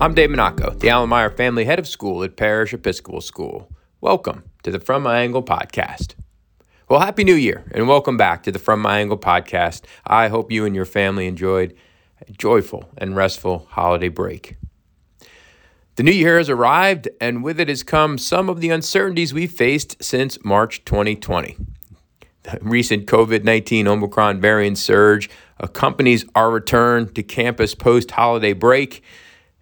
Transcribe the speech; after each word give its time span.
I'm 0.00 0.14
Dave 0.14 0.30
Monaco, 0.30 0.74
the 0.74 0.90
Allen 0.90 1.08
Meyer 1.08 1.28
family 1.28 1.64
head 1.64 1.80
of 1.80 1.88
school 1.88 2.22
at 2.22 2.36
Parish 2.36 2.72
Episcopal 2.72 3.20
School. 3.20 3.68
Welcome 4.00 4.44
to 4.62 4.70
the 4.70 4.78
From 4.78 5.02
My 5.02 5.18
Angle 5.22 5.42
podcast. 5.42 6.14
Well, 6.88 7.00
Happy 7.00 7.24
New 7.24 7.34
Year 7.34 7.64
and 7.72 7.88
welcome 7.88 8.16
back 8.16 8.44
to 8.44 8.52
the 8.52 8.60
From 8.60 8.78
My 8.78 9.00
Angle 9.00 9.18
podcast. 9.18 9.82
I 10.06 10.28
hope 10.28 10.52
you 10.52 10.64
and 10.64 10.76
your 10.76 10.84
family 10.84 11.26
enjoyed 11.26 11.74
a 12.20 12.30
joyful 12.30 12.88
and 12.96 13.16
restful 13.16 13.66
holiday 13.70 14.06
break. 14.06 14.54
The 15.96 16.04
new 16.04 16.12
year 16.12 16.38
has 16.38 16.48
arrived, 16.48 17.08
and 17.20 17.42
with 17.42 17.58
it 17.58 17.68
has 17.68 17.82
come 17.82 18.18
some 18.18 18.48
of 18.48 18.60
the 18.60 18.70
uncertainties 18.70 19.34
we've 19.34 19.50
faced 19.50 20.00
since 20.00 20.38
March 20.44 20.84
2020. 20.84 21.56
The 22.44 22.58
recent 22.60 23.06
COVID 23.06 23.42
19 23.42 23.88
Omicron 23.88 24.40
variant 24.40 24.78
surge 24.78 25.28
accompanies 25.58 26.24
our 26.36 26.52
return 26.52 27.12
to 27.14 27.24
campus 27.24 27.74
post 27.74 28.12
holiday 28.12 28.52
break. 28.52 29.02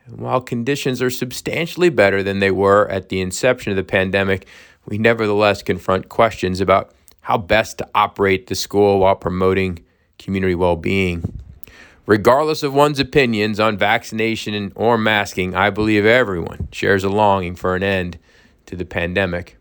And 0.06 0.18
while 0.18 0.40
conditions 0.40 1.02
are 1.02 1.10
substantially 1.10 1.88
better 1.88 2.22
than 2.22 2.38
they 2.38 2.50
were 2.50 2.88
at 2.88 3.08
the 3.08 3.20
inception 3.20 3.72
of 3.72 3.76
the 3.76 3.84
pandemic, 3.84 4.46
we 4.86 4.98
nevertheless 4.98 5.62
confront 5.62 6.08
questions 6.08 6.60
about 6.60 6.92
how 7.22 7.36
best 7.38 7.78
to 7.78 7.88
operate 7.94 8.46
the 8.46 8.54
school 8.54 9.00
while 9.00 9.16
promoting 9.16 9.84
community 10.18 10.54
well 10.54 10.76
being. 10.76 11.40
Regardless 12.06 12.62
of 12.62 12.72
one's 12.72 13.00
opinions 13.00 13.58
on 13.58 13.76
vaccination 13.76 14.72
or 14.76 14.96
masking, 14.96 15.56
I 15.56 15.70
believe 15.70 16.06
everyone 16.06 16.68
shares 16.70 17.02
a 17.02 17.08
longing 17.08 17.56
for 17.56 17.74
an 17.74 17.82
end 17.82 18.18
to 18.66 18.76
the 18.76 18.84
pandemic. 18.84 19.56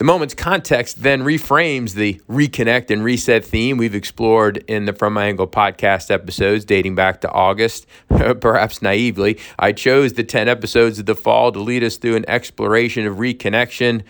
The 0.00 0.04
moment's 0.04 0.32
context 0.32 1.02
then 1.02 1.24
reframes 1.24 1.92
the 1.92 2.14
reconnect 2.26 2.90
and 2.90 3.04
reset 3.04 3.44
theme 3.44 3.76
we've 3.76 3.94
explored 3.94 4.64
in 4.66 4.86
the 4.86 4.94
From 4.94 5.12
My 5.12 5.26
Angle 5.26 5.48
podcast 5.48 6.10
episodes 6.10 6.64
dating 6.64 6.94
back 6.94 7.20
to 7.20 7.30
August. 7.30 7.86
Perhaps 8.08 8.80
naively, 8.80 9.38
I 9.58 9.72
chose 9.72 10.14
the 10.14 10.24
10 10.24 10.48
episodes 10.48 10.98
of 10.98 11.04
the 11.04 11.14
fall 11.14 11.52
to 11.52 11.58
lead 11.58 11.84
us 11.84 11.98
through 11.98 12.16
an 12.16 12.24
exploration 12.30 13.06
of 13.06 13.18
reconnection, 13.18 14.02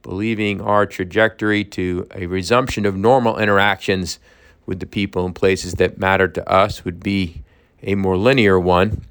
believing 0.00 0.62
our 0.62 0.86
trajectory 0.86 1.62
to 1.62 2.06
a 2.14 2.24
resumption 2.24 2.86
of 2.86 2.96
normal 2.96 3.38
interactions 3.38 4.18
with 4.64 4.80
the 4.80 4.86
people 4.86 5.26
and 5.26 5.34
places 5.34 5.74
that 5.74 5.98
matter 5.98 6.26
to 6.26 6.50
us 6.50 6.86
would 6.86 7.00
be 7.00 7.42
a 7.82 7.96
more 7.96 8.16
linear 8.16 8.58
one. 8.58 9.04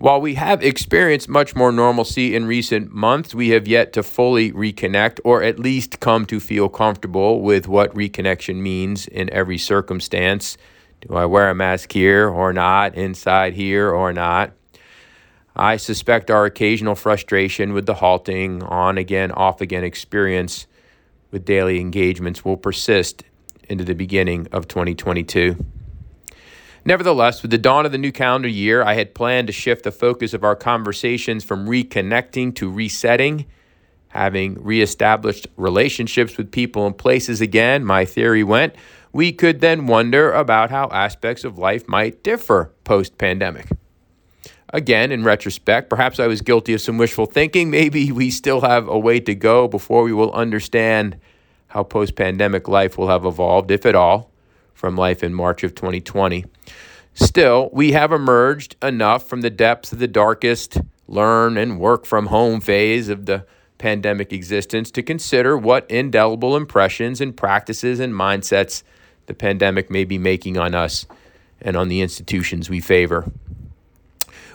While 0.00 0.22
we 0.22 0.36
have 0.36 0.62
experienced 0.62 1.28
much 1.28 1.54
more 1.54 1.70
normalcy 1.70 2.34
in 2.34 2.46
recent 2.46 2.90
months, 2.90 3.34
we 3.34 3.50
have 3.50 3.68
yet 3.68 3.92
to 3.92 4.02
fully 4.02 4.50
reconnect 4.50 5.20
or 5.24 5.42
at 5.42 5.58
least 5.58 6.00
come 6.00 6.24
to 6.24 6.40
feel 6.40 6.70
comfortable 6.70 7.42
with 7.42 7.68
what 7.68 7.94
reconnection 7.94 8.62
means 8.62 9.06
in 9.06 9.28
every 9.28 9.58
circumstance. 9.58 10.56
Do 11.02 11.16
I 11.16 11.26
wear 11.26 11.50
a 11.50 11.54
mask 11.54 11.92
here 11.92 12.30
or 12.30 12.54
not? 12.54 12.94
Inside 12.94 13.52
here 13.52 13.90
or 13.90 14.10
not? 14.14 14.52
I 15.54 15.76
suspect 15.76 16.30
our 16.30 16.46
occasional 16.46 16.94
frustration 16.94 17.74
with 17.74 17.84
the 17.84 17.96
halting, 17.96 18.62
on 18.62 18.96
again, 18.96 19.30
off 19.32 19.60
again 19.60 19.84
experience 19.84 20.66
with 21.30 21.44
daily 21.44 21.78
engagements 21.78 22.42
will 22.42 22.56
persist 22.56 23.22
into 23.68 23.84
the 23.84 23.94
beginning 23.94 24.48
of 24.50 24.66
2022. 24.66 25.62
Nevertheless, 26.84 27.42
with 27.42 27.50
the 27.50 27.58
dawn 27.58 27.84
of 27.84 27.92
the 27.92 27.98
new 27.98 28.12
calendar 28.12 28.48
year, 28.48 28.82
I 28.82 28.94
had 28.94 29.14
planned 29.14 29.48
to 29.48 29.52
shift 29.52 29.84
the 29.84 29.92
focus 29.92 30.32
of 30.32 30.44
our 30.44 30.56
conversations 30.56 31.44
from 31.44 31.66
reconnecting 31.66 32.54
to 32.56 32.70
resetting. 32.70 33.46
Having 34.08 34.62
reestablished 34.64 35.46
relationships 35.56 36.36
with 36.36 36.50
people 36.50 36.86
and 36.86 36.96
places 36.96 37.40
again, 37.40 37.84
my 37.84 38.04
theory 38.04 38.42
went, 38.42 38.74
we 39.12 39.32
could 39.32 39.60
then 39.60 39.86
wonder 39.86 40.32
about 40.32 40.70
how 40.70 40.88
aspects 40.90 41.44
of 41.44 41.58
life 41.58 41.86
might 41.86 42.22
differ 42.22 42.72
post 42.84 43.18
pandemic. 43.18 43.68
Again, 44.72 45.10
in 45.10 45.24
retrospect, 45.24 45.90
perhaps 45.90 46.20
I 46.20 46.28
was 46.28 46.42
guilty 46.42 46.74
of 46.74 46.80
some 46.80 46.96
wishful 46.96 47.26
thinking. 47.26 47.70
Maybe 47.70 48.12
we 48.12 48.30
still 48.30 48.60
have 48.60 48.88
a 48.88 48.98
way 48.98 49.18
to 49.20 49.34
go 49.34 49.66
before 49.66 50.04
we 50.04 50.12
will 50.12 50.32
understand 50.32 51.18
how 51.68 51.82
post 51.82 52.14
pandemic 52.14 52.68
life 52.68 52.96
will 52.96 53.08
have 53.08 53.24
evolved, 53.24 53.70
if 53.70 53.84
at 53.84 53.96
all, 53.96 54.29
from 54.80 54.96
life 54.96 55.22
in 55.22 55.34
March 55.34 55.62
of 55.62 55.74
2020. 55.74 56.46
Still, 57.12 57.68
we 57.72 57.92
have 57.92 58.12
emerged 58.12 58.76
enough 58.82 59.28
from 59.28 59.42
the 59.42 59.50
depths 59.50 59.92
of 59.92 59.98
the 59.98 60.08
darkest 60.08 60.78
learn 61.06 61.58
and 61.58 61.78
work 61.78 62.06
from 62.06 62.26
home 62.26 62.60
phase 62.60 63.08
of 63.08 63.26
the 63.26 63.44
pandemic 63.78 64.32
existence 64.32 64.90
to 64.90 65.02
consider 65.02 65.56
what 65.56 65.90
indelible 65.90 66.56
impressions 66.56 67.20
and 67.20 67.36
practices 67.36 68.00
and 68.00 68.14
mindsets 68.14 68.82
the 69.26 69.34
pandemic 69.34 69.90
may 69.90 70.04
be 70.04 70.18
making 70.18 70.56
on 70.56 70.74
us 70.74 71.06
and 71.60 71.76
on 71.76 71.88
the 71.88 72.00
institutions 72.00 72.70
we 72.70 72.80
favor. 72.80 73.30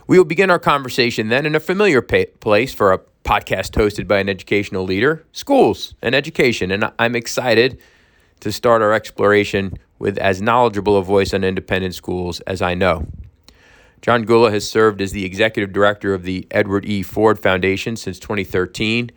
We 0.08 0.18
will 0.18 0.26
begin 0.26 0.50
our 0.50 0.60
conversation 0.60 1.30
then 1.30 1.46
in 1.46 1.56
a 1.56 1.60
familiar 1.60 2.02
pa- 2.02 2.26
place 2.40 2.74
for 2.74 2.94
a 2.94 3.00
podcast 3.24 3.72
hosted 3.72 4.08
by 4.08 4.20
an 4.20 4.30
educational 4.30 4.84
leader 4.84 5.24
schools 5.32 5.96
and 6.02 6.14
education. 6.14 6.72
And 6.72 6.92
I'm 7.00 7.16
excited 7.16 7.80
to 8.42 8.52
start 8.52 8.82
our 8.82 8.94
exploration 8.94 9.78
with 10.00 10.18
as 10.18 10.42
knowledgeable 10.42 10.98
a 10.98 11.04
voice 11.04 11.34
on 11.34 11.44
independent 11.44 11.96
schools 11.96 12.40
as 12.42 12.62
I 12.62 12.74
know. 12.74 13.08
John 14.02 14.24
Gulla 14.24 14.52
has 14.52 14.70
served 14.70 15.02
as 15.02 15.14
the 15.14 15.26
executive 15.26 15.74
director 15.74 16.14
of 16.14 16.24
the 16.24 16.46
Edward 16.52 16.86
E. 16.86 17.02
Ford 17.02 17.40
Foundation 17.40 17.96
since 17.96 18.20
2013. 18.20 19.10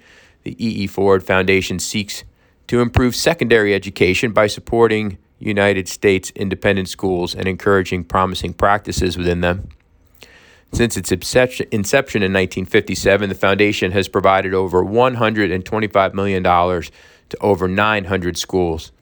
The 0.45 0.53
E. 0.53 0.85
E. 0.85 0.87
Ford 0.87 1.23
Foundation 1.23 1.79
seeks 1.79 2.25
to 2.69 2.81
improve 2.81 3.15
secondary 3.15 3.75
education 3.75 4.33
by 4.33 4.47
supporting 4.47 5.19
United 5.39 5.89
States 5.89 6.31
independent 6.35 6.89
schools 6.89 7.35
and 7.35 7.47
encouraging 7.47 8.05
promising 8.05 8.55
practices 8.55 9.19
within 9.19 9.41
them. 9.41 9.69
Since 10.73 10.97
its 10.97 11.11
inception 11.13 11.67
in 11.73 12.33
1957, 12.33 13.29
the 13.29 13.35
foundation 13.35 13.93
has 13.93 14.09
provided 14.09 14.53
over 14.53 14.85
$125 14.85 16.15
million 16.15 16.43
to 16.43 17.39
over 17.41 17.69
900 17.69 18.37
schools. 18.37 18.93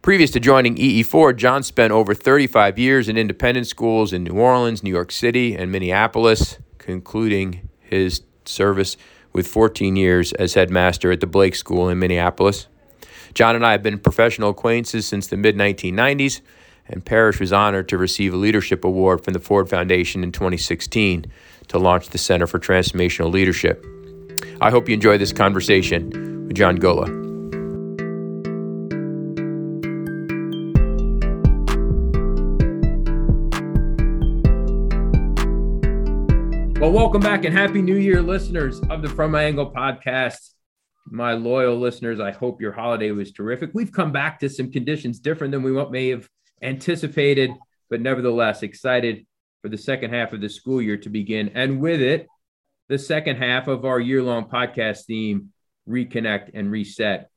Previous 0.00 0.30
to 0.30 0.40
joining 0.40 0.78
EE 0.78 1.02
Ford, 1.02 1.38
John 1.38 1.64
spent 1.64 1.92
over 1.92 2.14
35 2.14 2.78
years 2.78 3.08
in 3.08 3.16
independent 3.16 3.66
schools 3.66 4.12
in 4.12 4.24
New 4.24 4.38
Orleans, 4.38 4.82
New 4.82 4.90
York 4.90 5.10
City, 5.10 5.56
and 5.56 5.72
Minneapolis, 5.72 6.58
concluding 6.78 7.68
his 7.80 8.22
service 8.44 8.96
with 9.32 9.46
14 9.46 9.96
years 9.96 10.32
as 10.34 10.54
headmaster 10.54 11.10
at 11.10 11.20
the 11.20 11.26
Blake 11.26 11.56
School 11.56 11.88
in 11.88 11.98
Minneapolis. 11.98 12.68
John 13.34 13.56
and 13.56 13.66
I 13.66 13.72
have 13.72 13.82
been 13.82 13.98
professional 13.98 14.50
acquaintances 14.50 15.06
since 15.06 15.26
the 15.26 15.36
mid 15.36 15.56
1990s, 15.56 16.40
and 16.86 17.04
Parish 17.04 17.40
was 17.40 17.52
honored 17.52 17.88
to 17.88 17.98
receive 17.98 18.32
a 18.32 18.36
leadership 18.36 18.84
award 18.84 19.24
from 19.24 19.34
the 19.34 19.40
Ford 19.40 19.68
Foundation 19.68 20.22
in 20.22 20.30
2016 20.30 21.26
to 21.66 21.78
launch 21.78 22.10
the 22.10 22.18
Center 22.18 22.46
for 22.46 22.60
Transformational 22.60 23.32
Leadership. 23.32 23.84
I 24.60 24.70
hope 24.70 24.88
you 24.88 24.94
enjoy 24.94 25.18
this 25.18 25.32
conversation 25.32 26.46
with 26.46 26.56
John 26.56 26.76
Gulla. 26.76 27.27
Well, 36.80 36.92
welcome 36.92 37.20
back 37.20 37.44
and 37.44 37.52
happy 37.52 37.82
new 37.82 37.96
year, 37.96 38.22
listeners 38.22 38.78
of 38.88 39.02
the 39.02 39.08
From 39.08 39.32
My 39.32 39.42
Angle 39.42 39.72
podcast. 39.72 40.52
My 41.06 41.32
loyal 41.32 41.76
listeners, 41.76 42.20
I 42.20 42.30
hope 42.30 42.60
your 42.60 42.70
holiday 42.70 43.10
was 43.10 43.32
terrific. 43.32 43.70
We've 43.74 43.90
come 43.90 44.12
back 44.12 44.38
to 44.38 44.48
some 44.48 44.70
conditions 44.70 45.18
different 45.18 45.50
than 45.50 45.64
we 45.64 45.72
may 45.90 46.10
have 46.10 46.28
anticipated, 46.62 47.50
but 47.90 48.00
nevertheless 48.00 48.62
excited 48.62 49.26
for 49.60 49.68
the 49.68 49.76
second 49.76 50.14
half 50.14 50.32
of 50.32 50.40
the 50.40 50.48
school 50.48 50.80
year 50.80 50.96
to 50.98 51.08
begin. 51.08 51.50
And 51.52 51.80
with 51.80 52.00
it, 52.00 52.28
the 52.88 52.98
second 52.98 53.38
half 53.38 53.66
of 53.66 53.84
our 53.84 53.98
year 53.98 54.22
long 54.22 54.48
podcast 54.48 55.06
theme, 55.06 55.52
Reconnect 55.88 56.50
and 56.54 56.70
Reset. 56.70 57.28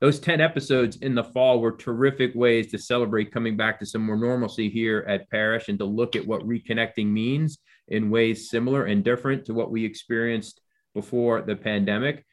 Those 0.00 0.18
10 0.18 0.40
episodes 0.40 0.96
in 0.96 1.14
the 1.14 1.22
fall 1.22 1.60
were 1.60 1.76
terrific 1.76 2.32
ways 2.34 2.72
to 2.72 2.78
celebrate 2.78 3.30
coming 3.30 3.56
back 3.56 3.78
to 3.78 3.86
some 3.86 4.02
more 4.02 4.16
normalcy 4.16 4.68
here 4.68 5.04
at 5.06 5.30
Parish 5.30 5.68
and 5.68 5.78
to 5.78 5.84
look 5.84 6.16
at 6.16 6.26
what 6.26 6.42
reconnecting 6.42 7.06
means 7.06 7.58
in 7.88 8.10
ways 8.10 8.50
similar 8.50 8.84
and 8.84 9.04
different 9.04 9.44
to 9.46 9.54
what 9.54 9.70
we 9.70 9.84
experienced 9.84 10.60
before 10.94 11.42
the 11.42 11.56
pandemic. 11.56 12.24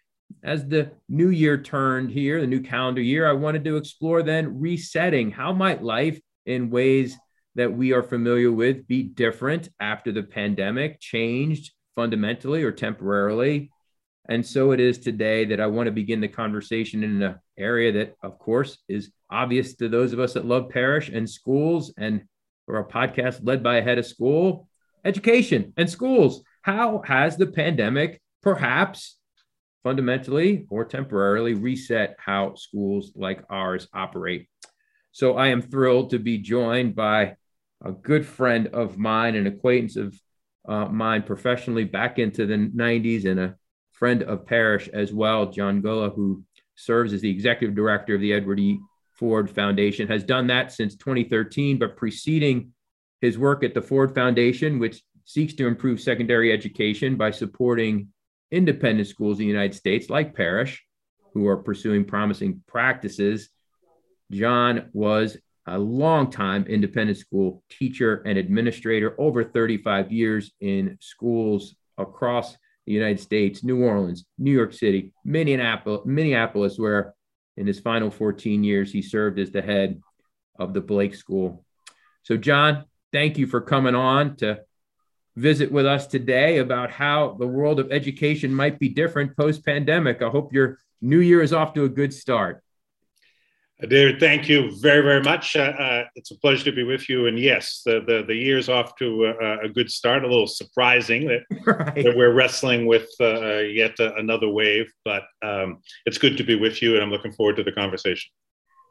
As 0.44 0.68
the 0.68 0.92
new 1.08 1.30
year 1.30 1.62
turned 1.62 2.12
here, 2.12 2.42
the 2.42 2.48
new 2.48 2.62
calendar 2.62 3.02
year, 3.02 3.28
I 3.28 3.34
wanted 3.34 3.64
to 3.66 3.78
explore 3.78 4.24
then 4.24 4.60
resetting. 4.60 5.32
How 5.32 5.54
might 5.54 5.84
life 5.84 6.20
in 6.46 6.70
ways 6.70 7.16
that 7.56 7.72
we 7.72 7.94
are 7.94 8.04
familiar 8.04 8.52
with 8.52 8.88
be 8.88 9.04
different 9.04 9.70
after 9.80 10.12
the 10.12 10.24
pandemic, 10.24 11.00
changed 11.00 11.74
fundamentally 11.96 12.64
or 12.64 12.72
temporarily? 12.72 13.72
And 14.28 14.44
so 14.46 14.72
it 14.72 14.80
is 14.80 14.98
today 14.98 15.46
that 15.46 15.62
I 15.62 15.68
want 15.68 15.86
to 15.86 15.92
begin 15.92 16.20
the 16.20 16.28
conversation 16.28 17.04
in 17.04 17.22
an 17.22 17.36
area 17.58 17.92
that, 17.92 18.16
of 18.24 18.40
course, 18.40 18.80
is 18.90 19.12
obvious 19.30 19.76
to 19.76 19.88
those 19.88 20.14
of 20.14 20.20
us 20.20 20.34
that 20.34 20.46
love 20.46 20.70
Parish 20.70 21.10
and 21.10 21.30
schools 21.30 21.94
and 21.98 22.24
for 22.66 22.80
a 22.80 22.86
podcast 22.86 23.42
led 23.44 23.62
by 23.62 23.78
a 23.78 23.84
head 23.84 24.00
of 24.00 24.06
school 24.06 24.68
education 25.06 25.74
and 25.78 25.90
schools. 25.90 26.44
How 26.64 27.02
has 27.06 27.38
the 27.38 27.48
pandemic 27.48 28.22
perhaps 28.42 29.18
fundamentally 29.84 30.66
or 30.70 30.84
temporarily 30.84 31.54
reset 31.54 32.16
how 32.20 32.56
schools 32.56 33.12
like 33.16 33.44
ours 33.50 33.88
operate? 33.94 34.50
So 35.12 35.38
I 35.38 35.48
am 35.48 35.62
thrilled 35.62 36.10
to 36.10 36.20
be 36.20 36.40
joined 36.40 36.96
by 36.96 37.36
a 37.84 37.92
good 37.92 38.26
friend 38.26 38.68
of 38.68 38.98
mine, 38.98 39.36
an 39.36 39.48
acquaintance 39.48 39.96
of 39.96 40.20
uh, 40.68 40.86
mine 40.86 41.22
professionally 41.22 41.84
back 41.84 42.20
into 42.20 42.46
the 42.46 42.56
90s 42.56 43.26
and 43.26 43.40
a 43.40 43.56
friend 43.92 44.24
of 44.24 44.46
Parish 44.46 44.90
as 44.90 45.14
well, 45.14 45.52
John 45.52 45.82
Gulla, 45.82 46.10
who 46.10 46.44
serves 46.76 47.14
as 47.14 47.22
the 47.22 47.30
executive 47.30 47.76
director 47.76 48.16
of 48.16 48.22
the 48.22 48.34
Edward 48.34 48.60
E. 48.60 48.80
Ford 49.14 49.50
Foundation, 49.50 50.08
has 50.08 50.24
done 50.24 50.48
that 50.48 50.72
since 50.74 50.96
2013, 50.96 51.78
but 51.78 51.96
preceding 51.96 52.74
his 53.22 53.38
work 53.38 53.64
at 53.64 53.74
the 53.74 53.82
Ford 53.82 54.14
Foundation, 54.14 54.80
which 54.80 55.02
seeks 55.26 55.54
to 55.56 55.68
improve 55.68 56.00
secondary 56.00 56.52
education 56.52 57.16
by 57.16 57.32
supporting 57.32 58.10
independent 58.52 59.08
schools 59.08 59.40
in 59.40 59.46
the 59.46 59.52
United 59.52 59.76
States, 59.76 60.10
like 60.10 60.36
Parish, 60.36 60.84
who 61.34 61.48
are 61.48 61.58
pursuing 61.58 62.06
promising 62.06 62.62
practices. 62.68 63.50
John 64.32 64.90
was 64.94 65.38
a 65.68 65.78
long-time 65.80 66.66
independent 66.68 67.18
school 67.18 67.64
teacher 67.70 68.22
and 68.26 68.38
administrator, 68.38 69.16
over 69.18 69.44
35 69.44 70.12
years 70.12 70.52
in 70.62 70.98
schools 71.02 71.76
across 71.98 72.56
the 72.86 72.94
United 72.94 73.20
States, 73.20 73.64
New 73.64 73.84
Orleans, 73.84 74.26
New 74.38 74.52
York 74.52 74.74
City, 74.74 75.12
Minneapolis, 75.24 76.02
Minneapolis, 76.06 76.78
where 76.78 77.16
in 77.58 77.66
his 77.66 77.80
final 77.80 78.12
14 78.12 78.64
years 78.64 78.92
he 78.92 79.02
served 79.02 79.40
as 79.40 79.52
the 79.52 79.62
head 79.62 80.00
of 80.60 80.74
the 80.74 80.82
Blake 80.82 81.16
School. 81.16 81.66
So, 82.24 82.38
John, 82.38 82.86
thank 83.16 83.38
you 83.38 83.48
for 83.48 83.62
coming 83.62 83.96
on 83.96 84.36
to 84.36 84.60
visit 85.38 85.72
with 85.72 85.86
us 85.86 86.06
today 86.06 86.58
about 86.58 86.92
how 86.92 87.38
the 87.40 87.48
world 87.48 87.80
of 87.80 87.90
education 87.90 88.54
might 88.54 88.78
be 88.78 88.90
different 88.90 89.38
post 89.38 89.66
pandemic. 89.66 90.22
I 90.22 90.28
hope 90.28 90.52
your 90.52 90.80
new 91.02 91.22
year 91.22 91.42
is 91.42 91.54
off 91.54 91.74
to 91.76 91.86
a 91.86 91.90
good 91.90 92.14
start. 92.14 92.62
Uh, 93.82 93.86
David, 93.86 94.20
thank 94.20 94.50
you 94.50 94.78
very, 94.82 95.02
very 95.02 95.24
much. 95.24 95.56
Uh, 95.56 95.62
uh, 95.62 96.04
it's 96.16 96.32
a 96.32 96.38
pleasure 96.40 96.66
to 96.66 96.74
be 96.74 96.84
with 96.84 97.08
you. 97.08 97.28
And 97.28 97.40
yes, 97.40 97.84
the 97.86 98.04
the, 98.06 98.26
the 98.28 98.36
year's 98.36 98.68
off 98.68 98.98
to 98.98 99.28
a, 99.28 99.60
a 99.60 99.70
good 99.70 99.90
start. 99.90 100.26
A 100.26 100.28
little 100.28 100.46
surprising 100.46 101.26
that, 101.30 101.44
right. 101.66 102.04
that 102.04 102.18
we're 102.18 102.34
wrestling 102.34 102.86
with 102.86 103.08
uh, 103.22 103.60
yet 103.60 103.98
another 103.98 104.50
wave, 104.50 104.92
but 105.06 105.24
um, 105.42 105.80
it's 106.06 106.18
good 106.18 106.36
to 106.36 106.44
be 106.44 106.56
with 106.56 106.82
you, 106.82 106.96
and 106.96 107.04
I'm 107.04 107.12
looking 107.12 107.32
forward 107.32 107.56
to 107.56 107.64
the 107.64 107.72
conversation. 107.72 108.30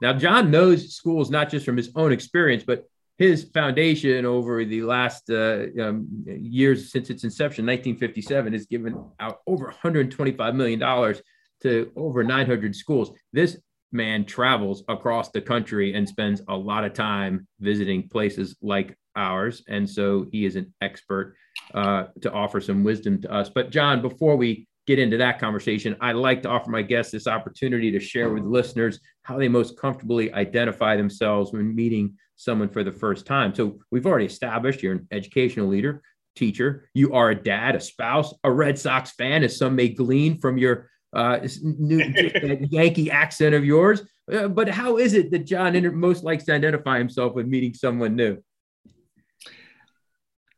Now, 0.01 0.15
John 0.15 0.51
knows 0.51 0.95
schools 0.95 1.31
not 1.31 1.51
just 1.51 1.67
from 1.67 1.77
his 1.77 1.91
own 1.95 2.11
experience, 2.11 2.65
but 2.67 2.87
his 3.19 3.45
foundation 3.45 4.25
over 4.25 4.65
the 4.65 4.83
last 4.83 5.31
uh, 5.31 5.67
um, 5.81 6.09
years 6.27 6.91
since 6.91 7.11
its 7.11 7.25
inception, 7.25 7.65
1957, 7.65 8.53
has 8.53 8.67
given 8.67 9.05
out 9.21 9.39
over 9.47 9.67
125 9.67 10.55
million 10.55 10.79
dollars 10.79 11.23
to 11.63 11.91
over 11.97 12.25
900 12.25 12.75
schools. 12.75 13.13
This 13.33 13.57
man 13.93 14.25
travels 14.25 14.83
across 14.89 15.31
the 15.31 15.41
country 15.41 15.95
and 15.95 16.09
spends 16.09 16.43
a 16.49 16.57
lot 16.57 16.85
of 16.85 16.93
time 16.93 17.47
visiting 17.61 18.09
places 18.09 18.57
like 18.61 18.99
ours. 19.17 19.63
And 19.69 19.89
so 19.89 20.27
he 20.33 20.45
is 20.45 20.57
an 20.57 20.75
expert 20.81 21.37
uh, 21.73 22.07
to 22.21 22.33
offer 22.33 22.61
some 22.61 22.83
wisdom 22.83 23.23
to 23.23 23.33
us. 23.33 23.49
But, 23.49 23.71
John, 23.71 24.03
before 24.03 24.37
we 24.37 24.67
get 24.87 24.99
into 24.99 25.17
that 25.19 25.39
conversation, 25.39 25.97
I'd 26.01 26.17
like 26.17 26.43
to 26.43 26.49
offer 26.49 26.71
my 26.71 26.83
guests 26.83 27.13
this 27.13 27.29
opportunity 27.29 27.91
to 27.93 28.01
share 28.01 28.31
with 28.31 28.45
listeners 28.45 29.01
how 29.23 29.39
they 29.39 29.49
most 29.49 29.79
comfortably 29.79 30.33
identify 30.35 30.97
themselves 30.97 31.53
when 31.53 31.75
meeting 31.75 32.17
someone 32.37 32.69
for 32.69 32.85
the 32.85 32.93
first 32.93 33.27
time. 33.27 33.55
So, 33.55 33.79
we've 33.91 34.07
already 34.07 34.27
established 34.27 34.83
you're 34.83 34.95
an 34.95 35.09
educational 35.11 35.69
leader, 35.69 36.03
teacher, 36.35 36.89
you 36.95 37.13
are 37.13 37.31
a 37.31 37.35
dad, 37.35 37.77
a 37.77 37.81
spouse, 37.81 38.35
a 38.45 38.51
Red 38.51 38.79
Sox 38.79 39.13
fan, 39.13 39.45
as 39.45 39.57
some 39.57 39.77
may 39.77 39.89
glean 39.89 40.39
from 40.39 40.59
your 40.59 40.91
uh, 41.13 41.47
new 41.63 41.99
Yankee 42.71 43.11
accent 43.11 43.55
of 43.55 43.65
yours. 43.65 44.03
Uh, 44.33 44.49
but 44.49 44.69
how 44.69 44.99
is 44.99 45.15
it 45.15 45.31
that 45.31 45.47
John 45.47 45.99
most 45.99 46.25
likes 46.25 46.45
to 46.45 46.55
identify 46.55 46.99
himself 46.99 47.35
with 47.35 47.47
meeting 47.47 47.75
someone 47.75 48.17
new? 48.17 48.43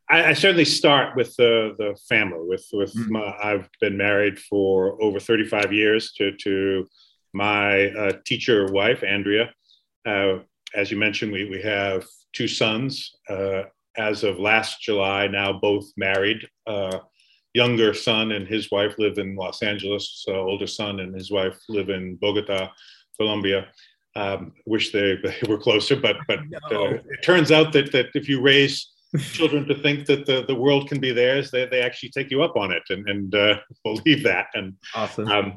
I, 0.09 0.27
I 0.27 0.33
certainly 0.35 0.65
start 0.65 1.17
with 1.17 1.35
the 1.37 1.75
the 1.77 1.97
family. 2.09 2.39
With 2.41 2.67
with 2.73 2.95
mm-hmm. 2.95 3.13
my, 3.13 3.37
I've 3.43 3.69
been 3.81 3.97
married 3.97 4.39
for 4.39 5.03
over 5.03 5.19
35 5.19 5.73
years 5.73 6.13
to 6.13 6.33
to 6.43 6.87
my 7.33 7.89
uh, 7.91 8.13
teacher 8.25 8.67
wife 8.73 9.03
Andrea. 9.03 9.53
As 10.77 10.91
you 10.91 10.97
mentioned, 10.97 11.33
we 11.33 11.49
we 11.49 11.61
have 11.63 12.05
two 12.33 12.47
sons. 12.47 13.17
Uh, 13.29 13.63
as 13.97 14.25
of 14.25 14.39
last 14.39 14.83
July, 14.83 15.27
now 15.27 15.53
both 15.55 15.91
married. 15.97 16.47
Uh, 16.67 16.99
younger 17.55 17.95
son 17.95 18.33
and 18.33 18.47
his 18.47 18.71
wife 18.71 18.95
live 18.99 19.17
in 19.17 19.35
Los 19.35 19.63
Angeles. 19.63 20.23
So 20.25 20.35
older 20.35 20.67
son 20.67 21.01
and 21.01 21.15
his 21.15 21.31
wife 21.31 21.57
live 21.71 21.89
in 21.89 22.17
Bogota, 22.17 22.71
Colombia. 23.19 23.69
Um, 24.15 24.53
wish 24.67 24.93
they, 24.93 25.17
they, 25.25 25.49
were 25.49 25.59
closer, 25.59 25.97
but 25.97 26.17
but 26.29 26.41
no. 26.71 26.87
uh, 26.87 26.91
it 27.15 27.23
turns 27.23 27.51
out 27.51 27.73
that 27.73 27.93
that 27.93 28.09
if 28.15 28.29
you 28.29 28.41
raise 28.43 28.93
children 29.33 29.67
to 29.67 29.75
think 29.75 30.07
that 30.07 30.27
the, 30.27 30.45
the 30.47 30.55
world 30.55 30.89
can 30.89 31.01
be 31.01 31.13
theirs, 31.13 31.51
they, 31.51 31.67
they 31.67 31.81
actually 31.81 32.11
take 32.11 32.31
you 32.31 32.43
up 32.43 32.57
on 32.57 32.73
it 32.73 32.83
and, 32.91 33.09
and 33.09 33.35
uh, 33.35 33.57
believe 33.85 34.23
that. 34.25 34.49
And 34.55 34.75
awesome. 34.95 35.29
Um, 35.29 35.57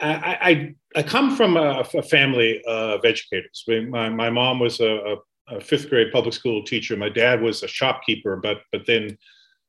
I, 0.00 0.38
I, 0.40 0.74
I, 0.96 1.02
come 1.02 1.36
from 1.36 1.56
a, 1.56 1.84
a, 1.94 2.02
family 2.02 2.62
of 2.66 3.04
educators. 3.04 3.64
My, 3.66 4.10
my 4.10 4.28
mom 4.28 4.58
was 4.58 4.80
a, 4.80 5.16
a, 5.48 5.60
fifth 5.60 5.88
grade 5.88 6.12
public 6.12 6.34
school 6.34 6.62
teacher. 6.64 6.96
My 6.96 7.08
dad 7.08 7.40
was 7.40 7.62
a 7.62 7.68
shopkeeper, 7.68 8.36
but 8.36 8.58
but 8.72 8.82
then 8.86 9.16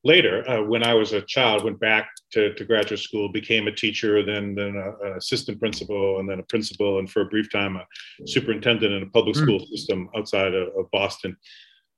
later, 0.03 0.49
uh, 0.49 0.63
when 0.63 0.83
I 0.83 0.93
was 0.93 1.13
a 1.13 1.21
child, 1.21 1.63
went 1.63 1.79
back 1.79 2.09
to, 2.31 2.53
to 2.53 2.65
graduate 2.65 2.99
school, 2.99 3.29
became 3.31 3.67
a 3.67 3.71
teacher, 3.71 4.25
then 4.25 4.55
then 4.55 4.75
an 4.75 5.13
assistant 5.15 5.59
principal, 5.59 6.19
and 6.19 6.29
then 6.29 6.39
a 6.39 6.43
principal, 6.43 6.99
and 6.99 7.09
for 7.09 7.21
a 7.21 7.25
brief 7.25 7.51
time, 7.51 7.77
a 7.77 7.85
superintendent 8.25 8.93
in 8.93 9.03
a 9.03 9.11
public 9.11 9.35
mm. 9.35 9.43
school 9.43 9.59
system 9.67 10.09
outside 10.15 10.53
of, 10.53 10.69
of 10.77 10.91
Boston. 10.91 11.37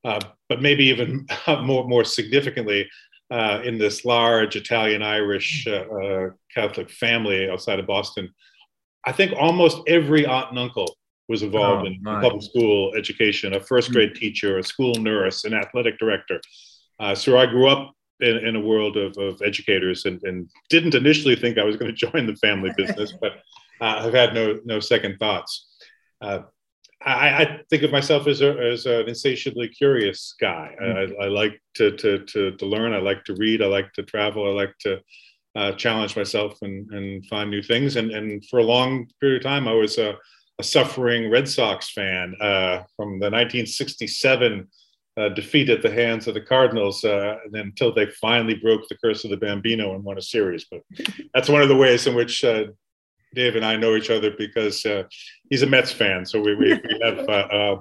Uh, 0.06 0.20
but 0.48 0.62
maybe 0.62 0.86
even 0.86 1.26
more 1.64 1.88
more 1.88 2.04
significantly, 2.04 2.88
uh, 3.32 3.62
in 3.64 3.78
this 3.78 4.06
large 4.06 4.56
Italian 4.56 5.02
Irish 5.02 5.68
uh, 5.68 5.82
uh, 5.82 6.30
Catholic 6.54 6.90
family 6.90 7.50
outside 7.50 7.80
of 7.80 7.88
Boston, 7.88 8.34
I 9.06 9.12
think 9.12 9.34
almost 9.34 9.78
every 9.88 10.26
aunt 10.26 10.50
and 10.50 10.60
uncle 10.60 10.98
was 11.28 11.44
involved 11.44 11.88
oh, 11.88 11.92
in 11.92 12.02
public 12.04 12.42
school 12.42 12.94
education 12.98 13.54
a 13.54 13.60
first 13.60 13.92
grade 13.92 14.16
teacher, 14.16 14.58
a 14.58 14.64
school 14.64 14.96
nurse, 14.96 15.46
an 15.46 15.54
athletic 15.54 16.00
director. 16.00 16.42
Uh, 17.00 17.16
so 17.16 17.38
I 17.38 17.46
grew 17.46 17.70
up 17.70 17.94
in, 18.20 18.38
in 18.38 18.56
a 18.56 18.60
world 18.60 18.98
of, 18.98 19.18
of 19.18 19.42
educators 19.44 20.06
and, 20.06 20.22
and 20.24 20.50
didn't 20.70 20.96
initially 20.96 21.36
think 21.36 21.58
I 21.58 21.64
was 21.64 21.78
going 21.78 21.92
to 21.96 22.12
join 22.12 22.26
the 22.26 22.36
family 22.36 22.72
business, 22.76 23.14
but 23.22 23.34
uh, 23.80 24.04
I've 24.06 24.14
had 24.14 24.34
no, 24.34 24.60
no 24.66 24.80
second 24.80 25.18
thoughts. 25.20 25.68
I, 27.06 27.44
I, 27.44 27.62
think 27.70 27.84
of 27.84 27.92
myself 27.92 28.28
as, 28.28 28.42
a, 28.42 28.58
as 28.58 28.86
an 28.86 29.08
insatiably 29.08 29.70
curious 29.70 30.36
guy. 30.40 30.76
Mm-hmm. 30.82 31.22
I, 31.22 31.26
I, 31.26 31.28
like 31.30 31.62
to, 31.76 31.92
to, 31.96 32.20
to, 32.26 32.52
to, 32.52 32.66
learn. 32.66 32.94
I 32.94 33.00
like 33.00 33.24
to 33.26 33.36
read. 33.36 33.62
I 33.62 33.68
like 33.68 33.94
to 33.94 34.04
travel. 34.04 34.46
I 34.46 34.52
like 34.52 34.78
to 34.82 35.00
uh, 35.56 35.72
challenge 35.74 36.18
myself 36.18 36.58
and, 36.62 36.90
and 36.92 37.26
find 37.28 37.50
new 37.50 37.62
things. 37.62 37.96
And, 37.96 38.12
and 38.12 38.46
for 38.46 38.60
a 38.60 38.64
long 38.64 39.08
period 39.22 39.38
of 39.38 39.44
time, 39.44 39.68
I 39.68 39.74
was 39.74 39.98
a, 39.98 40.16
a 40.60 40.64
suffering 40.64 41.32
Red 41.32 41.48
Sox 41.48 41.90
fan 41.92 42.36
uh, 42.42 42.84
from 42.96 43.20
the 43.20 43.32
1967 43.32 44.68
uh, 45.18 45.30
defeat 45.30 45.70
at 45.70 45.82
the 45.82 45.92
hands 45.92 46.28
of 46.28 46.34
the 46.34 46.42
Cardinals 46.42 47.04
uh, 47.04 47.38
until 47.54 47.94
they 47.94 48.08
finally 48.08 48.56
broke 48.56 48.88
the 48.88 48.98
curse 49.04 49.24
of 49.24 49.32
the 49.32 49.38
Bambino 49.38 49.96
and 49.96 50.04
won 50.04 50.18
a 50.18 50.22
series. 50.22 50.66
But 50.70 50.82
that's 51.34 51.50
one 51.50 51.62
of 51.62 51.70
the 51.70 51.76
ways 51.76 52.08
in 52.08 52.16
which 52.16 52.44
uh, 52.44 52.66
Dave 53.34 53.56
and 53.56 53.66
I 53.66 53.76
know 53.76 53.96
each 53.96 54.10
other 54.10 54.32
because 54.32 54.86
uh, 54.86 55.04
he's 55.50 55.62
a 55.62 55.68
Mets 55.68 55.92
fan, 55.92 56.26
so 56.26 56.42
we, 56.42 56.56
we, 56.56 56.74
we 56.74 57.00
have 57.04 57.20
uh, 57.30 57.78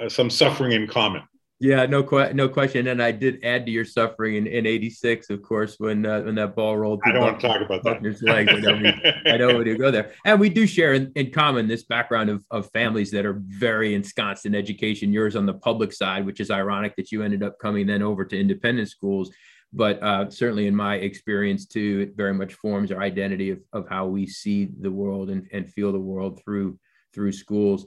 uh, 0.00 0.08
some 0.08 0.30
suffering 0.30 0.72
in 0.72 0.86
common. 0.86 1.22
Yeah, 1.60 1.86
no, 1.86 2.02
no 2.34 2.48
question. 2.48 2.88
And 2.88 3.00
I 3.02 3.12
did 3.12 3.44
add 3.44 3.64
to 3.66 3.72
your 3.72 3.84
suffering 3.84 4.34
in, 4.34 4.46
in 4.46 4.66
'86, 4.66 5.30
of 5.30 5.40
course, 5.40 5.76
when 5.78 6.04
uh, 6.04 6.22
when 6.22 6.34
that 6.34 6.56
ball 6.56 6.76
rolled. 6.76 7.00
I 7.06 7.12
don't 7.12 7.22
want 7.22 7.40
to 7.40 7.46
talk 7.46 7.62
about 7.62 7.82
Buckner's 7.84 8.20
that. 8.20 8.46
legs. 8.46 8.52
I 8.52 8.60
know, 8.60 8.76
we, 8.76 9.30
I 9.32 9.36
know 9.36 9.58
we 9.58 9.64
do 9.64 9.78
go 9.78 9.90
there, 9.90 10.12
and 10.26 10.40
we 10.40 10.48
do 10.48 10.66
share 10.66 10.94
in, 10.94 11.12
in 11.14 11.30
common 11.30 11.68
this 11.68 11.84
background 11.84 12.28
of, 12.28 12.44
of 12.50 12.70
families 12.72 13.12
that 13.12 13.24
are 13.24 13.40
very 13.46 13.94
ensconced 13.94 14.46
in 14.46 14.54
education. 14.54 15.12
Yours 15.12 15.36
on 15.36 15.46
the 15.46 15.54
public 15.54 15.92
side, 15.92 16.26
which 16.26 16.40
is 16.40 16.50
ironic 16.50 16.96
that 16.96 17.12
you 17.12 17.22
ended 17.22 17.42
up 17.42 17.58
coming 17.60 17.86
then 17.86 18.02
over 18.02 18.24
to 18.24 18.38
independent 18.38 18.88
schools. 18.88 19.30
But 19.74 20.02
uh, 20.02 20.30
certainly, 20.30 20.66
in 20.66 20.74
my 20.76 20.96
experience 20.96 21.66
too, 21.66 22.06
it 22.08 22.16
very 22.16 22.32
much 22.32 22.54
forms 22.54 22.92
our 22.92 23.02
identity 23.02 23.50
of, 23.50 23.60
of 23.72 23.88
how 23.88 24.06
we 24.06 24.26
see 24.26 24.68
the 24.80 24.90
world 24.90 25.30
and, 25.30 25.48
and 25.52 25.70
feel 25.70 25.92
the 25.92 25.98
world 25.98 26.40
through 26.44 26.78
through 27.12 27.32
schools 27.32 27.86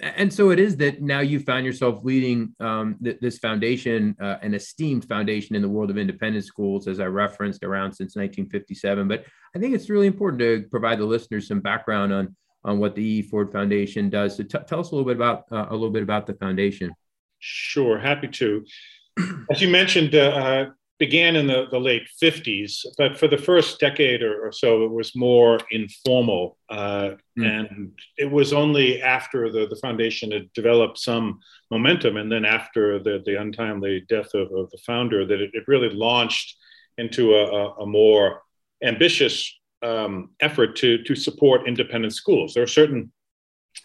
and 0.00 0.32
so 0.32 0.50
it 0.50 0.58
is 0.58 0.76
that 0.76 1.00
now 1.00 1.20
you 1.20 1.38
found 1.40 1.64
yourself 1.64 2.04
leading 2.04 2.54
um, 2.60 2.96
th- 3.02 3.18
this 3.20 3.38
foundation, 3.38 4.16
uh, 4.20 4.36
an 4.42 4.54
esteemed 4.54 5.04
foundation 5.04 5.56
in 5.56 5.62
the 5.62 5.68
world 5.68 5.90
of 5.90 5.98
independent 5.98 6.44
schools, 6.44 6.88
as 6.88 7.00
I 7.00 7.06
referenced, 7.06 7.64
around 7.64 7.92
since 7.92 8.16
1957. 8.16 9.08
But 9.08 9.24
I 9.54 9.58
think 9.58 9.74
it's 9.74 9.88
really 9.88 10.06
important 10.06 10.40
to 10.40 10.66
provide 10.70 10.98
the 10.98 11.04
listeners 11.04 11.48
some 11.48 11.60
background 11.60 12.12
on 12.12 12.36
on 12.64 12.80
what 12.80 12.96
the 12.96 13.02
E. 13.02 13.22
Ford 13.22 13.52
Foundation 13.52 14.10
does. 14.10 14.36
So 14.36 14.42
t- 14.42 14.58
tell 14.66 14.80
us 14.80 14.90
a 14.90 14.94
little 14.94 15.06
bit 15.06 15.16
about 15.16 15.44
uh, 15.50 15.66
a 15.70 15.72
little 15.72 15.90
bit 15.90 16.02
about 16.02 16.26
the 16.26 16.34
foundation. 16.34 16.92
Sure, 17.38 17.98
happy 17.98 18.28
to. 18.28 18.64
As 19.50 19.62
you 19.62 19.68
mentioned, 19.68 20.14
uh, 20.14 20.18
uh 20.18 20.70
began 20.98 21.36
in 21.36 21.46
the, 21.46 21.66
the 21.70 21.78
late 21.78 22.08
50s, 22.20 22.84
but 22.96 23.16
for 23.16 23.28
the 23.28 23.38
first 23.38 23.78
decade 23.78 24.22
or, 24.22 24.46
or 24.46 24.52
so, 24.52 24.84
it 24.84 24.90
was 24.90 25.14
more 25.14 25.60
informal. 25.70 26.58
Uh, 26.68 27.10
mm. 27.38 27.46
And 27.46 27.92
it 28.16 28.30
was 28.30 28.52
only 28.52 29.00
after 29.00 29.50
the, 29.50 29.66
the 29.68 29.76
foundation 29.76 30.32
had 30.32 30.52
developed 30.54 30.98
some 30.98 31.38
momentum, 31.70 32.16
and 32.16 32.30
then 32.30 32.44
after 32.44 32.98
the, 32.98 33.22
the 33.24 33.40
untimely 33.40 34.04
death 34.08 34.34
of, 34.34 34.52
of 34.52 34.70
the 34.70 34.78
founder, 34.84 35.24
that 35.24 35.40
it, 35.40 35.50
it 35.54 35.68
really 35.68 35.90
launched 35.90 36.56
into 36.98 37.34
a, 37.34 37.74
a 37.74 37.86
more 37.86 38.42
ambitious 38.82 39.56
um, 39.82 40.30
effort 40.40 40.74
to, 40.76 41.02
to 41.04 41.14
support 41.14 41.68
independent 41.68 42.12
schools. 42.12 42.54
There 42.54 42.64
are 42.64 42.66
certain 42.66 43.12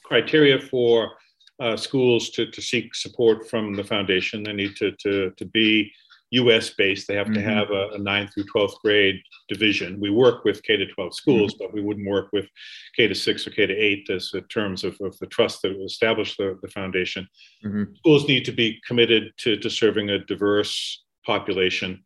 criteria 0.04 0.60
for 0.60 1.12
uh, 1.60 1.78
schools 1.78 2.32
to, 2.32 2.50
to 2.50 2.62
seek 2.62 2.96
support 2.96 3.50
from 3.50 3.76
the 3.76 3.84
foundation. 3.84 4.44
They 4.44 4.54
need 4.54 4.76
to, 4.78 4.92
to, 4.92 5.32
to 5.38 5.46
be 5.46 5.92
US 6.34 6.72
based. 6.72 7.08
They 7.08 7.16
have 7.16 7.28
mm-hmm. 7.28 7.36
to 7.36 7.42
have 7.42 7.70
a, 7.70 7.90
a 7.90 8.00
9th 8.00 8.34
through 8.34 8.46
12th 8.56 8.80
grade 8.84 9.22
division. 9.48 10.00
We 10.00 10.10
work 10.10 10.44
with 10.44 10.64
K 10.64 10.78
to 10.78 10.86
12 10.86 11.16
schools, 11.16 11.54
mm-hmm. 11.54 11.66
but 11.66 11.74
we 11.74 11.82
wouldn't 11.82 12.08
work 12.08 12.30
with 12.34 12.48
K 12.96 13.08
to 13.08 13.16
6 13.16 13.48
or 13.48 13.52
K 13.52 13.66
to 13.66 13.74
8 13.76 14.10
as 14.10 14.32
in 14.34 14.44
terms 14.46 14.84
of, 14.84 14.98
of 15.02 15.18
the 15.20 15.28
trust 15.28 15.62
that 15.62 15.80
established 15.84 16.38
the, 16.38 16.58
the 16.62 16.70
foundation. 16.70 17.28
Mm-hmm. 17.66 17.94
Schools 17.96 18.28
need 18.28 18.46
to 18.46 18.52
be 18.52 18.80
committed 18.88 19.32
to, 19.38 19.58
to 19.58 19.70
serving 19.70 20.10
a 20.10 20.20
diverse 20.26 21.04
population. 21.26 22.04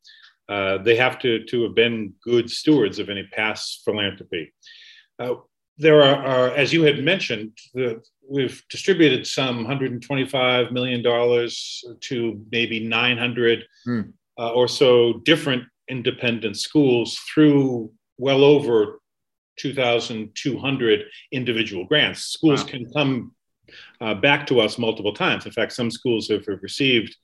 Uh, 0.49 0.77
they 0.77 0.95
have 0.95 1.19
to, 1.19 1.43
to 1.45 1.63
have 1.63 1.75
been 1.75 2.13
good 2.23 2.49
stewards 2.49 2.99
of 2.99 3.09
any 3.09 3.23
past 3.33 3.81
philanthropy. 3.83 4.53
Uh, 5.19 5.35
there 5.77 6.01
are, 6.01 6.25
are, 6.25 6.49
as 6.49 6.73
you 6.73 6.83
had 6.83 7.03
mentioned, 7.03 7.51
the, 7.73 8.01
we've 8.27 8.63
distributed 8.69 9.27
some 9.27 9.57
125 9.57 10.71
million 10.71 11.01
dollars 11.01 11.83
to 12.01 12.43
maybe 12.51 12.79
900 12.79 13.63
mm. 13.87 14.13
Uh, 14.39 14.51
or 14.51 14.67
so 14.67 15.21
different 15.25 15.63
independent 15.89 16.57
schools 16.57 17.17
through 17.33 17.91
well 18.17 18.43
over 18.43 18.99
2,200 19.57 21.03
individual 21.31 21.85
grants. 21.85 22.21
Schools 22.25 22.63
wow. 22.63 22.69
can 22.69 22.91
come 22.91 23.31
uh, 24.01 24.13
back 24.13 24.47
to 24.47 24.59
us 24.59 24.77
multiple 24.77 25.13
times. 25.13 25.45
In 25.45 25.51
fact, 25.51 25.73
some 25.73 25.91
schools 25.91 26.27
have, 26.29 26.45
have 26.45 26.61
received 26.61 27.15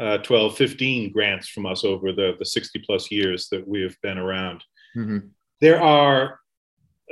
uh, 0.00 0.18
12, 0.18 0.56
15 0.56 1.12
grants 1.12 1.48
from 1.48 1.66
us 1.66 1.84
over 1.84 2.12
the, 2.12 2.34
the 2.38 2.44
60 2.44 2.82
plus 2.84 3.10
years 3.10 3.48
that 3.50 3.66
we 3.66 3.82
have 3.82 3.96
been 4.02 4.18
around. 4.18 4.64
Mm-hmm. 4.96 5.18
There 5.60 5.80
are 5.80 6.40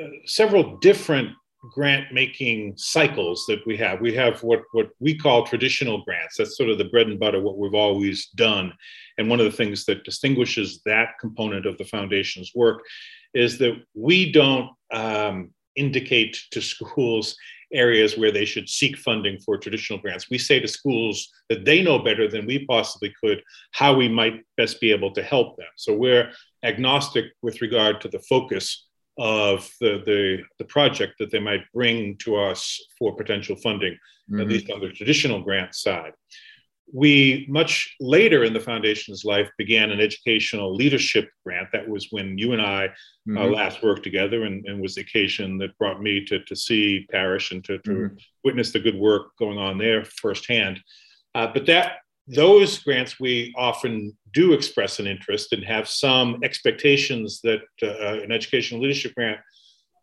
uh, 0.00 0.06
several 0.24 0.78
different 0.78 1.30
grant 1.70 2.12
making 2.12 2.74
cycles 2.76 3.44
that 3.46 3.64
we 3.66 3.76
have. 3.76 4.00
We 4.00 4.14
have 4.14 4.42
what, 4.42 4.62
what 4.72 4.90
we 4.98 5.16
call 5.16 5.46
traditional 5.46 6.02
grants. 6.04 6.36
That's 6.36 6.56
sort 6.56 6.70
of 6.70 6.78
the 6.78 6.86
bread 6.86 7.06
and 7.06 7.20
butter, 7.20 7.40
what 7.40 7.56
we've 7.56 7.74
always 7.74 8.28
done. 8.34 8.72
And 9.18 9.28
one 9.28 9.38
of 9.38 9.46
the 9.46 9.56
things 9.56 9.84
that 9.84 10.04
distinguishes 10.04 10.80
that 10.86 11.18
component 11.20 11.66
of 11.66 11.78
the 11.78 11.84
foundation's 11.84 12.52
work 12.54 12.82
is 13.34 13.58
that 13.58 13.80
we 13.94 14.32
don't 14.32 14.70
um, 14.92 15.50
indicate 15.76 16.38
to 16.50 16.60
schools 16.60 17.36
areas 17.72 18.18
where 18.18 18.32
they 18.32 18.44
should 18.44 18.68
seek 18.68 18.98
funding 18.98 19.38
for 19.38 19.56
traditional 19.56 19.98
grants. 19.98 20.28
We 20.28 20.38
say 20.38 20.60
to 20.60 20.68
schools 20.68 21.28
that 21.48 21.64
they 21.64 21.82
know 21.82 21.98
better 21.98 22.28
than 22.28 22.44
we 22.44 22.66
possibly 22.66 23.14
could 23.22 23.42
how 23.70 23.94
we 23.94 24.08
might 24.08 24.44
best 24.56 24.80
be 24.80 24.92
able 24.92 25.12
to 25.12 25.22
help 25.22 25.56
them. 25.56 25.68
So 25.76 25.94
we're 25.94 26.32
agnostic 26.62 27.26
with 27.40 27.62
regard 27.62 28.00
to 28.02 28.08
the 28.08 28.18
focus 28.20 28.88
of 29.18 29.70
the, 29.80 30.02
the, 30.06 30.42
the 30.58 30.64
project 30.64 31.14
that 31.18 31.30
they 31.30 31.40
might 31.40 31.60
bring 31.74 32.16
to 32.18 32.36
us 32.36 32.80
for 32.98 33.14
potential 33.14 33.56
funding, 33.56 33.92
mm-hmm. 33.92 34.40
at 34.40 34.48
least 34.48 34.70
on 34.70 34.80
the 34.80 34.90
traditional 34.90 35.42
grant 35.42 35.74
side. 35.74 36.12
We, 36.94 37.46
much 37.48 37.94
later 38.00 38.44
in 38.44 38.52
the 38.52 38.60
foundation's 38.60 39.24
life, 39.24 39.48
began 39.56 39.90
an 39.90 40.00
educational 40.00 40.74
leadership 40.74 41.30
grant. 41.44 41.68
That 41.72 41.88
was 41.88 42.08
when 42.10 42.36
you 42.36 42.52
and 42.52 42.60
I 42.60 42.86
uh, 42.86 42.88
mm-hmm. 43.28 43.38
uh, 43.38 43.44
last 43.46 43.82
worked 43.82 44.02
together, 44.02 44.44
and, 44.44 44.64
and, 44.66 44.80
was 44.80 44.96
the 44.96 45.00
occasion 45.00 45.56
that 45.58 45.76
brought 45.78 46.02
me 46.02 46.24
to, 46.26 46.44
to 46.44 46.56
see 46.56 47.06
Parish 47.10 47.50
and 47.52 47.64
to, 47.64 47.78
to 47.78 47.90
mm-hmm. 47.90 48.16
witness 48.44 48.72
the 48.72 48.80
good 48.80 48.96
work 48.96 49.36
going 49.38 49.58
on 49.58 49.78
there 49.78 50.04
firsthand. 50.04 50.80
Uh, 51.34 51.46
but 51.46 51.64
that 51.66 51.98
those 52.28 52.78
grants 52.78 53.18
we 53.18 53.52
often 53.56 54.16
do 54.32 54.52
express 54.52 54.98
an 54.98 55.06
interest 55.06 55.52
and 55.52 55.64
have 55.64 55.88
some 55.88 56.38
expectations 56.42 57.40
that 57.42 57.60
uh, 57.82 58.22
an 58.22 58.32
educational 58.32 58.80
leadership 58.80 59.14
grant 59.14 59.40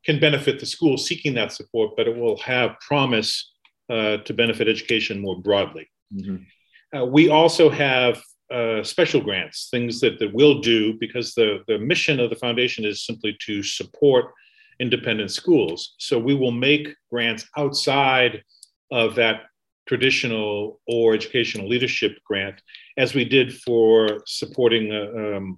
can 0.06 0.20
benefit 0.20 0.60
the 0.60 0.66
school 0.66 0.98
seeking 0.98 1.34
that 1.36 1.52
support, 1.52 1.92
but 1.96 2.08
it 2.08 2.16
will 2.16 2.38
have 2.38 2.80
promise 2.80 3.54
uh, 3.90 4.18
to 4.18 4.34
benefit 4.34 4.68
education 4.68 5.20
more 5.20 5.42
broadly. 5.42 5.90
Mm-hmm. 6.14 6.98
Uh, 6.98 7.06
we 7.06 7.30
also 7.30 7.70
have 7.70 8.22
uh, 8.52 8.84
special 8.84 9.22
grants, 9.22 9.70
things 9.70 10.00
that, 10.02 10.18
that 10.20 10.34
we'll 10.34 10.60
do 10.60 10.96
because 11.00 11.34
the, 11.36 11.64
the 11.68 11.78
mission 11.78 12.20
of 12.20 12.30
the 12.30 12.36
foundation 12.36 12.86
is 12.86 13.06
simply 13.06 13.38
to 13.42 13.62
support 13.62 14.32
independent 14.80 15.32
schools. 15.32 15.96
So 16.00 16.18
we 16.18 16.34
will 16.34 16.52
make 16.52 16.96
grants 17.12 17.48
outside 17.58 18.44
of 18.92 19.16
that 19.16 19.44
traditional 19.89 20.79
or 20.88 21.15
educational 21.15 21.67
leadership 21.67 22.19
grant, 22.24 22.62
as 23.00 23.15
we 23.15 23.25
did 23.25 23.60
for 23.63 24.22
supporting 24.27 24.91
a, 24.93 25.38
um, 25.38 25.58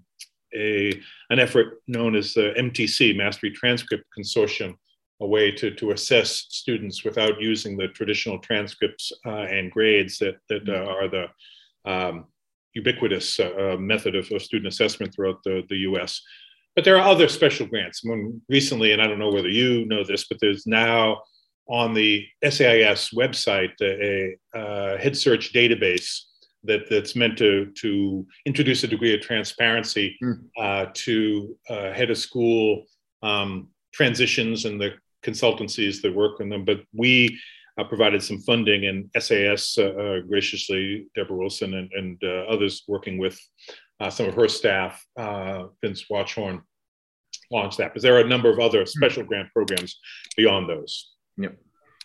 a 0.55 0.97
an 1.31 1.37
effort 1.37 1.81
known 1.85 2.15
as 2.15 2.33
the 2.33 2.53
MTC, 2.57 3.17
Mastery 3.17 3.51
Transcript 3.51 4.05
Consortium, 4.17 4.75
a 5.19 5.27
way 5.27 5.51
to, 5.51 5.71
to 5.71 5.91
assess 5.91 6.45
students 6.47 7.03
without 7.03 7.41
using 7.41 7.75
the 7.75 7.89
traditional 7.89 8.39
transcripts 8.39 9.11
uh, 9.25 9.47
and 9.57 9.69
grades 9.69 10.17
that, 10.19 10.37
that 10.47 10.67
uh, 10.69 10.85
are 10.95 11.09
the 11.09 11.25
um, 11.83 12.25
ubiquitous 12.73 13.37
uh, 13.37 13.73
uh 13.73 13.77
method 13.77 14.15
of, 14.15 14.31
of, 14.31 14.41
student 14.41 14.71
assessment 14.73 15.13
throughout 15.13 15.43
the, 15.43 15.61
the 15.67 15.79
US. 15.89 16.21
But 16.73 16.85
there 16.85 16.95
are 16.95 17.11
other 17.13 17.27
special 17.27 17.67
grants. 17.67 18.01
Recently, 18.47 18.93
and 18.93 19.01
I 19.01 19.07
don't 19.07 19.19
know 19.19 19.31
whether 19.31 19.49
you 19.49 19.85
know 19.87 20.05
this, 20.05 20.25
but 20.29 20.37
there's 20.39 20.65
now 20.65 21.21
on 21.71 21.93
the 21.93 22.27
SAIS 22.43 23.09
website 23.15 23.71
a, 23.81 24.35
a 24.53 24.97
head 24.97 25.15
search 25.15 25.53
database 25.53 26.19
that, 26.63 26.81
that's 26.89 27.15
meant 27.15 27.37
to, 27.37 27.71
to 27.77 28.27
introduce 28.45 28.83
a 28.83 28.87
degree 28.87 29.15
of 29.15 29.21
transparency 29.21 30.17
mm. 30.21 30.37
uh, 30.59 30.87
to 30.93 31.57
uh, 31.69 31.91
head 31.93 32.11
of 32.11 32.17
school 32.17 32.83
um, 33.23 33.69
transitions 33.93 34.65
and 34.65 34.79
the 34.79 34.91
consultancies 35.23 36.01
that 36.01 36.13
work 36.13 36.41
on 36.41 36.49
them. 36.49 36.65
But 36.65 36.81
we 36.93 37.39
uh, 37.77 37.85
provided 37.85 38.21
some 38.21 38.39
funding, 38.41 38.85
and 38.85 39.09
SAIS 39.17 39.77
uh, 39.77 39.85
uh, 39.85 40.19
graciously, 40.21 41.07
Deborah 41.15 41.37
Wilson 41.37 41.73
and, 41.73 41.91
and 41.93 42.21
uh, 42.21 42.43
others 42.49 42.83
working 42.87 43.17
with 43.17 43.39
some 44.09 44.27
of 44.27 44.33
her 44.33 44.47
staff, 44.47 45.05
Vince 45.81 46.05
Watchorn, 46.09 46.63
launched 47.51 47.77
that. 47.77 47.93
But 47.93 48.01
there 48.01 48.15
are 48.15 48.21
a 48.21 48.27
number 48.27 48.49
of 48.49 48.59
other 48.59 48.81
hmm. 48.81 48.87
special 48.87 49.23
grant 49.23 49.49
programs 49.53 49.99
beyond 50.35 50.67
those. 50.67 51.11
Yep. 51.41 51.57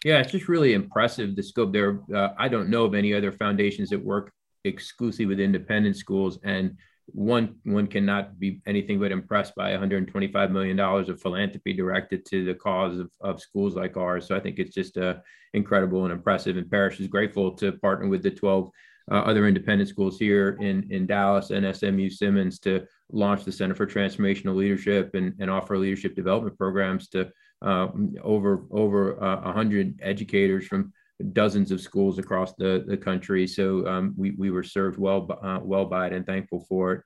Yeah, 0.04 0.20
it's 0.20 0.32
just 0.32 0.48
really 0.48 0.74
impressive 0.74 1.34
the 1.34 1.42
scope 1.42 1.72
there. 1.72 2.00
Uh, 2.14 2.28
I 2.38 2.48
don't 2.48 2.68
know 2.68 2.84
of 2.84 2.94
any 2.94 3.14
other 3.14 3.32
foundations 3.32 3.90
that 3.90 4.04
work 4.04 4.32
exclusively 4.64 5.26
with 5.26 5.40
independent 5.40 5.96
schools, 5.96 6.38
and 6.44 6.76
one 7.06 7.56
one 7.64 7.86
cannot 7.86 8.38
be 8.38 8.60
anything 8.66 8.98
but 8.98 9.12
impressed 9.12 9.54
by 9.54 9.70
125 9.70 10.50
million 10.50 10.76
dollars 10.76 11.08
of 11.08 11.20
philanthropy 11.20 11.72
directed 11.72 12.24
to 12.26 12.44
the 12.44 12.54
cause 12.54 12.98
of, 12.98 13.10
of 13.20 13.40
schools 13.40 13.74
like 13.74 13.96
ours. 13.96 14.26
So 14.26 14.36
I 14.36 14.40
think 14.40 14.58
it's 14.58 14.74
just 14.74 14.98
uh, 14.98 15.16
incredible 15.54 16.04
and 16.04 16.12
impressive. 16.12 16.56
And 16.56 16.70
Parish 16.70 17.00
is 17.00 17.06
grateful 17.06 17.52
to 17.52 17.72
partner 17.72 18.08
with 18.08 18.22
the 18.22 18.30
12 18.30 18.70
uh, 19.10 19.14
other 19.14 19.46
independent 19.46 19.88
schools 19.88 20.18
here 20.18 20.58
in 20.60 20.86
in 20.90 21.06
Dallas 21.06 21.50
and 21.50 21.74
SMU 21.74 22.10
Simmons 22.10 22.58
to 22.60 22.86
launch 23.12 23.44
the 23.44 23.52
Center 23.52 23.74
for 23.74 23.86
Transformational 23.86 24.56
Leadership 24.56 25.14
and, 25.14 25.34
and 25.38 25.50
offer 25.50 25.78
leadership 25.78 26.16
development 26.16 26.58
programs 26.58 27.08
to 27.08 27.30
uh, 27.62 27.88
over 28.22 28.64
over 28.70 29.22
uh, 29.22 29.42
100 29.42 30.00
educators 30.02 30.66
from 30.66 30.92
dozens 31.32 31.70
of 31.70 31.80
schools 31.80 32.18
across 32.18 32.54
the, 32.54 32.84
the 32.86 32.96
country. 32.96 33.46
So 33.46 33.86
um, 33.86 34.14
we, 34.16 34.32
we 34.32 34.50
were 34.50 34.62
served 34.62 34.98
well, 34.98 35.26
uh, 35.42 35.60
well 35.62 35.86
by 35.86 36.08
it 36.08 36.12
and 36.12 36.26
thankful 36.26 36.66
for 36.68 36.92
it. 36.92 37.02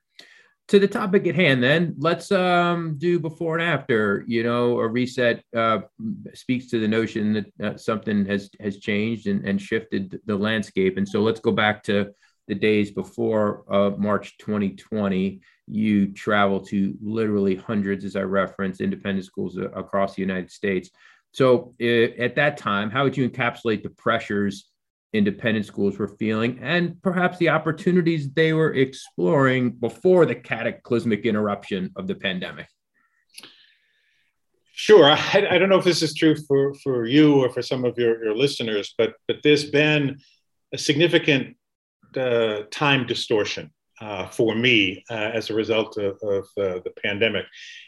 To 0.67 0.79
the 0.79 0.87
topic 0.87 1.27
at 1.27 1.35
hand, 1.35 1.61
then 1.61 1.95
let's 1.97 2.31
um, 2.31 2.95
do 2.97 3.19
before 3.19 3.57
and 3.57 3.67
after. 3.67 4.23
You 4.25 4.43
know, 4.43 4.79
a 4.79 4.87
reset 4.87 5.43
uh, 5.55 5.79
speaks 6.33 6.67
to 6.67 6.79
the 6.79 6.87
notion 6.87 7.45
that 7.57 7.81
something 7.81 8.25
has 8.27 8.49
has 8.61 8.77
changed 8.77 9.27
and, 9.27 9.45
and 9.45 9.61
shifted 9.61 10.21
the 10.25 10.35
landscape. 10.35 10.95
And 10.95 11.07
so 11.07 11.21
let's 11.21 11.41
go 11.41 11.51
back 11.51 11.83
to 11.83 12.11
the 12.47 12.55
days 12.55 12.91
before 12.91 13.65
uh, 13.73 13.91
March 13.97 14.37
2020 14.37 15.41
you 15.71 16.11
travel 16.11 16.59
to 16.59 16.95
literally 17.01 17.55
hundreds, 17.55 18.03
as 18.03 18.17
I 18.17 18.21
referenced, 18.21 18.81
independent 18.81 19.25
schools 19.25 19.57
across 19.57 20.15
the 20.15 20.21
United 20.21 20.51
States. 20.51 20.89
So 21.31 21.73
at 21.79 22.35
that 22.35 22.57
time, 22.57 22.91
how 22.91 23.03
would 23.05 23.15
you 23.15 23.29
encapsulate 23.29 23.81
the 23.83 23.89
pressures 23.89 24.67
independent 25.13 25.65
schools 25.65 25.97
were 25.97 26.07
feeling 26.07 26.57
and 26.61 27.01
perhaps 27.01 27.37
the 27.37 27.49
opportunities 27.49 28.31
they 28.31 28.53
were 28.53 28.73
exploring 28.73 29.71
before 29.71 30.25
the 30.25 30.35
cataclysmic 30.35 31.25
interruption 31.25 31.91
of 31.95 32.07
the 32.07 32.15
pandemic? 32.15 32.67
Sure. 34.73 35.05
I, 35.05 35.47
I, 35.51 35.57
don't 35.57 35.69
know 35.69 35.77
if 35.77 35.85
this 35.85 36.01
is 36.01 36.13
true 36.13 36.35
for, 36.47 36.73
for 36.75 37.05
you 37.05 37.43
or 37.43 37.49
for 37.49 37.61
some 37.61 37.85
of 37.85 37.97
your, 37.97 38.23
your 38.23 38.35
listeners, 38.35 38.93
but, 38.97 39.13
but 39.27 39.37
there's 39.43 39.65
been 39.65 40.17
a 40.73 40.77
significant 40.77 41.55
uh, 42.17 42.63
time 42.71 43.05
distortion 43.05 43.71
uh, 44.01 44.27
for 44.27 44.55
me 44.55 45.03
uh, 45.09 45.13
as 45.13 45.49
a 45.49 45.53
result 45.53 45.97
of, 45.97 46.17
of 46.23 46.45
uh, 46.57 46.79
the 46.83 46.91
pandemic. 47.03 47.45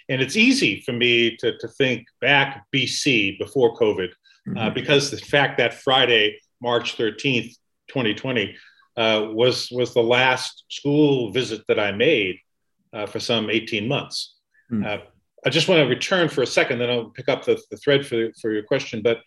And 0.10 0.22
it's 0.22 0.36
easy 0.36 0.82
for 0.82 0.93
me 0.93 1.36
to, 1.38 1.58
to 1.58 1.67
think 1.67 2.05
back 2.22 2.65
BC 2.74 3.39
before 3.39 3.75
COVID, 3.75 4.10
uh, 4.12 4.50
mm-hmm. 4.50 4.74
because 4.74 5.10
the 5.10 5.17
fact 5.17 5.58
that 5.58 5.74
Friday, 5.74 6.39
March 6.62 6.98
13th, 6.98 7.55
2020, 7.88 8.55
uh, 8.96 9.27
was, 9.32 9.70
was 9.72 9.93
the 9.93 10.03
last 10.03 10.65
school 10.70 11.32
visit 11.32 11.63
that 11.67 11.79
I 11.79 11.91
made 11.91 12.38
uh, 12.93 13.08
for 13.08 13.20
some 13.20 13.50
18 13.50 13.88
months. 13.88 14.36
Mm. 14.72 15.01
I 15.46 15.50
just 15.50 15.67
want 15.67 15.79
to 15.79 15.88
return 15.88 16.29
for 16.29 16.43
a 16.43 16.48
second, 16.48 16.79
then 16.79 16.89
I'll 16.89 17.10
pick 17.10 17.27
up 17.27 17.43
the, 17.43 17.60
the 17.70 17.77
thread 17.77 18.05
for, 18.05 18.29
for 18.39 18.51
your 18.51 18.63
question. 18.63 19.01
But 19.01 19.20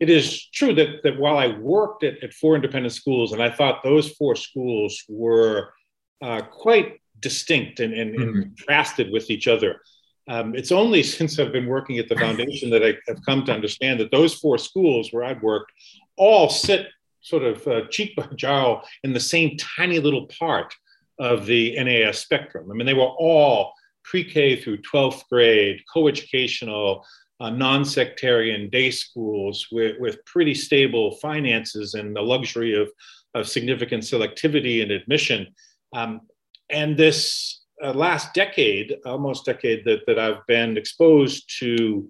it 0.00 0.08
is 0.08 0.46
true 0.50 0.72
that, 0.74 1.02
that 1.02 1.18
while 1.18 1.36
I 1.36 1.58
worked 1.58 2.04
at, 2.04 2.22
at 2.22 2.32
four 2.32 2.54
independent 2.54 2.94
schools 2.94 3.32
and 3.32 3.42
I 3.42 3.50
thought 3.50 3.82
those 3.82 4.12
four 4.12 4.36
schools 4.36 5.02
were 5.08 5.72
uh, 6.22 6.42
quite 6.42 7.00
distinct 7.20 7.80
and, 7.80 7.94
and, 7.94 8.14
mm-hmm. 8.14 8.22
and, 8.22 8.56
contrasted 8.56 9.10
with 9.12 9.30
each 9.30 9.48
other. 9.48 9.80
Um, 10.28 10.54
it's 10.54 10.72
only 10.72 11.02
since 11.16 11.38
I've 11.38 11.52
been 11.52 11.66
working 11.66 11.98
at 11.98 12.08
the 12.08 12.16
foundation 12.16 12.70
that 12.70 12.84
I 12.84 12.94
have 13.06 13.24
come 13.24 13.44
to 13.44 13.52
understand 13.52 14.00
that 14.00 14.10
those 14.10 14.34
four 14.34 14.58
schools 14.58 15.12
where 15.12 15.24
I've 15.24 15.42
worked 15.42 15.72
all 16.16 16.48
sit 16.48 16.88
sort 17.20 17.42
of 17.42 17.66
uh, 17.66 17.86
cheek 17.90 18.16
by 18.16 18.26
jowl 18.36 18.82
in 19.04 19.12
the 19.12 19.20
same 19.20 19.56
tiny 19.56 19.98
little 19.98 20.26
part 20.38 20.74
of 21.18 21.46
the 21.46 21.74
NAIS 21.76 22.18
spectrum. 22.18 22.70
I 22.70 22.74
mean, 22.74 22.86
they 22.86 22.94
were 22.94 23.02
all 23.02 23.72
pre-K 24.04 24.56
through 24.56 24.78
12th 24.78 25.28
grade, 25.30 25.82
co-educational, 25.92 27.04
uh, 27.40 27.50
non-sectarian 27.50 28.68
day 28.70 28.90
schools 28.90 29.66
with, 29.70 29.96
with 30.00 30.24
pretty 30.24 30.54
stable 30.54 31.16
finances 31.16 31.94
and 31.94 32.14
the 32.14 32.22
luxury 32.22 32.80
of, 32.80 32.88
of 33.34 33.48
significant 33.48 34.02
selectivity 34.02 34.82
and 34.82 34.90
admission. 34.90 35.46
Um, 35.92 36.22
and 36.70 36.96
this 36.96 37.62
uh, 37.82 37.92
last 37.92 38.34
decade, 38.34 38.96
almost 39.04 39.44
decade 39.44 39.84
that, 39.84 40.00
that 40.06 40.18
I've 40.18 40.46
been 40.46 40.76
exposed 40.76 41.58
to 41.60 42.08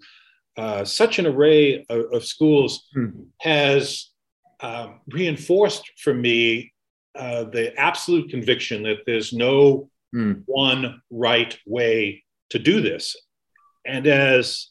uh, 0.57 0.85
such 0.85 1.19
an 1.19 1.27
array 1.27 1.85
of, 1.89 2.13
of 2.13 2.25
schools 2.25 2.89
mm-hmm. 2.97 3.21
has 3.41 4.11
um, 4.61 5.01
reinforced 5.09 5.91
for 5.99 6.13
me 6.13 6.73
uh, 7.15 7.45
the 7.45 7.79
absolute 7.79 8.31
conviction 8.31 8.83
that 8.83 8.99
there's 9.07 9.33
no 9.33 9.89
mm. 10.15 10.43
one 10.47 11.01
right 11.11 11.57
way 11.67 12.25
to 12.51 12.59
do 12.59 12.81
this. 12.81 13.17
And 13.87 14.07
as 14.07 14.69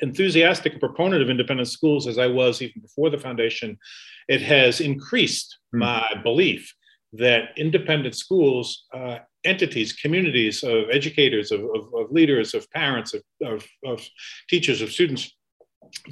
enthusiastic 0.00 0.74
a 0.74 0.78
proponent 0.78 1.22
of 1.22 1.30
independent 1.30 1.68
schools 1.68 2.06
as 2.06 2.18
I 2.18 2.26
was 2.26 2.60
even 2.60 2.82
before 2.82 3.10
the 3.10 3.18
foundation, 3.18 3.78
it 4.28 4.42
has 4.42 4.80
increased 4.80 5.58
mm. 5.74 5.80
my 5.80 6.06
belief 6.22 6.74
that 7.16 7.50
independent 7.56 8.16
schools, 8.16 8.84
uh, 8.92 9.18
entities, 9.44 9.92
communities 9.92 10.62
of 10.62 10.84
educators, 10.90 11.52
of, 11.52 11.60
of, 11.60 11.94
of 11.94 12.10
leaders, 12.10 12.54
of 12.54 12.70
parents, 12.70 13.14
of, 13.14 13.22
of, 13.42 13.64
of, 13.84 14.06
teachers, 14.48 14.80
of 14.80 14.90
students, 14.90 15.32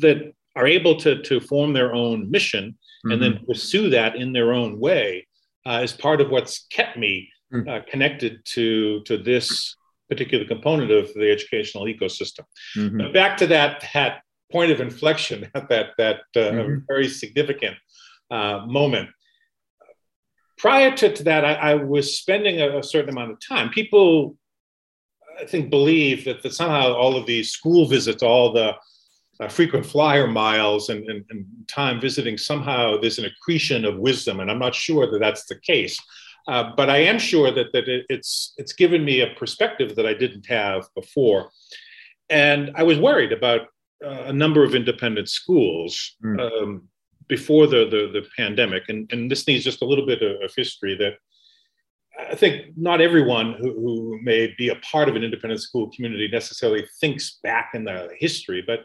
that 0.01 0.33
are 0.55 0.67
able 0.67 0.97
to, 0.97 1.23
to 1.23 1.41
form 1.41 1.73
their 1.73 1.95
own 1.95 2.31
mission 2.31 2.71
mm-hmm. 2.71 3.13
and 3.13 3.23
then 3.23 3.33
mm-hmm. 3.33 3.47
pursue 3.47 3.91
that 3.91 4.17
in 4.17 4.33
their 4.33 4.53
own 4.53 4.79
way 4.79 5.27
uh, 5.67 5.81
is 5.83 5.93
part 5.93 6.21
of 6.21 6.31
what's 6.31 6.67
kept 6.71 6.97
me 6.97 7.29
mm. 7.53 7.67
uh, 7.69 7.83
connected 7.91 8.45
to, 8.45 9.03
to 9.05 9.17
this 9.17 9.77
particular 10.09 10.45
component 10.45 10.91
of 10.91 11.13
the 11.15 11.31
educational 11.31 11.85
ecosystem. 11.85 12.45
Mm-hmm. 12.77 12.99
But 12.99 13.15
back 13.15 13.37
to 13.39 13.47
that, 13.49 13.89
that 13.95 14.23
point 14.51 14.71
of 14.71 14.81
inflection, 14.81 15.49
that, 15.55 15.91
that 15.97 16.17
uh, 16.37 16.39
mm-hmm. 16.39 16.79
very 16.87 17.09
significant 17.09 17.77
uh, 18.31 18.67
moment 18.67 19.09
prior 20.63 20.97
to, 20.97 21.13
to 21.13 21.25
that, 21.25 21.45
I, 21.45 21.55
I, 21.55 21.75
was 21.75 22.17
spending 22.17 22.61
a, 22.61 22.79
a, 22.79 22.83
certain 22.85 23.11
amount 23.11 23.33
of 23.33 23.39
time. 23.41 23.69
People, 23.69 24.37
I 25.41 25.45
think, 25.45 25.71
believe 25.71 26.25
that, 26.25 26.41
that 26.45 26.55
somehow 26.55 26.95
all 26.95 27.17
of 27.17 27.27
these 27.27 27.51
school 27.51 27.85
visits, 27.85 28.23
all 28.23 28.53
the 28.53 28.77
uh, 29.41 29.49
frequent 29.49 29.85
flyer 29.85 30.29
miles 30.29 30.89
and, 30.89 31.05
and, 31.11 31.25
and, 31.31 31.45
time 31.67 32.01
visiting, 32.01 32.39
somehow 32.39 32.97
there's 32.97 33.19
an 33.19 33.25
accretion 33.25 33.85
of 33.85 33.99
wisdom. 33.99 34.39
And 34.39 34.49
I'm 34.49 34.61
not 34.61 34.73
sure 34.73 35.11
that 35.11 35.19
that's 35.19 35.47
the 35.47 35.57
case. 35.57 35.99
Uh, 36.47 36.71
but 36.77 36.89
I 36.89 36.99
am 36.99 37.19
sure 37.19 37.51
that, 37.51 37.73
that 37.73 37.89
it, 37.89 38.07
it's, 38.09 38.55
it's 38.57 38.73
given 38.73 39.05
me 39.05 39.21
a 39.21 39.35
perspective 39.35 39.97
that 39.97 40.07
I 40.07 40.15
didn't 40.15 40.47
have 40.47 40.87
before. 40.95 41.51
And 42.31 42.71
I 42.77 42.85
was 42.85 43.01
worried 43.01 43.33
about 43.33 43.63
uh, 44.05 44.27
a 44.27 44.33
number 44.33 44.63
of 44.63 44.77
independent 44.77 45.29
schools. 45.29 46.15
Mm. 46.25 46.41
Um, 46.41 46.89
before 47.37 47.67
the, 47.67 47.83
the, 47.95 48.03
the 48.13 48.27
pandemic, 48.37 48.83
and, 48.91 49.11
and 49.11 49.31
this 49.31 49.47
needs 49.47 49.65
just 49.65 49.81
a 49.81 49.87
little 49.87 50.05
bit 50.05 50.21
of, 50.21 50.33
of 50.43 50.55
history 50.55 50.95
that 51.03 51.15
I 52.31 52.35
think 52.35 52.77
not 52.77 53.01
everyone 53.01 53.55
who, 53.55 53.73
who, 53.73 54.21
may 54.23 54.55
be 54.59 54.69
a 54.69 54.83
part 54.93 55.09
of 55.09 55.17
an 55.17 55.25
independent 55.25 55.63
school 55.63 55.91
community 55.95 56.29
necessarily 56.29 56.85
thinks 57.01 57.39
back 57.43 57.71
in 57.73 57.85
the 57.85 58.11
history, 58.19 58.63
but 58.67 58.81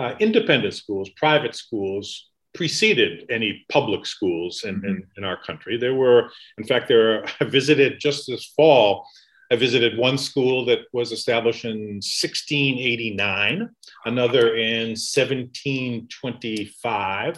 uh, 0.00 0.14
independent 0.20 0.74
schools, 0.74 1.10
private 1.16 1.56
schools, 1.56 2.30
preceded 2.54 3.26
any 3.28 3.66
public 3.72 4.06
schools 4.06 4.62
in, 4.62 4.76
mm-hmm. 4.76 4.86
in, 4.86 5.04
in, 5.16 5.24
our 5.24 5.42
country. 5.42 5.76
There 5.76 5.96
were, 5.96 6.30
in 6.56 6.64
fact, 6.64 6.86
there 6.86 7.14
are, 7.14 7.24
I 7.40 7.44
visited 7.44 7.98
just 7.98 8.28
this 8.28 8.52
fall, 8.56 9.04
I 9.50 9.56
visited 9.56 9.98
one 9.98 10.16
school 10.16 10.64
that 10.66 10.82
was 10.92 11.10
established 11.10 11.64
in 11.64 12.00
1689, 12.00 13.68
another 14.04 14.54
in 14.54 14.90
1725. 14.90 17.36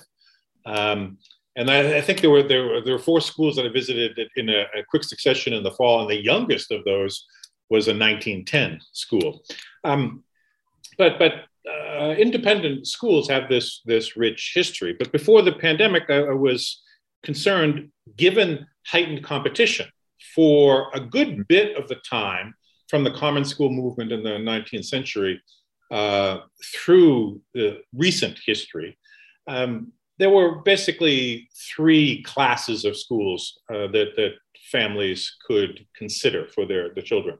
Um, 0.66 1.18
and 1.56 1.70
I, 1.70 1.98
I, 1.98 2.00
think 2.00 2.20
there 2.20 2.30
were, 2.30 2.42
there 2.42 2.64
were 2.64 2.80
there 2.82 2.94
were 2.94 3.02
four 3.02 3.20
schools 3.20 3.56
that 3.56 3.64
I 3.64 3.68
visited 3.68 4.18
in 4.36 4.48
a, 4.50 4.66
a, 4.76 4.84
quick 4.90 5.04
succession 5.04 5.52
in 5.52 5.62
the 5.62 5.70
fall, 5.70 6.02
and 6.02 6.10
the 6.10 6.22
youngest 6.22 6.70
of 6.70 6.84
those 6.84 7.24
was 7.70 7.88
a 7.88 7.92
1910 7.92 8.80
school. 8.92 9.42
Um, 9.84 10.22
but 10.98 11.18
but 11.18 11.44
uh, 11.70 12.14
independent 12.18 12.86
schools 12.86 13.28
have 13.28 13.48
this 13.48 13.80
this 13.86 14.16
rich 14.16 14.52
history. 14.54 14.94
But 14.98 15.12
before 15.12 15.42
the 15.42 15.52
pandemic, 15.52 16.04
I, 16.10 16.18
I 16.18 16.32
was 16.32 16.82
concerned, 17.22 17.90
given 18.16 18.66
heightened 18.86 19.24
competition 19.24 19.86
for 20.34 20.88
a 20.94 21.00
good 21.00 21.48
bit 21.48 21.76
of 21.76 21.88
the 21.88 21.96
time 22.08 22.54
from 22.88 23.04
the 23.04 23.10
common 23.10 23.44
school 23.44 23.70
movement 23.70 24.12
in 24.12 24.22
the 24.22 24.30
19th 24.30 24.84
century 24.84 25.40
uh, 25.90 26.38
through 26.74 27.40
the 27.54 27.80
recent 27.94 28.38
history. 28.44 28.98
Um, 29.48 29.92
there 30.18 30.30
were 30.30 30.62
basically 30.62 31.48
three 31.74 32.22
classes 32.22 32.84
of 32.84 32.96
schools 32.96 33.60
uh, 33.70 33.86
that, 33.88 34.12
that 34.16 34.32
families 34.70 35.36
could 35.46 35.86
consider 35.94 36.46
for 36.48 36.66
their, 36.66 36.92
their 36.94 37.02
children. 37.02 37.38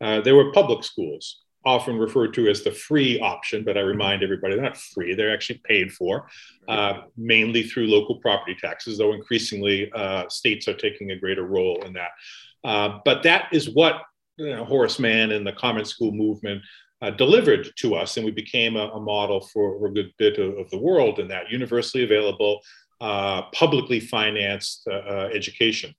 Uh, 0.00 0.20
there 0.20 0.36
were 0.36 0.52
public 0.52 0.82
schools, 0.84 1.42
often 1.64 1.98
referred 1.98 2.32
to 2.34 2.48
as 2.48 2.62
the 2.62 2.72
free 2.72 3.20
option, 3.20 3.64
but 3.64 3.76
I 3.76 3.80
remind 3.80 4.22
everybody 4.22 4.54
they're 4.54 4.64
not 4.64 4.76
free, 4.76 5.14
they're 5.14 5.32
actually 5.32 5.60
paid 5.64 5.92
for, 5.92 6.26
uh, 6.68 7.02
mainly 7.16 7.64
through 7.64 7.86
local 7.86 8.16
property 8.16 8.56
taxes, 8.58 8.98
though 8.98 9.12
increasingly 9.12 9.90
uh, 9.92 10.28
states 10.28 10.68
are 10.68 10.74
taking 10.74 11.10
a 11.10 11.18
greater 11.18 11.44
role 11.44 11.82
in 11.84 11.92
that. 11.92 12.10
Uh, 12.64 12.98
but 13.04 13.22
that 13.22 13.48
is 13.52 13.70
what 13.70 14.02
you 14.38 14.48
know, 14.48 14.64
Horace 14.64 14.98
Mann 14.98 15.32
and 15.32 15.46
the 15.46 15.52
Common 15.52 15.84
School 15.84 16.12
movement 16.12 16.62
uh, 17.02 17.10
delivered 17.10 17.70
to 17.76 17.94
us, 17.94 18.16
and 18.16 18.26
we 18.26 18.32
became 18.32 18.76
a, 18.76 18.88
a 18.88 19.00
model 19.00 19.40
for 19.40 19.86
a 19.86 19.92
good 19.92 20.12
bit 20.18 20.38
of, 20.38 20.56
of, 20.58 20.70
the 20.70 20.78
world 20.78 21.18
in 21.18 21.28
that 21.28 21.50
universally 21.50 22.04
available, 22.04 22.60
uh, 23.00 23.42
publicly 23.52 24.00
financed 24.00 24.86
uh, 24.90 24.94
uh 24.94 25.30
education. 25.32 25.94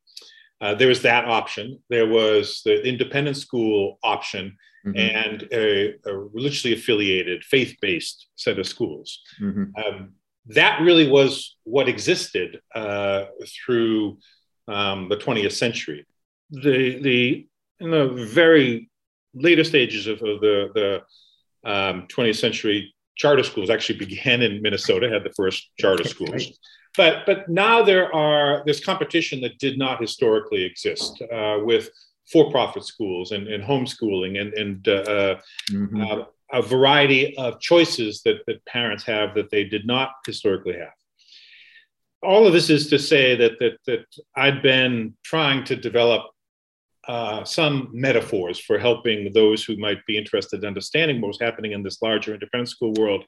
Uh, 0.62 0.76
there 0.76 0.88
was 0.88 1.02
that 1.02 1.26
option. 1.26 1.80
There 1.90 2.08
was 2.08 2.62
the 2.64 2.84
independent 2.88 3.38
school 3.38 3.98
option 4.04 4.56
mm-hmm. 4.86 4.98
and 4.98 5.48
a, 5.52 5.96
a, 6.06 6.16
religiously 6.16 6.74
affiliated, 6.74 7.44
faith 7.44 7.76
based 7.82 8.28
set 8.36 8.60
of 8.60 8.68
schools. 8.68 9.22
Mm-hmm. 9.42 9.64
Um, 9.76 10.14
that 10.48 10.82
really 10.82 11.10
was 11.10 11.58
what 11.64 11.90
existed 11.90 12.62
uh, 12.76 13.26
through 13.48 14.20
um, 14.68 15.10
the 15.10 15.18
20th 15.18 15.54
century. 15.54 16.06
The, 16.52 17.00
the, 17.02 17.48
in 17.80 17.90
the 17.90 18.08
very 18.08 18.90
later 19.34 19.63
stages 19.63 20.08
of, 20.08 20.22
of 20.22 20.41
the, 20.41 20.70
the 21.63 21.70
um, 21.70 22.08
20th 22.08 22.38
century, 22.38 22.94
charter 23.15 23.44
schools 23.44 23.70
actually 23.70 24.00
began 24.00 24.41
in 24.41 24.62
Minnesota, 24.62 25.10
had 25.10 25.24
the 25.24 25.34
first 25.36 25.70
charter 25.80 26.04
schools. 26.04 26.58
But, 26.98 27.26
but 27.26 27.48
now 27.48 27.84
there 27.84 28.13
are 28.13 28.63
there's 28.65 28.84
competition 28.84 29.39
that 29.41 29.58
did 29.60 29.78
not 29.78 30.02
historically 30.02 30.63
exist 30.63 31.22
uh, 31.32 31.60
with 31.62 31.89
for-profit 32.32 32.84
schools 32.86 33.32
and, 33.32 33.48
and 33.48 33.63
homeschooling 33.63 34.39
and, 34.39 34.54
and 34.54 34.88
uh, 34.88 34.91
uh, 34.91 35.39
mm-hmm. 35.72 36.02
uh, 36.02 36.24
a 36.54 36.62
variety 36.62 37.36
of 37.38 37.60
choices 37.60 38.22
that, 38.24 38.46
that 38.48 38.63
parents 38.65 39.04
have 39.06 39.34
that 39.36 39.50
they 39.50 39.63
did 39.63 39.86
not 39.86 40.12
historically 40.26 40.74
have. 40.74 40.94
All 42.24 42.46
of 42.46 42.54
this 42.54 42.70
is 42.70 42.89
to 42.89 43.00
say 43.00 43.36
that, 43.36 43.54
that, 43.60 43.78
that 43.88 44.06
I've 44.36 44.62
been 44.62 45.15
trying 45.24 45.63
to 45.65 45.76
develop 45.76 46.24
uh, 47.08 47.44
some 47.44 47.90
metaphors 47.92 48.60
for 48.60 48.78
helping 48.78 49.32
those 49.34 49.64
who 49.64 49.76
might 49.78 50.06
be 50.06 50.18
interested 50.18 50.64
in 50.64 50.68
understanding 50.68 51.20
what 51.20 51.30
was 51.30 51.42
happening 51.42 51.72
in 51.72 51.84
this 51.84 52.02
larger 52.02 52.34
independent 52.34 52.70
school 52.70 52.94
world, 52.94 53.26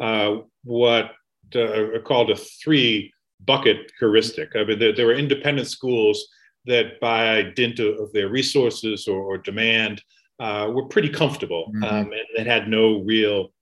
uh, 0.00 0.36
what 0.64 1.12
uh, 1.54 1.94
are 1.94 2.00
called 2.00 2.30
a 2.30 2.36
three 2.36 3.12
bucket 3.44 3.92
heuristic. 3.98 4.54
I 4.54 4.64
mean, 4.64 4.78
there, 4.78 4.94
there, 4.94 5.06
were 5.06 5.14
independent 5.14 5.68
schools 5.68 6.28
that 6.66 6.98
by 7.00 7.42
dint 7.54 7.78
of 7.78 8.12
their 8.12 8.28
resources 8.28 9.06
or, 9.08 9.20
or 9.20 9.38
demand 9.38 10.02
uh, 10.38 10.70
were 10.72 10.86
pretty 10.86 11.08
comfortable 11.08 11.72
mm-hmm. 11.74 11.84
um, 11.84 12.12
and, 12.12 12.38
and, 12.38 12.46
had 12.46 12.68
no 12.68 13.02
real 13.02 13.52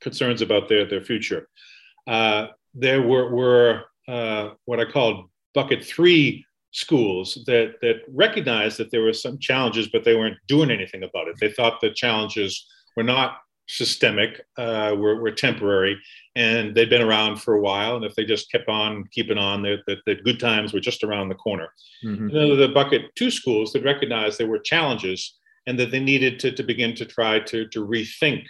concerns 0.00 0.42
about 0.42 0.68
their, 0.68 0.84
their 0.84 1.02
future. 1.02 1.48
Uh, 2.06 2.48
there 2.74 3.02
were, 3.02 3.30
were 3.34 3.84
uh, 4.08 4.50
what 4.64 4.80
I 4.80 4.84
called 4.84 5.28
bucket 5.54 5.84
three 5.84 6.44
schools 6.72 7.38
that, 7.46 7.74
that 7.82 7.96
recognized 8.08 8.78
that 8.78 8.90
there 8.90 9.02
were 9.02 9.12
some 9.12 9.38
challenges, 9.38 9.88
but 9.88 10.04
they 10.04 10.16
weren't 10.16 10.38
doing 10.48 10.70
anything 10.70 11.04
about 11.04 11.28
it. 11.28 11.36
They 11.40 11.50
thought 11.50 11.80
the 11.80 11.90
challenges 11.90 12.66
were 12.96 13.02
not 13.02 13.38
systemic, 13.68 14.42
uh, 14.56 14.94
were, 14.98 15.20
were 15.20 15.30
temporary, 15.30 15.96
and 16.34 16.74
they'd 16.74 16.90
been 16.90 17.02
around 17.02 17.36
for 17.36 17.54
a 17.54 17.60
while. 17.60 17.96
And 17.96 18.04
if 18.04 18.14
they 18.14 18.24
just 18.24 18.50
kept 18.50 18.68
on 18.68 19.04
keeping 19.12 19.38
on, 19.38 19.62
that 19.62 20.00
the, 20.06 20.14
good 20.16 20.40
times 20.40 20.72
were 20.72 20.80
just 20.80 21.04
around 21.04 21.28
the 21.28 21.34
corner. 21.36 21.68
Mm-hmm. 22.04 22.28
the 22.28 22.70
bucket 22.74 23.14
two 23.14 23.30
schools 23.30 23.72
that 23.72 23.84
recognized 23.84 24.38
there 24.38 24.46
were 24.46 24.58
challenges 24.58 25.38
and 25.66 25.78
that 25.78 25.90
they 25.90 26.00
needed 26.00 26.40
to, 26.40 26.52
to 26.52 26.62
begin 26.62 26.94
to 26.96 27.06
try 27.06 27.38
to, 27.38 27.68
to 27.68 27.86
rethink 27.86 28.44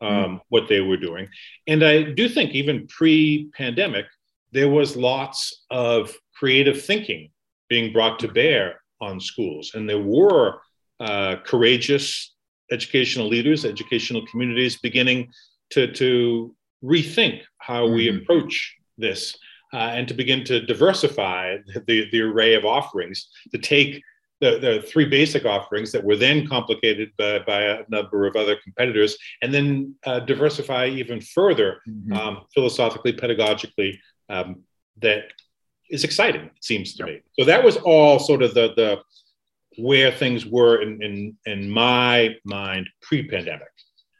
um, 0.00 0.10
mm-hmm. 0.10 0.36
what 0.48 0.68
they 0.68 0.80
were 0.80 0.96
doing. 0.96 1.28
And 1.66 1.84
I 1.84 2.02
do 2.02 2.28
think 2.28 2.52
even 2.52 2.86
pre-pandemic, 2.86 4.06
there 4.52 4.68
was 4.68 4.96
lots 4.96 5.64
of 5.70 6.14
creative 6.34 6.82
thinking 6.82 7.30
being 7.68 7.92
brought 7.92 8.18
to 8.20 8.28
bear 8.28 8.80
on 9.00 9.20
schools, 9.20 9.72
and 9.74 9.88
there 9.88 10.00
were 10.00 10.60
uh, 11.00 11.36
courageous 11.44 12.34
educational 12.70 13.28
leaders, 13.28 13.64
educational 13.64 14.26
communities 14.26 14.78
beginning 14.78 15.30
to, 15.70 15.92
to 15.92 16.54
rethink 16.82 17.42
how 17.58 17.84
mm-hmm. 17.84 17.94
we 17.94 18.08
approach 18.08 18.74
this 18.98 19.36
uh, 19.72 19.76
and 19.76 20.08
to 20.08 20.14
begin 20.14 20.44
to 20.44 20.64
diversify 20.64 21.56
the, 21.86 22.08
the 22.10 22.20
array 22.20 22.54
of 22.54 22.64
offerings, 22.64 23.28
to 23.52 23.58
take 23.58 24.02
the, 24.40 24.58
the 24.58 24.84
three 24.88 25.06
basic 25.06 25.44
offerings 25.44 25.92
that 25.92 26.04
were 26.04 26.16
then 26.16 26.46
complicated 26.46 27.10
by, 27.18 27.38
by 27.40 27.62
a 27.62 27.82
number 27.88 28.26
of 28.26 28.36
other 28.36 28.56
competitors, 28.62 29.16
and 29.42 29.52
then 29.52 29.94
uh, 30.04 30.20
diversify 30.20 30.86
even 30.86 31.20
further 31.20 31.80
mm-hmm. 31.88 32.12
um, 32.12 32.42
philosophically, 32.54 33.12
pedagogically. 33.12 33.96
Um, 34.28 34.62
that 35.02 35.32
is 35.90 36.04
exciting, 36.04 36.42
it 36.42 36.64
seems 36.64 36.94
to 36.94 37.04
me. 37.04 37.20
So 37.38 37.44
that 37.44 37.62
was 37.62 37.76
all 37.78 38.18
sort 38.18 38.42
of 38.42 38.54
the, 38.54 38.72
the 38.76 39.02
where 39.82 40.10
things 40.10 40.46
were 40.46 40.82
in, 40.82 41.02
in, 41.02 41.36
in 41.46 41.70
my 41.70 42.34
mind 42.44 42.88
pre-pandemic. 43.02 43.68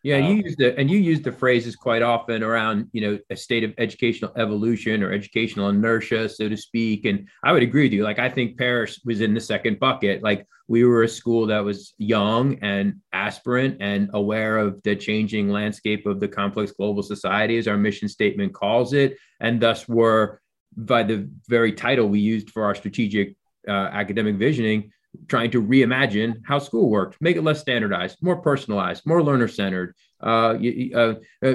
Yeah, 0.07 0.19
you 0.19 0.35
um, 0.35 0.41
used 0.43 0.59
the 0.59 0.79
and 0.79 0.89
you 0.89 0.99
use 0.99 1.21
the 1.21 1.33
phrases 1.33 1.75
quite 1.75 2.01
often 2.01 2.45
around 2.45 2.89
you 2.93 3.01
know 3.01 3.19
a 3.29 3.35
state 3.35 3.65
of 3.65 3.75
educational 3.77 4.31
evolution 4.37 5.03
or 5.03 5.11
educational 5.11 5.69
inertia, 5.69 6.29
so 6.29 6.49
to 6.49 6.57
speak. 6.57 7.07
And 7.07 7.27
I 7.43 7.51
would 7.51 7.65
agree 7.65 7.87
with 7.87 7.93
you. 7.93 8.05
Like 8.05 8.21
I 8.21 8.29
think 8.29 8.57
Parish 8.57 9.01
was 9.05 9.21
in 9.21 9.35
the 9.35 9.41
second 9.41 9.81
bucket. 9.81 10.23
Like 10.23 10.47
we 10.69 10.85
were 10.85 11.03
a 11.03 11.09
school 11.09 11.47
that 11.47 11.65
was 11.65 11.93
young 11.99 12.57
and 12.63 13.01
aspirant 13.13 13.79
and 13.81 14.09
aware 14.15 14.59
of 14.59 14.81
the 14.85 14.95
changing 14.95 15.49
landscape 15.49 16.07
of 16.07 16.21
the 16.21 16.29
complex 16.29 16.71
global 16.71 17.03
society, 17.03 17.59
as 17.59 17.67
our 17.67 17.77
mission 17.77 18.09
statement 18.09 18.55
calls 18.55 18.93
it, 18.93 19.17
and 19.41 19.61
thus 19.61 19.89
were 19.89 20.41
by 20.77 21.03
the 21.03 21.29
very 21.49 21.73
title 21.73 22.09
we 22.09 22.21
used 22.21 22.51
for 22.51 22.65
our 22.65 22.75
strategic 22.75 23.37
uh, 23.69 23.89
academic 23.93 24.37
visioning 24.37 24.93
trying 25.29 25.51
to 25.51 25.63
reimagine 25.63 26.43
how 26.45 26.59
school 26.59 26.91
worked, 26.91 27.17
make 27.21 27.37
it 27.37 27.43
less 27.43 27.61
standardized, 27.61 28.19
more 28.21 28.37
personalized, 28.37 29.07
more 29.07 29.23
learner 29.23 29.49
centered, 29.49 29.95
uh, 30.23 30.57
uh, 30.95 31.15
uh, 31.45 31.55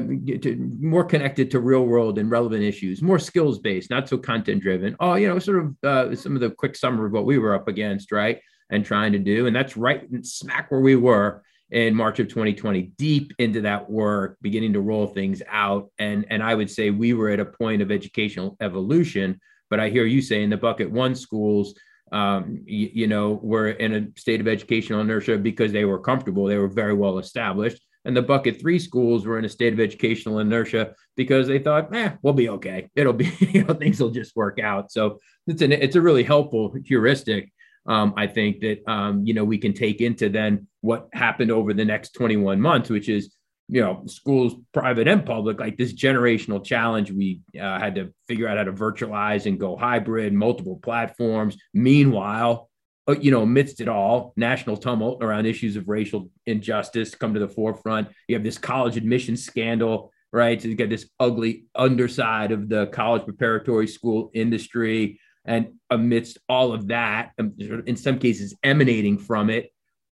more 0.80 1.04
connected 1.04 1.52
to 1.52 1.60
real 1.60 1.86
world 1.86 2.18
and 2.18 2.30
relevant 2.30 2.64
issues, 2.64 3.02
more 3.02 3.20
skills 3.20 3.60
based, 3.60 3.90
not 3.90 4.08
so 4.08 4.18
content 4.18 4.62
driven. 4.62 4.96
Oh, 5.00 5.16
you 5.16 5.28
know, 5.28 5.40
sort 5.40 5.60
of 5.60 5.76
uh, 5.84 6.16
some 6.16 6.36
of 6.36 6.42
the 6.42 6.52
quick 6.52 6.76
summary 6.76 7.08
of 7.08 7.12
what 7.12 7.26
we 7.26 7.38
were 7.38 7.56
up 7.56 7.68
against, 7.68 8.12
right? 8.12 8.40
And 8.70 8.86
trying 8.86 9.12
to 9.14 9.20
do. 9.20 9.48
And 9.48 9.56
that's 9.56 9.76
right 9.76 10.08
smack 10.24 10.72
where 10.72 10.82
we 10.82 10.96
were 10.96 11.44
in 11.72 11.96
March 11.96 12.20
of 12.20 12.28
2020, 12.28 12.92
deep 12.98 13.34
into 13.40 13.62
that 13.62 13.90
work, 13.90 14.38
beginning 14.42 14.74
to 14.74 14.82
roll 14.82 15.08
things 15.08 15.42
out. 15.48 15.90
And, 16.00 16.26
and 16.30 16.44
I 16.44 16.54
would 16.54 16.70
say 16.70 16.90
we 16.90 17.14
were 17.14 17.30
at 17.30 17.40
a 17.40 17.46
point 17.46 17.82
of 17.82 17.92
educational 17.92 18.58
evolution. 18.60 19.40
But 19.70 19.80
I 19.80 19.90
hear 19.90 20.06
you 20.06 20.22
saying 20.22 20.50
the 20.50 20.58
bucket 20.58 20.92
one 20.92 21.16
schools 21.16 21.74
um, 22.12 22.62
you, 22.66 22.90
you, 22.94 23.08
know, 23.08 23.40
were 23.42 23.70
in 23.70 23.94
a 23.94 24.20
state 24.20 24.42
of 24.42 24.48
educational 24.48 25.00
inertia 25.00 25.38
because 25.38 25.72
they 25.72 25.86
were 25.86 26.00
comfortable, 26.00 26.46
they 26.46 26.58
were 26.58 26.68
very 26.68 26.94
well 26.94 27.20
established. 27.20 27.82
And 28.04 28.18
the 28.18 28.22
bucket 28.22 28.60
three 28.60 28.80
schools 28.80 29.26
were 29.26 29.38
in 29.38 29.46
a 29.46 29.50
state 29.50 29.74
of 29.74 29.80
educational 29.80 30.40
inertia 30.40 30.94
because 31.16 31.48
they 31.48 31.60
thought, 31.60 31.96
eh, 31.96 32.12
we'll 32.22 32.34
be 32.34 32.50
okay. 32.50 32.90
It'll 32.96 33.14
be, 33.14 33.32
you 33.40 33.64
know, 33.64 33.74
things 33.74 34.02
will 34.02 34.10
just 34.10 34.36
work 34.36 34.60
out. 34.60 34.92
So 34.92 35.20
it's 35.48 35.62
an 35.62 35.72
it's 35.72 35.96
a 35.96 36.02
really 36.02 36.24
helpful 36.24 36.76
heuristic. 36.84 37.52
Um, 37.86 38.14
I 38.16 38.28
think 38.28 38.62
that 38.62 38.88
um, 38.90 39.26
you 39.26 39.34
know 39.34 39.44
we 39.44 39.58
can 39.58 39.74
take 39.74 40.02
into 40.02 40.30
then 40.30 40.68
what 40.82 41.10
happened 41.14 41.52
over 41.52 41.74
the 41.74 41.86
next 41.86 42.14
21 42.14 42.62
months, 42.62 42.90
which 42.90 43.10
is 43.10 43.36
you 43.68 43.82
know 43.82 44.04
schools 44.06 44.56
private 44.74 45.08
and 45.08 45.26
public 45.26 45.60
like 45.60 45.78
this 45.78 45.94
generational 45.94 46.64
challenge 46.64 47.12
we 47.12 47.42
uh, 47.60 47.80
had 47.80 47.96
to 47.96 48.14
figure 48.28 48.48
out 48.48 48.58
how 48.58 48.64
to 48.64 48.74
virtualize 48.74 49.46
and 49.46 49.60
go 49.60 49.76
hybrid 49.76 50.34
multiple 50.34 50.80
platforms. 50.84 51.58
Meanwhile 51.74 52.70
uh, 53.08 53.16
you 53.20 53.32
know 53.32 53.42
amidst 53.42 53.82
it 53.82 53.88
all 53.88 54.34
national 54.36 54.78
tumult 54.78 55.24
around 55.24 55.46
issues 55.46 55.76
of 55.76 55.88
racial 55.88 56.30
injustice 56.46 57.16
come 57.16 57.34
to 57.34 57.40
the 57.40 57.48
forefront. 57.48 58.10
You 58.28 58.36
have 58.36 58.44
this 58.44 58.58
college 58.58 58.98
admission 58.98 59.38
scandal 59.38 60.12
right? 60.34 60.62
So 60.62 60.68
you 60.68 60.76
get 60.76 60.90
this 60.90 61.10
ugly 61.20 61.66
underside 61.76 62.52
of 62.52 62.70
the 62.70 62.88
college 62.88 63.24
preparatory 63.24 63.88
school 63.88 64.32
industry 64.34 65.20
and 65.46 65.74
amidst 65.90 66.38
all 66.48 66.74
of 66.74 66.88
that 66.88 67.32
um, 67.40 67.54
in 67.86 67.96
some 67.96 68.20
cases 68.20 68.56
emanating 68.64 69.18
from 69.18 69.50
it 69.50 69.72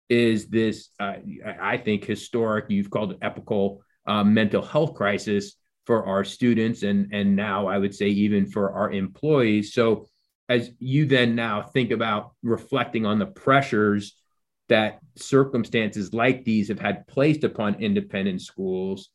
is 0.10 0.48
this, 0.48 0.90
uh, 1.00 1.16
I 1.62 1.78
think, 1.78 2.06
historic, 2.06 2.66
you've 2.70 2.90
called 2.90 3.12
it 3.12 3.18
epical 3.22 3.82
uh, 4.06 4.24
mental 4.24 4.62
health 4.62 4.94
crisis 4.94 5.56
for 5.86 6.06
our 6.06 6.24
students 6.24 6.84
and, 6.84 7.14
and 7.14 7.36
now 7.36 7.68
I 7.68 7.78
would 7.78 7.94
say 7.94 8.08
even 8.08 8.46
for 8.46 8.72
our 8.72 8.92
employees. 8.92 9.74
So, 9.74 10.08
as 10.50 10.72
you 10.80 11.06
then 11.06 11.36
now 11.36 11.62
think 11.62 11.92
about 11.92 12.32
reflecting 12.42 13.06
on 13.06 13.20
the 13.20 13.26
pressures 13.26 14.16
that 14.70 15.00
circumstances 15.16 16.14
like 16.14 16.46
these 16.46 16.70
have 16.70 16.80
had 16.80 17.06
placed 17.08 17.44
upon 17.44 17.82
independent 17.82 18.42
schools, 18.42 19.10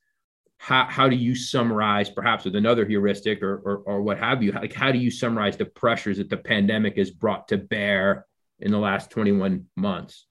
how, 0.62 0.87
how 0.88 1.09
do 1.09 1.16
you 1.16 1.35
summarize, 1.35 2.09
perhaps 2.09 2.44
with 2.44 2.55
another 2.55 2.85
heuristic 2.85 3.42
or, 3.42 3.57
or, 3.64 3.77
or 3.79 4.03
what 4.03 4.16
have 4.16 4.44
you, 4.44 4.53
like 4.53 4.72
how 4.72 4.92
do 4.92 4.98
you 4.98 5.11
summarize 5.11 5.57
the 5.57 5.64
pressures 5.64 6.18
that 6.18 6.31
the 6.31 6.37
pandemic 6.37 6.96
has 6.96 7.11
brought 7.11 7.48
to 7.48 7.59
bear 7.59 8.27
in 8.61 8.70
the 8.70 8.79
last 8.79 9.11
21 9.11 9.66
months? 9.77 10.27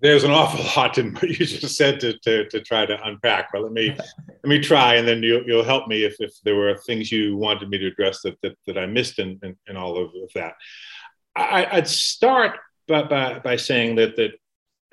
there's 0.00 0.22
an 0.22 0.30
awful 0.30 0.64
lot 0.76 0.96
in 0.96 1.12
what 1.14 1.28
you 1.28 1.44
just 1.44 1.76
said 1.76 1.98
to, 1.98 2.16
to, 2.20 2.48
to 2.48 2.60
try 2.60 2.86
to 2.86 2.96
unpack. 3.04 3.50
But 3.52 3.62
let 3.62 3.72
me 3.72 3.96
let 4.28 4.44
me 4.44 4.60
try, 4.60 4.94
and 4.94 5.06
then 5.06 5.22
you'll, 5.22 5.42
you'll 5.44 5.64
help 5.64 5.88
me 5.88 6.04
if, 6.04 6.16
if 6.20 6.32
there 6.44 6.54
were 6.54 6.76
things 6.86 7.10
you 7.10 7.36
wanted 7.36 7.68
me 7.68 7.78
to 7.78 7.86
address 7.86 8.22
that 8.22 8.40
that, 8.42 8.56
that 8.66 8.78
I 8.78 8.86
missed 8.86 9.18
in, 9.18 9.38
in, 9.42 9.56
in 9.66 9.76
all 9.76 9.96
of, 9.96 10.10
of 10.22 10.30
that. 10.34 10.54
I, 11.34 11.68
would 11.74 11.88
start 11.88 12.58
by, 12.86 13.02
by, 13.02 13.38
by 13.40 13.56
saying 13.56 13.96
that 13.96 14.14
that 14.16 14.32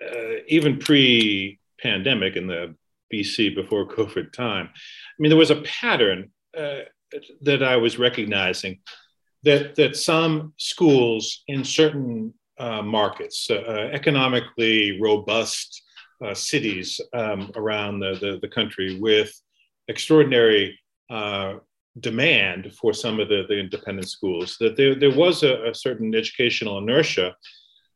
uh, 0.03 0.41
even 0.47 0.79
pre-pandemic 0.79 2.35
in 2.35 2.47
the 2.47 2.75
BC 3.19 3.55
before 3.55 3.87
COVID 3.87 4.31
time, 4.31 4.69
I 4.73 5.17
mean 5.19 5.29
there 5.29 5.37
was 5.37 5.51
a 5.51 5.61
pattern 5.61 6.31
uh, 6.57 6.79
that 7.41 7.63
I 7.63 7.77
was 7.77 7.99
recognizing 7.99 8.79
that 9.43 9.75
that 9.75 9.95
some 9.95 10.53
schools 10.57 11.43
in 11.47 11.63
certain 11.63 12.33
uh, 12.57 12.81
markets, 12.81 13.49
uh, 13.49 13.89
economically 13.91 14.99
robust 15.01 15.83
uh, 16.23 16.33
cities 16.33 17.01
um, 17.13 17.51
around 17.55 17.99
the, 17.99 18.17
the, 18.21 18.39
the, 18.41 18.47
country 18.47 18.97
with 18.99 19.33
extraordinary 19.89 20.79
uh, 21.09 21.55
demand 21.99 22.73
for 22.79 22.93
some 22.93 23.19
of 23.19 23.27
the, 23.27 23.43
the 23.49 23.59
independent 23.59 24.09
schools, 24.09 24.55
that 24.59 24.77
there, 24.77 24.95
there 24.95 25.15
was 25.15 25.43
a, 25.43 25.69
a 25.69 25.75
certain 25.75 26.15
educational 26.15 26.77
inertia 26.77 27.35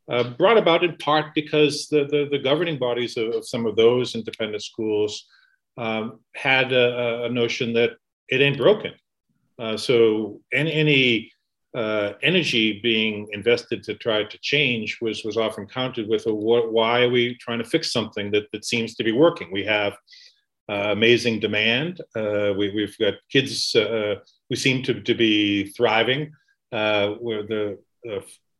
uh, 0.10 0.24
brought 0.38 0.58
about 0.58 0.84
in 0.84 0.96
part 0.98 1.28
because 1.36 1.88
the, 1.88 2.06
the, 2.06 2.28
the 2.32 2.40
governing 2.40 2.78
bodies 2.78 3.18
of, 3.18 3.34
of, 3.36 3.48
some 3.48 3.66
of 3.66 3.76
those 3.76 4.16
independent 4.16 4.64
schools 4.64 5.26
um, 5.78 6.20
had 6.36 6.74
a, 6.74 7.26
a, 7.26 7.30
notion 7.30 7.74
that 7.74 7.92
it 8.28 8.42
ain't 8.42 8.58
broken. 8.58 8.94
so 9.78 10.42
any, 10.52 10.74
any 10.74 11.32
uh, 11.76 12.14
energy 12.24 12.80
being 12.82 13.28
invested 13.32 13.84
to 13.84 13.94
try 13.96 14.24
to 14.24 14.38
change 14.40 14.98
was 15.02 15.24
was 15.24 15.38
often 15.38 15.68
countered 15.68 16.08
with 16.08 16.26
a 16.26 16.34
why 16.34 17.04
are 17.04 17.10
we 17.10 17.36
trying 17.36 17.60
to 17.60 17.64
fix 17.64 17.92
something 17.92 18.32
that, 18.32 18.52
that 18.52 18.66
seems 18.66 18.96
to 18.96 19.04
be 19.04 19.12
working? 19.12 19.52
We 19.52 19.66
have 19.66 19.94
uh, 20.68 20.92
amazing 20.92 21.40
demand. 21.40 22.02
Uh, 22.16 22.54
we, 22.58 22.82
have 22.82 22.98
got 22.98 23.16
kids 23.32 23.76
uh, 23.76 24.16
who 24.50 24.56
seem 24.56 24.84
to, 24.84 25.02
to 25.02 25.14
be 25.14 25.68
thriving. 25.70 26.32
Uh, 26.72 27.10
where 27.16 27.42
the 27.42 27.80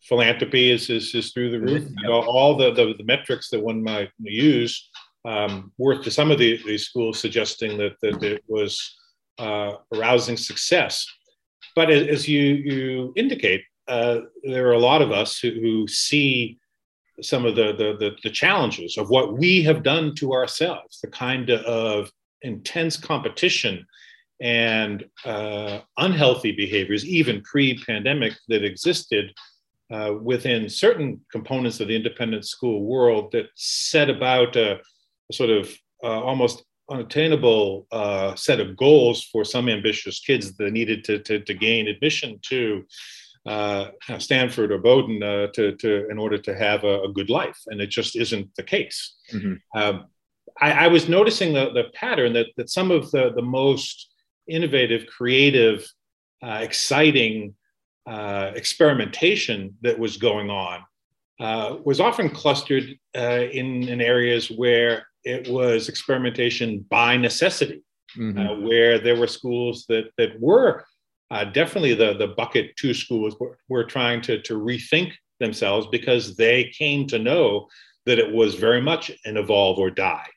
philanthropy 0.02 0.72
is, 0.72 0.90
is, 0.90 1.14
is 1.14 1.32
through 1.32 1.52
the 1.52 1.60
roof. 1.60 1.90
All 2.08 2.56
the, 2.56 2.72
the, 2.72 2.94
the, 2.98 3.04
metrics 3.04 3.50
that 3.50 3.62
one 3.62 3.84
might 3.84 4.10
use 4.20 4.90
um, 5.26 5.72
worth 5.78 6.04
to 6.04 6.12
some 6.12 6.32
of 6.32 6.40
the, 6.40 6.62
these 6.66 6.86
schools 6.86 7.20
suggesting 7.20 7.78
that, 7.78 7.96
that 8.02 8.24
it 8.24 8.44
was 8.48 8.98
uh, 9.38 9.74
arousing 9.94 10.38
success. 10.38 11.06
But 11.76 11.90
as 11.90 12.28
you, 12.28 12.42
you 12.42 13.14
indicate, 13.16 13.64
uh, 13.88 14.22
there 14.44 14.68
are 14.68 14.74
a 14.74 14.80
lot 14.80 15.02
of 15.02 15.12
us 15.12 15.40
who, 15.40 15.52
who 15.52 15.88
see 15.88 16.60
some 17.22 17.46
of 17.46 17.56
the, 17.56 17.74
the, 17.74 17.98
the, 18.00 18.16
the, 18.24 18.30
challenges 18.30 18.98
of 18.98 19.10
what 19.10 19.38
we 19.38 19.62
have 19.64 19.84
done 19.84 20.16
to 20.16 20.34
ourselves, 20.34 21.00
the 21.02 21.10
kind 21.10 21.50
of 21.50 22.10
intense 22.44 22.96
competition 22.96 23.86
and 24.42 25.06
uh, 25.26 25.80
unhealthy 25.98 26.52
behaviors, 26.52 27.06
even 27.06 27.42
pre 27.42 27.78
pandemic, 27.84 28.34
that 28.48 28.64
existed 28.64 29.34
uh, 29.92 30.14
within 30.22 30.70
certain 30.70 31.20
components 31.32 31.80
of 31.80 31.88
the 31.88 31.96
independent 31.96 32.46
school 32.46 32.86
world 32.86 33.32
that 33.32 33.48
set 33.56 34.10
about 34.10 34.56
a, 34.56 34.76
a 34.76 35.34
sort 35.34 35.50
of 35.50 35.70
uh, 36.04 36.22
almost 36.22 36.64
unattainable 36.90 37.88
uh, 37.92 38.36
set 38.36 38.60
of 38.60 38.76
goals 38.76 39.24
for 39.24 39.46
some 39.46 39.70
ambitious 39.70 40.20
kids 40.20 40.56
that 40.58 40.72
needed 40.72 41.04
to, 41.04 41.20
to, 41.20 41.40
to 41.40 41.54
gain 41.54 41.88
admission 41.88 42.40
to 42.42 42.84
uh, 43.46 43.90
Stanford 44.18 44.72
or 44.72 44.80
Bowdoin 44.80 45.24
uh, 45.24 45.48
to, 45.54 45.76
to, 45.78 46.10
in 46.10 46.18
order 46.18 46.38
to 46.38 46.56
have 46.56 46.84
a, 46.84 47.02
a, 47.04 47.12
good 47.12 47.30
life. 47.30 47.58
And 47.68 47.80
it 47.82 47.90
just 47.90 48.16
isn't 48.16 48.54
the 48.56 48.64
case. 48.64 49.16
Mm-hmm. 49.32 49.80
Um, 49.80 50.06
I, 50.60 50.72
I, 50.72 50.88
was 50.88 51.08
noticing 51.08 51.54
the, 51.54 51.72
the 51.72 51.86
pattern 51.94 52.34
that, 52.34 52.48
that 52.58 52.70
some 52.70 52.92
of 52.92 53.10
the, 53.12 53.32
the 53.34 53.42
most 53.42 54.10
innovative, 54.48 55.06
creative, 55.08 55.88
uh, 56.44 56.60
exciting 56.62 57.56
uh, 58.08 58.52
experimentation 58.56 59.76
that 59.82 59.98
was 59.98 60.18
going 60.18 60.50
on 60.50 60.84
uh, 61.40 61.78
was 61.84 62.00
often 62.00 62.30
clustered 62.30 62.98
uh, 63.16 63.46
in, 63.52 63.88
in 63.88 64.02
areas 64.02 64.50
where 64.50 65.08
it 65.24 65.48
was 65.48 65.90
experimentation 65.90 66.86
by 66.90 67.16
necessity, 67.18 67.82
mm-hmm. 68.18 68.66
where 68.66 69.00
there 69.00 69.16
were 69.16 69.28
schools 69.28 69.86
that, 69.88 70.10
that 70.18 70.40
were 70.40 70.86
uh, 71.32 71.46
definitely 71.46 71.94
the, 71.94 72.14
the 72.16 72.30
bucket 72.30 72.76
two 72.76 72.94
schools 72.94 73.36
were, 73.40 73.58
were 73.70 73.84
trying 73.84 74.22
to, 74.22 74.42
to 74.42 74.56
rethink 74.56 75.12
themselves 75.40 75.88
because 75.92 76.36
they 76.36 76.72
came 76.78 77.08
to 77.08 77.20
know 77.20 77.68
that 78.06 78.20
it 78.20 78.32
was 78.34 78.56
very 78.56 78.82
much 78.82 79.12
an 79.26 79.38
evolve 79.38 79.78
or 79.78 79.92
die. 79.92 80.28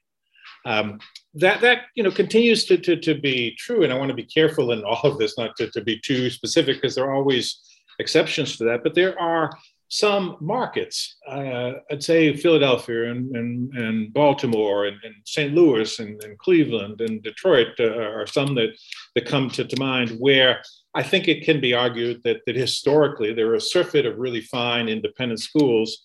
Um, 0.66 0.98
that 1.34 1.60
that 1.62 1.84
you 1.94 2.02
know 2.02 2.10
continues 2.10 2.64
to, 2.66 2.76
to, 2.78 2.96
to 2.96 3.14
be 3.14 3.54
true, 3.58 3.84
and 3.84 3.92
I 3.92 3.98
want 3.98 4.10
to 4.10 4.16
be 4.16 4.24
careful 4.24 4.72
in 4.72 4.84
all 4.84 5.00
of 5.04 5.18
this, 5.18 5.38
not 5.38 5.56
to, 5.56 5.70
to 5.70 5.80
be 5.80 5.98
too 5.98 6.30
specific, 6.30 6.76
because 6.76 6.94
there 6.94 7.04
are 7.04 7.14
always 7.14 7.60
exceptions 7.98 8.56
to 8.58 8.64
that. 8.64 8.82
But 8.82 8.94
there 8.94 9.18
are 9.18 9.50
some 9.92 10.38
markets, 10.40 11.16
uh, 11.28 11.72
I'd 11.90 12.02
say 12.02 12.34
Philadelphia 12.34 13.10
and, 13.10 13.36
and, 13.36 13.74
and 13.74 14.12
Baltimore 14.14 14.86
and, 14.86 14.96
and 15.04 15.14
St. 15.26 15.52
Louis 15.52 15.98
and, 15.98 16.22
and, 16.24 16.38
Cleveland 16.38 17.02
and 17.02 17.22
Detroit 17.22 17.78
uh, 17.78 17.92
are 17.98 18.26
some 18.26 18.54
that, 18.54 18.70
that 19.14 19.26
come 19.26 19.50
to, 19.50 19.66
to 19.66 19.78
mind 19.78 20.16
where 20.18 20.62
I 20.94 21.02
think 21.02 21.28
it 21.28 21.44
can 21.44 21.60
be 21.60 21.74
argued 21.74 22.22
that, 22.24 22.38
that 22.46 22.56
historically 22.56 23.34
there 23.34 23.50
are 23.50 23.56
a 23.56 23.60
surfeit 23.60 24.06
of 24.06 24.16
really 24.16 24.40
fine 24.40 24.88
independent 24.88 25.40
schools, 25.40 25.98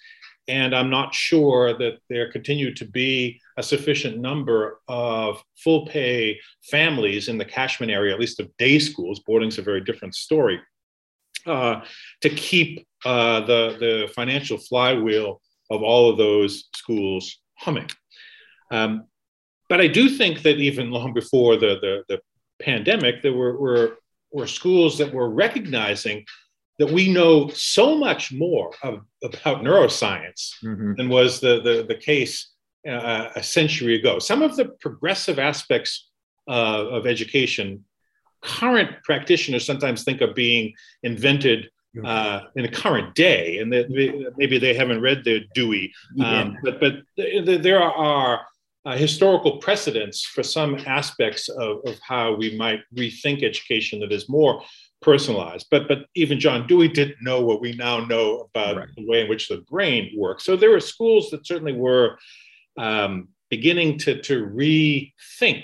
and 0.47 0.75
I'm 0.75 0.89
not 0.89 1.13
sure 1.13 1.77
that 1.77 1.99
there 2.09 2.31
continue 2.31 2.73
to 2.75 2.85
be 2.85 3.41
a 3.57 3.63
sufficient 3.63 4.17
number 4.19 4.79
of 4.87 5.43
full 5.57 5.85
pay 5.87 6.39
families 6.63 7.27
in 7.27 7.37
the 7.37 7.45
catchment 7.45 7.91
area, 7.91 8.13
at 8.13 8.19
least 8.19 8.39
of 8.39 8.55
day 8.57 8.79
schools. 8.79 9.19
Boarding's 9.19 9.57
a 9.57 9.61
very 9.61 9.81
different 9.81 10.15
story. 10.15 10.59
Uh, 11.45 11.81
to 12.21 12.29
keep 12.29 12.85
uh, 13.05 13.39
the, 13.41 13.77
the 13.79 14.11
financial 14.13 14.57
flywheel 14.57 15.41
of 15.69 15.81
all 15.81 16.09
of 16.09 16.17
those 16.17 16.65
schools 16.75 17.39
humming. 17.57 17.89
Um, 18.71 19.05
but 19.69 19.79
I 19.79 19.87
do 19.87 20.09
think 20.09 20.41
that 20.41 20.57
even 20.57 20.91
long 20.91 21.13
before 21.13 21.55
the, 21.55 21.77
the, 21.81 22.03
the 22.09 22.21
pandemic, 22.61 23.21
there 23.21 23.33
were, 23.33 23.57
were 23.57 23.97
or 24.29 24.47
schools 24.47 24.97
that 24.97 25.13
were 25.13 25.29
recognizing 25.29 26.25
that 26.79 26.91
we 26.91 27.11
know 27.11 27.49
so 27.49 27.97
much 27.97 28.31
more 28.31 28.71
of, 28.83 29.01
about 29.23 29.63
neuroscience 29.63 30.53
mm-hmm. 30.63 30.93
than 30.95 31.09
was 31.09 31.39
the, 31.39 31.61
the, 31.61 31.85
the 31.87 31.95
case 31.95 32.51
uh, 32.87 33.29
a 33.35 33.43
century 33.43 33.95
ago. 33.95 34.19
Some 34.19 34.41
of 34.41 34.55
the 34.55 34.65
progressive 34.79 35.39
aspects 35.39 36.09
uh, 36.47 36.87
of 36.89 37.07
education, 37.07 37.83
current 38.41 38.91
practitioners 39.03 39.65
sometimes 39.65 40.03
think 40.03 40.21
of 40.21 40.35
being 40.35 40.73
invented 41.03 41.69
uh, 42.05 42.41
in 42.55 42.63
a 42.63 42.71
current 42.71 43.15
day, 43.15 43.57
and 43.57 43.73
that 43.73 43.89
maybe 44.37 44.59
they 44.59 44.73
haven't 44.73 45.01
read 45.01 45.23
their 45.23 45.39
Dewey. 45.55 45.91
Um, 46.23 46.57
yeah. 46.63 46.71
But 46.79 46.79
but 46.79 47.63
there 47.63 47.81
are 47.81 48.41
uh, 48.85 48.95
historical 48.95 49.57
precedents 49.57 50.23
for 50.23 50.43
some 50.43 50.75
aspects 50.85 51.49
of, 51.49 51.79
of 51.85 51.99
how 52.01 52.35
we 52.35 52.55
might 52.55 52.81
rethink 52.95 53.43
education 53.43 53.99
that 53.99 54.11
is 54.11 54.29
more 54.29 54.61
personalized. 55.01 55.67
But 55.69 55.87
but 55.87 56.05
even 56.15 56.39
John 56.39 56.67
Dewey 56.67 56.87
didn't 56.87 57.21
know 57.21 57.41
what 57.41 57.61
we 57.61 57.73
now 57.73 58.05
know 58.05 58.47
about 58.49 58.77
right. 58.77 58.87
the 58.95 59.07
way 59.07 59.21
in 59.21 59.29
which 59.29 59.47
the 59.47 59.57
brain 59.69 60.11
works. 60.15 60.43
So 60.43 60.55
there 60.55 60.71
were 60.71 60.79
schools 60.79 61.29
that 61.31 61.45
certainly 61.45 61.73
were 61.73 62.17
um, 62.77 63.29
beginning 63.49 63.99
to 63.99 64.21
to 64.21 64.45
rethink 64.45 65.63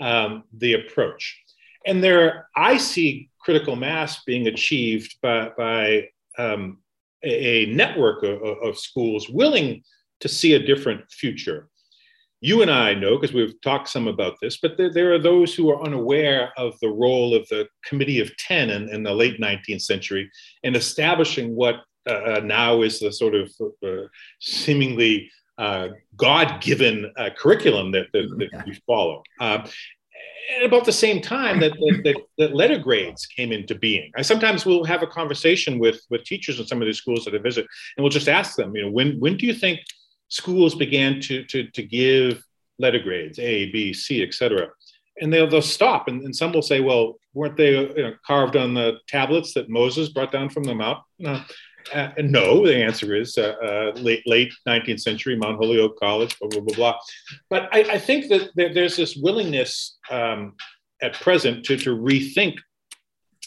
um, 0.00 0.44
the 0.52 0.74
approach. 0.74 1.40
And 1.86 2.02
there, 2.02 2.48
I 2.56 2.78
see 2.78 3.28
critical 3.40 3.76
mass 3.76 4.24
being 4.24 4.46
achieved 4.46 5.16
by 5.22 5.50
by 5.56 6.08
um, 6.38 6.78
a, 7.22 7.64
a, 7.64 7.66
network 7.66 8.22
of, 8.22 8.42
of 8.42 8.78
schools 8.78 9.28
willing 9.28 9.82
to 10.20 10.28
see 10.28 10.54
a 10.54 10.66
different 10.66 11.10
future 11.10 11.68
you 12.44 12.60
and 12.60 12.70
I 12.70 12.92
know, 12.92 13.16
because 13.16 13.32
we've 13.32 13.58
talked 13.62 13.88
some 13.88 14.06
about 14.06 14.34
this, 14.38 14.58
but 14.58 14.76
there, 14.76 14.92
there, 14.92 15.14
are 15.14 15.18
those 15.18 15.54
who 15.54 15.70
are 15.70 15.82
unaware 15.82 16.52
of 16.58 16.78
the 16.80 16.90
role 16.90 17.34
of 17.34 17.48
the 17.48 17.66
Committee 17.86 18.20
of 18.20 18.36
10 18.36 18.68
in, 18.68 18.90
in 18.90 19.02
the 19.02 19.14
late 19.14 19.40
19th 19.40 19.80
century 19.80 20.30
in 20.62 20.74
establishing 20.74 21.56
what 21.56 21.76
uh, 22.06 22.12
uh, 22.12 22.40
now 22.44 22.82
is 22.82 23.00
the 23.00 23.10
sort 23.10 23.34
of 23.34 23.50
uh, 23.82 24.02
seemingly 24.40 25.30
uh, 25.56 25.88
God 26.16 26.60
given 26.60 27.10
uh, 27.16 27.30
curriculum 27.34 27.92
that, 27.92 28.08
that, 28.12 28.28
that 28.36 28.48
yeah. 28.52 28.62
we 28.66 28.78
follow. 28.86 29.22
At 29.40 29.70
about 30.62 30.84
the 30.84 30.92
same 30.92 31.22
time 31.22 31.60
that, 31.60 31.72
that, 31.72 32.20
that, 32.36 32.54
letter 32.54 32.78
grades 32.78 33.24
came 33.24 33.52
into 33.52 33.74
being. 33.74 34.12
I 34.16 34.20
sometimes 34.20 34.66
will 34.66 34.84
have 34.84 35.02
a 35.02 35.06
conversation 35.06 35.78
with, 35.78 36.02
with 36.10 36.24
teachers 36.24 36.60
in 36.60 36.66
some 36.66 36.82
of 36.82 36.86
these 36.86 36.98
schools 36.98 37.24
that 37.24 37.34
I 37.34 37.38
visit, 37.38 37.66
and 37.96 38.04
we'll 38.04 38.10
just 38.10 38.28
ask 38.28 38.54
them, 38.54 38.76
you 38.76 38.82
know, 38.82 38.90
when, 38.90 39.18
when 39.18 39.38
do 39.38 39.46
you 39.46 39.54
think 39.54 39.80
schools 40.34 40.74
began 40.74 41.20
to, 41.20 41.44
to, 41.44 41.68
to 41.70 41.82
give 41.82 42.42
letter 42.80 42.98
grades, 42.98 43.38
A, 43.38 43.70
B, 43.70 43.92
C, 43.92 44.20
etc. 44.20 44.68
And 45.20 45.32
they'll, 45.32 45.48
they'll 45.48 45.62
stop. 45.62 46.08
And, 46.08 46.22
and 46.22 46.34
some 46.34 46.52
will 46.52 46.60
say, 46.60 46.80
well, 46.80 47.14
weren't 47.34 47.56
they 47.56 47.70
you 47.70 48.02
know, 48.02 48.14
carved 48.26 48.56
on 48.56 48.74
the 48.74 48.98
tablets 49.06 49.54
that 49.54 49.70
Moses 49.70 50.08
brought 50.08 50.32
down 50.32 50.50
from 50.50 50.64
the 50.64 50.74
mount? 50.74 50.98
No. 51.20 51.40
Uh, 51.92 52.08
no, 52.18 52.66
the 52.66 52.74
answer 52.74 53.14
is 53.14 53.36
uh, 53.36 53.54
uh, 53.62 54.00
late 54.00 54.22
late 54.26 54.50
19th 54.66 55.00
century, 55.00 55.36
Mount 55.36 55.58
Holyoke 55.58 55.98
College, 56.00 56.36
blah, 56.38 56.48
blah, 56.48 56.60
blah, 56.60 56.74
blah. 56.74 56.94
But 57.50 57.68
I, 57.72 57.80
I 57.80 57.98
think 57.98 58.28
that 58.30 58.50
there, 58.56 58.72
there's 58.72 58.96
this 58.96 59.16
willingness 59.16 59.98
um, 60.10 60.54
at 61.02 61.12
present 61.20 61.62
to, 61.66 61.76
to 61.76 61.90
rethink 61.94 62.54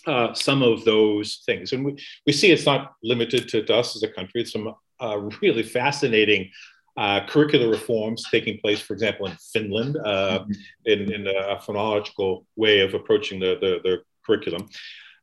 uh, 0.05 0.35
some 0.35 0.61
of 0.61 0.85
those 0.85 1.41
things. 1.47 1.73
And 1.73 1.83
we, 1.83 1.97
we 2.27 2.31
see 2.31 2.51
it's 2.51 2.67
not 2.67 2.93
limited 3.01 3.49
to, 3.49 3.63
to 3.63 3.75
us 3.75 3.95
as 3.95 4.03
a 4.03 4.07
country. 4.07 4.41
It's 4.41 4.53
some 4.53 4.71
uh, 4.99 5.17
really 5.41 5.63
fascinating 5.63 6.51
uh, 6.97 7.21
curricular 7.27 7.69
reforms 7.71 8.25
taking 8.31 8.59
place, 8.59 8.81
for 8.81 8.93
example, 8.93 9.27
in 9.27 9.37
Finland, 9.53 9.97
uh, 9.97 10.39
mm-hmm. 10.39 10.51
in, 10.85 11.13
in, 11.13 11.27
a 11.27 11.57
phonological 11.57 12.45
way 12.55 12.79
of 12.79 12.95
approaching 12.95 13.39
the, 13.39 13.57
the, 13.61 13.79
the 13.83 14.01
curriculum. 14.25 14.67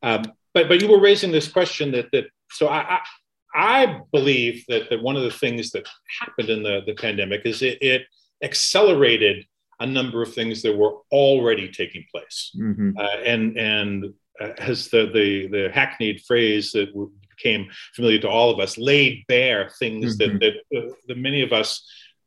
Um, 0.02 0.24
but, 0.52 0.68
but 0.68 0.80
you 0.80 0.88
were 0.88 1.00
raising 1.00 1.32
this 1.32 1.48
question 1.48 1.90
that, 1.92 2.10
that 2.12 2.26
so 2.50 2.68
I, 2.68 3.00
I, 3.54 3.82
I, 3.82 4.00
believe 4.12 4.64
that, 4.68 4.88
that 4.90 5.02
one 5.02 5.16
of 5.16 5.22
the 5.22 5.30
things 5.30 5.72
that 5.72 5.88
happened 6.20 6.48
in 6.48 6.62
the, 6.62 6.82
the 6.87 6.94
pandemic 6.94 7.42
is 7.44 7.60
it, 7.62 7.78
it 7.82 8.02
accelerated 8.42 9.44
a 9.80 9.87
number 9.87 10.22
of 10.22 10.32
things 10.32 10.62
that 10.62 10.76
were 10.76 10.98
already 11.10 11.68
taking 11.68 12.04
place. 12.12 12.56
Mm-hmm. 12.56 12.96
Uh, 12.96 13.16
and 13.24 13.58
and 13.58 14.14
uh, 14.40 14.50
as 14.58 14.88
the, 14.88 15.10
the, 15.12 15.46
the 15.48 15.70
hackneyed 15.72 16.20
phrase 16.22 16.72
that 16.72 16.94
became 17.37 17.68
familiar 17.94 18.18
to 18.20 18.29
all 18.29 18.51
of 18.51 18.61
us, 18.61 18.79
laid 18.79 19.25
bare 19.29 19.70
things 19.79 20.16
mm-hmm. 20.16 20.38
that, 20.38 20.61
that, 20.70 20.79
uh, 20.79 20.92
that, 21.09 21.18
many 21.18 21.42
of 21.42 21.53
us 21.53 21.87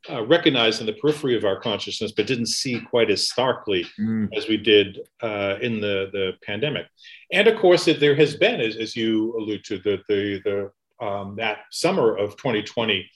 uh, 0.09 0.25
recognized 0.25 0.79
in 0.79 0.85
the 0.85 0.93
periphery 0.93 1.35
of 1.35 1.43
our 1.43 1.59
consciousness, 1.59 2.11
but 2.11 2.27
didn't 2.27 2.47
see 2.47 2.79
quite 2.79 3.09
as 3.09 3.29
starkly 3.29 3.85
mm. 3.99 4.29
as 4.35 4.47
we 4.47 4.57
did 4.57 4.99
uh, 5.21 5.55
in 5.61 5.81
the, 5.81 6.09
the 6.13 6.33
pandemic. 6.45 6.85
And 7.31 7.47
of 7.47 7.59
course, 7.59 7.85
that 7.85 7.99
there 7.99 8.15
has 8.15 8.35
been, 8.35 8.61
as, 8.61 8.75
as 8.77 8.95
you 8.95 9.35
allude 9.37 9.63
to, 9.65 9.79
the, 9.79 9.99
the, 10.07 10.41
the 10.45 11.05
um, 11.05 11.35
that 11.37 11.59
summer 11.71 12.15
of 12.15 12.37
2020, 12.37 13.09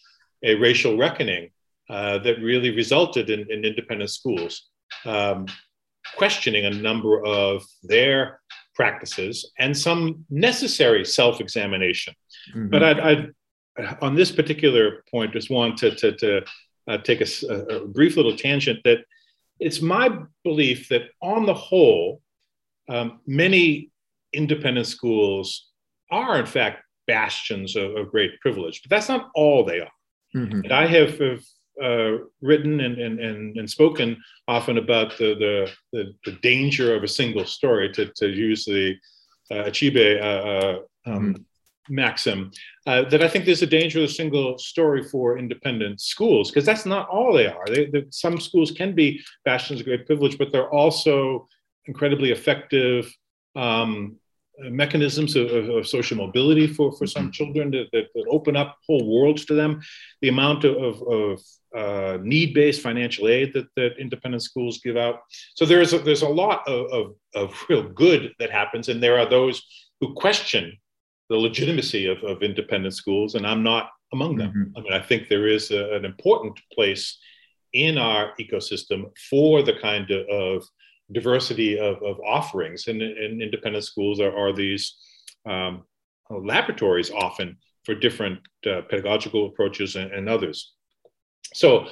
a 0.44 0.56
racial 0.56 0.98
reckoning 0.98 1.50
uh, 1.90 2.18
that 2.20 2.40
really 2.42 2.76
resulted 2.76 3.30
in, 3.30 3.50
in 3.52 3.66
independent 3.66 4.10
schools 4.10 4.70
um, 5.06 5.46
questioning 6.16 6.66
a 6.66 6.70
number 6.70 7.24
of 7.26 7.66
their 7.84 8.41
practices 8.76 9.52
and 9.60 9.78
some 9.78 10.26
necessary 10.30 11.06
self-examination. 11.06 12.14
Mm-hmm. 12.50 12.70
But 12.70 12.84
I'd, 12.84 13.00
I'd, 13.00 13.32
on 14.02 14.16
this 14.16 14.32
particular 14.32 15.04
point, 15.10 15.34
just 15.34 15.50
want 15.50 15.78
to, 15.80 15.96
to, 15.96 16.12
to 16.18 16.46
uh, 16.88 16.98
take 16.98 17.22
a, 17.22 17.54
a, 17.54 17.88
brief 17.88 18.18
little 18.18 18.36
tangent 18.36 18.80
that 18.84 19.00
it's 19.60 19.82
my 19.82 20.10
belief 20.44 20.90
that 20.90 21.04
on 21.22 21.46
the 21.46 21.54
whole, 21.54 22.22
um, 22.90 23.20
many 23.28 23.92
independent 24.34 24.88
schools 24.88 25.70
are 26.10 26.40
in 26.40 26.46
fact 26.46 26.84
bastions 27.08 27.76
of, 27.76 27.96
of, 27.96 28.10
great 28.10 28.40
privilege, 28.40 28.82
but 28.82 28.90
that's 28.90 29.10
not 29.10 29.30
all 29.36 29.64
they 29.64 29.80
are. 29.80 29.92
Mm-hmm. 30.36 30.62
And 30.64 30.72
I 30.72 30.88
have, 30.88 31.20
have 31.20 31.44
uh, 31.82 32.18
written 32.42 32.80
and, 32.82 32.98
and, 32.98 33.20
and, 33.20 33.58
and, 33.58 33.70
spoken 33.70 34.18
often 34.48 34.78
about 34.78 35.18
the, 35.18 35.36
the, 35.36 35.72
the, 35.92 36.14
the, 36.26 36.38
danger 36.42 36.96
of 36.96 37.04
a 37.04 37.08
single 37.08 37.46
story, 37.46 37.92
to, 37.92 38.06
to 38.16 38.28
use 38.28 38.66
the 38.66 38.96
uh, 39.52 39.64
Achebe 39.66 40.22
uh, 40.22 40.26
uh 40.26 40.80
um, 41.06 41.34
mm-hmm. 41.34 41.96
maxim, 41.96 42.52
uh, 42.86 43.04
that 43.10 43.24
I 43.24 43.28
think 43.28 43.46
there's 43.46 43.64
a 43.64 43.68
danger 43.68 44.00
of 44.00 44.06
a 44.06 44.14
single 44.14 44.58
story 44.58 45.04
for 45.04 45.38
independent 45.38 46.00
schools, 46.02 46.52
because 46.52 46.66
that's 46.66 46.86
not 46.86 47.10
all 47.10 47.34
they 47.34 47.48
are. 47.48 47.66
They, 47.68 47.86
they, 47.86 48.06
some 48.10 48.40
schools 48.40 48.72
can 48.72 48.94
be 48.94 49.22
bastions 49.44 49.80
of 49.80 49.88
great 49.88 50.06
privilege, 50.06 50.38
but 50.38 50.52
they're 50.52 50.70
also 50.70 51.48
incredibly 51.86 52.32
effective 52.32 53.12
um, 53.56 54.18
mechanisms 54.60 55.36
of, 55.36 55.50
of, 55.52 55.88
social 55.88 56.18
mobility 56.18 56.68
for, 56.68 56.92
for 56.92 57.08
some 57.08 57.24
mm-hmm. 57.24 57.32
children 57.32 57.72
that, 57.72 57.88
that, 57.94 58.08
that, 58.14 58.26
open 58.30 58.56
up 58.56 58.78
whole 58.88 59.08
worlds 59.10 59.46
to 59.46 59.54
them. 59.54 59.82
The 60.22 60.30
amount 60.30 60.66
of, 60.66 61.02
of 61.02 61.42
uh, 61.76 62.18
need-based 62.22 62.82
financial 62.82 63.28
aid 63.28 63.54
that, 63.54 63.68
that 63.76 63.98
independent 63.98 64.44
schools 64.44 64.80
give 64.84 64.98
out. 64.98 65.22
So 65.56 65.66
there's 65.66 65.94
a, 65.94 66.00
there's 66.00 66.22
a 66.22 66.30
lot 66.30 66.68
of, 66.68 66.92
of, 66.92 67.16
of, 67.34 67.66
real 67.70 67.84
good 67.84 68.34
that 68.40 68.52
happens, 68.52 68.90
and 68.90 69.02
there 69.02 69.18
are 69.18 69.30
those 69.30 69.64
who 70.00 70.14
question 70.14 70.78
the 71.30 71.38
legitimacy 71.38 72.08
of, 72.08 72.22
of 72.24 72.44
independent 72.44 72.94
schools, 72.94 73.36
and 73.36 73.48
I'm 73.48 73.64
not 73.64 73.90
among 74.12 74.36
them. 74.36 74.50
Mm-hmm. 74.50 74.78
I 74.78 74.82
mean, 74.82 74.94
I 74.94 75.02
think 75.02 75.30
there 75.30 75.48
is 75.48 75.72
a, 75.72 75.96
an 75.96 76.04
important 76.04 76.60
place 76.74 77.18
in 77.74 77.98
our 77.98 78.34
ecosystem 78.40 79.06
for 79.30 79.64
the 79.64 79.80
kind 79.82 80.12
of, 80.12 80.28
of 80.28 80.68
diversity 81.12 81.80
of, 81.80 82.02
of 82.04 82.20
offerings. 82.26 82.88
And, 82.88 83.02
and, 83.02 83.42
independent 83.42 83.84
schools 83.84 84.20
are, 84.20 84.36
are 84.36 84.54
these 84.54 84.96
um, 85.46 85.84
laboratories 86.30 87.12
often 87.12 87.58
for 87.86 87.96
different 87.96 88.40
uh, 88.66 88.82
pedagogical 88.90 89.48
approaches 89.48 89.96
and, 89.96 90.12
and, 90.12 90.30
others. 90.30 90.74
So, 91.54 91.88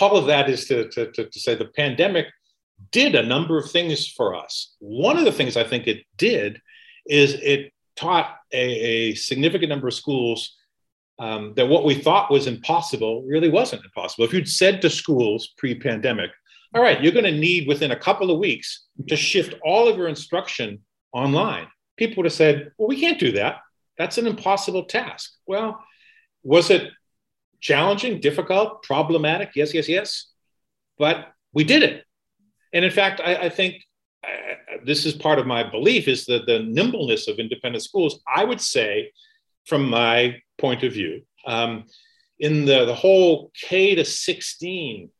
all 0.00 0.16
of 0.16 0.26
that 0.26 0.48
is 0.48 0.66
to, 0.66 0.88
to, 0.88 1.10
to, 1.12 1.26
to 1.26 1.40
say 1.40 1.54
the 1.54 1.70
pandemic 1.76 2.26
did 2.92 3.14
a 3.14 3.22
number 3.22 3.58
of 3.58 3.70
things 3.70 4.06
for 4.06 4.34
us. 4.34 4.74
One 4.78 5.16
of 5.16 5.24
the 5.24 5.32
things 5.32 5.56
I 5.56 5.64
think 5.64 5.86
it 5.86 6.04
did 6.16 6.60
is 7.06 7.34
it 7.34 7.72
taught 7.96 8.36
a, 8.52 8.62
a 8.62 9.14
significant 9.14 9.68
number 9.68 9.88
of 9.88 9.94
schools 9.94 10.56
um, 11.18 11.52
that 11.56 11.68
what 11.68 11.84
we 11.84 11.94
thought 11.94 12.30
was 12.30 12.46
impossible 12.46 13.22
really 13.26 13.50
wasn't 13.50 13.84
impossible. 13.84 14.24
If 14.24 14.32
you'd 14.32 14.48
said 14.48 14.80
to 14.82 14.90
schools 14.90 15.52
pre 15.58 15.74
pandemic, 15.74 16.30
all 16.74 16.82
right, 16.82 17.02
you're 17.02 17.12
going 17.12 17.24
to 17.24 17.32
need 17.32 17.66
within 17.66 17.90
a 17.90 17.98
couple 17.98 18.30
of 18.30 18.38
weeks 18.38 18.86
to 19.08 19.16
shift 19.16 19.54
all 19.64 19.88
of 19.88 19.96
your 19.96 20.08
instruction 20.08 20.80
online. 21.12 21.66
People 21.96 22.16
would 22.18 22.26
have 22.26 22.32
said, 22.32 22.70
well, 22.78 22.88
we 22.88 23.00
can't 23.00 23.18
do 23.18 23.32
that. 23.32 23.58
That's 23.98 24.18
an 24.18 24.26
impossible 24.26 24.84
task. 24.84 25.32
Well, 25.46 25.82
was 26.42 26.70
it 26.70 26.90
challenging, 27.60 28.20
difficult, 28.20 28.82
problematic? 28.82 29.50
Yes, 29.54 29.74
yes, 29.74 29.88
yes. 29.88 30.30
But 30.96 31.32
we 31.52 31.64
did 31.64 31.82
it. 31.82 32.04
And 32.72 32.84
in 32.84 32.90
fact, 32.90 33.20
I, 33.22 33.34
I 33.34 33.48
think 33.48 33.82
uh, 34.24 34.76
this 34.84 35.04
is 35.04 35.14
part 35.14 35.38
of 35.38 35.46
my 35.46 35.68
belief 35.68 36.06
is 36.06 36.24
that 36.26 36.46
the 36.46 36.60
nimbleness 36.60 37.26
of 37.26 37.38
independent 37.38 37.82
schools, 37.82 38.20
I 38.32 38.44
would 38.44 38.60
say, 38.60 39.12
from 39.66 39.90
my 39.90 40.40
point 40.58 40.84
of 40.84 40.92
view, 40.92 41.22
um, 41.46 41.84
in 42.38 42.64
the, 42.64 42.86
the 42.86 42.94
whole 42.94 43.50
K 43.60 43.94
to 43.96 44.04
16 44.04 45.10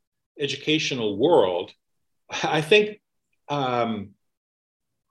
educational 0.40 1.18
world, 1.18 1.72
I 2.42 2.60
think 2.60 3.00
um, 3.48 4.10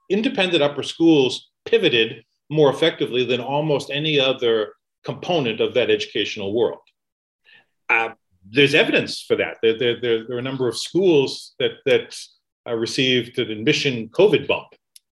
independent 0.10 0.64
upper 0.64 0.84
schools 0.84 1.50
pivoted 1.66 2.24
more 2.50 2.70
effectively 2.70 3.26
than 3.26 3.42
almost 3.42 3.92
any 3.92 4.20
other 4.20 4.74
component 5.04 5.62
of 5.62 5.74
that 5.76 5.90
educational 5.90 6.54
world. 6.54 6.80
Uh, 7.90 8.10
there's 8.50 8.74
evidence 8.74 9.22
for 9.22 9.36
that. 9.36 9.58
There, 9.62 9.78
there, 9.78 10.02
there, 10.02 10.28
there, 10.28 10.38
are 10.38 10.40
a 10.40 10.44
number 10.44 10.68
of 10.68 10.78
schools 10.78 11.54
that, 11.60 11.72
that 11.86 12.18
uh, 12.68 12.76
received 12.76 13.38
an 13.38 13.52
admission 13.52 14.10
COVID 14.10 14.48
bump, 14.48 14.68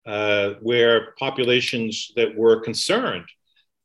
uh, 0.06 0.56
where 0.62 1.13
populations 1.19 2.12
that 2.15 2.36
were 2.36 2.60
concerned 2.60 3.26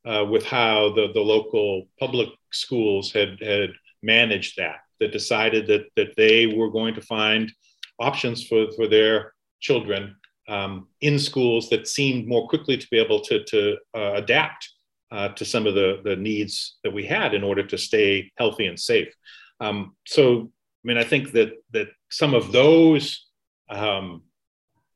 uh, 0.05 0.25
with 0.29 0.45
how 0.45 0.93
the, 0.95 1.13
the 1.13 1.21
local 1.21 1.89
public 2.01 2.29
schools 2.53 3.13
had, 3.13 3.39
had 3.43 3.71
managed 4.03 4.57
that 4.57 4.79
that 5.01 5.13
decided 5.13 5.67
that, 5.67 5.87
that 5.97 6.15
they 6.17 6.47
were 6.47 6.71
going 6.71 6.95
to 6.95 7.01
find 7.01 7.53
options 7.99 8.47
for, 8.47 8.67
for 8.77 8.87
their 8.87 9.33
children 9.61 10.17
um, 10.49 10.89
in 11.01 11.19
schools 11.19 11.69
that 11.71 11.89
seemed 11.89 12.29
more 12.29 12.49
quickly 12.49 12.77
to 12.77 12.87
be 12.91 12.99
able 12.99 13.21
to, 13.21 13.43
to 13.45 13.77
uh, 13.95 14.13
adapt 14.15 14.69
uh, 15.11 15.29
to 15.31 15.45
some 15.45 15.67
of 15.67 15.75
the, 15.75 16.01
the 16.05 16.17
needs 16.17 16.79
that 16.85 16.93
we 16.93 17.05
had 17.05 17.35
in 17.35 17.43
order 17.43 17.65
to 17.65 17.79
stay 17.79 18.31
healthy 18.37 18.67
and 18.67 18.79
safe. 18.79 19.13
Um, 19.61 19.97
so, 20.07 20.43
I 20.43 20.85
mean, 20.85 20.99
I 20.99 21.05
think 21.05 21.33
that, 21.33 21.53
that 21.73 21.89
some 22.11 22.35
of 22.35 22.53
those 22.53 23.27
um, 23.71 24.23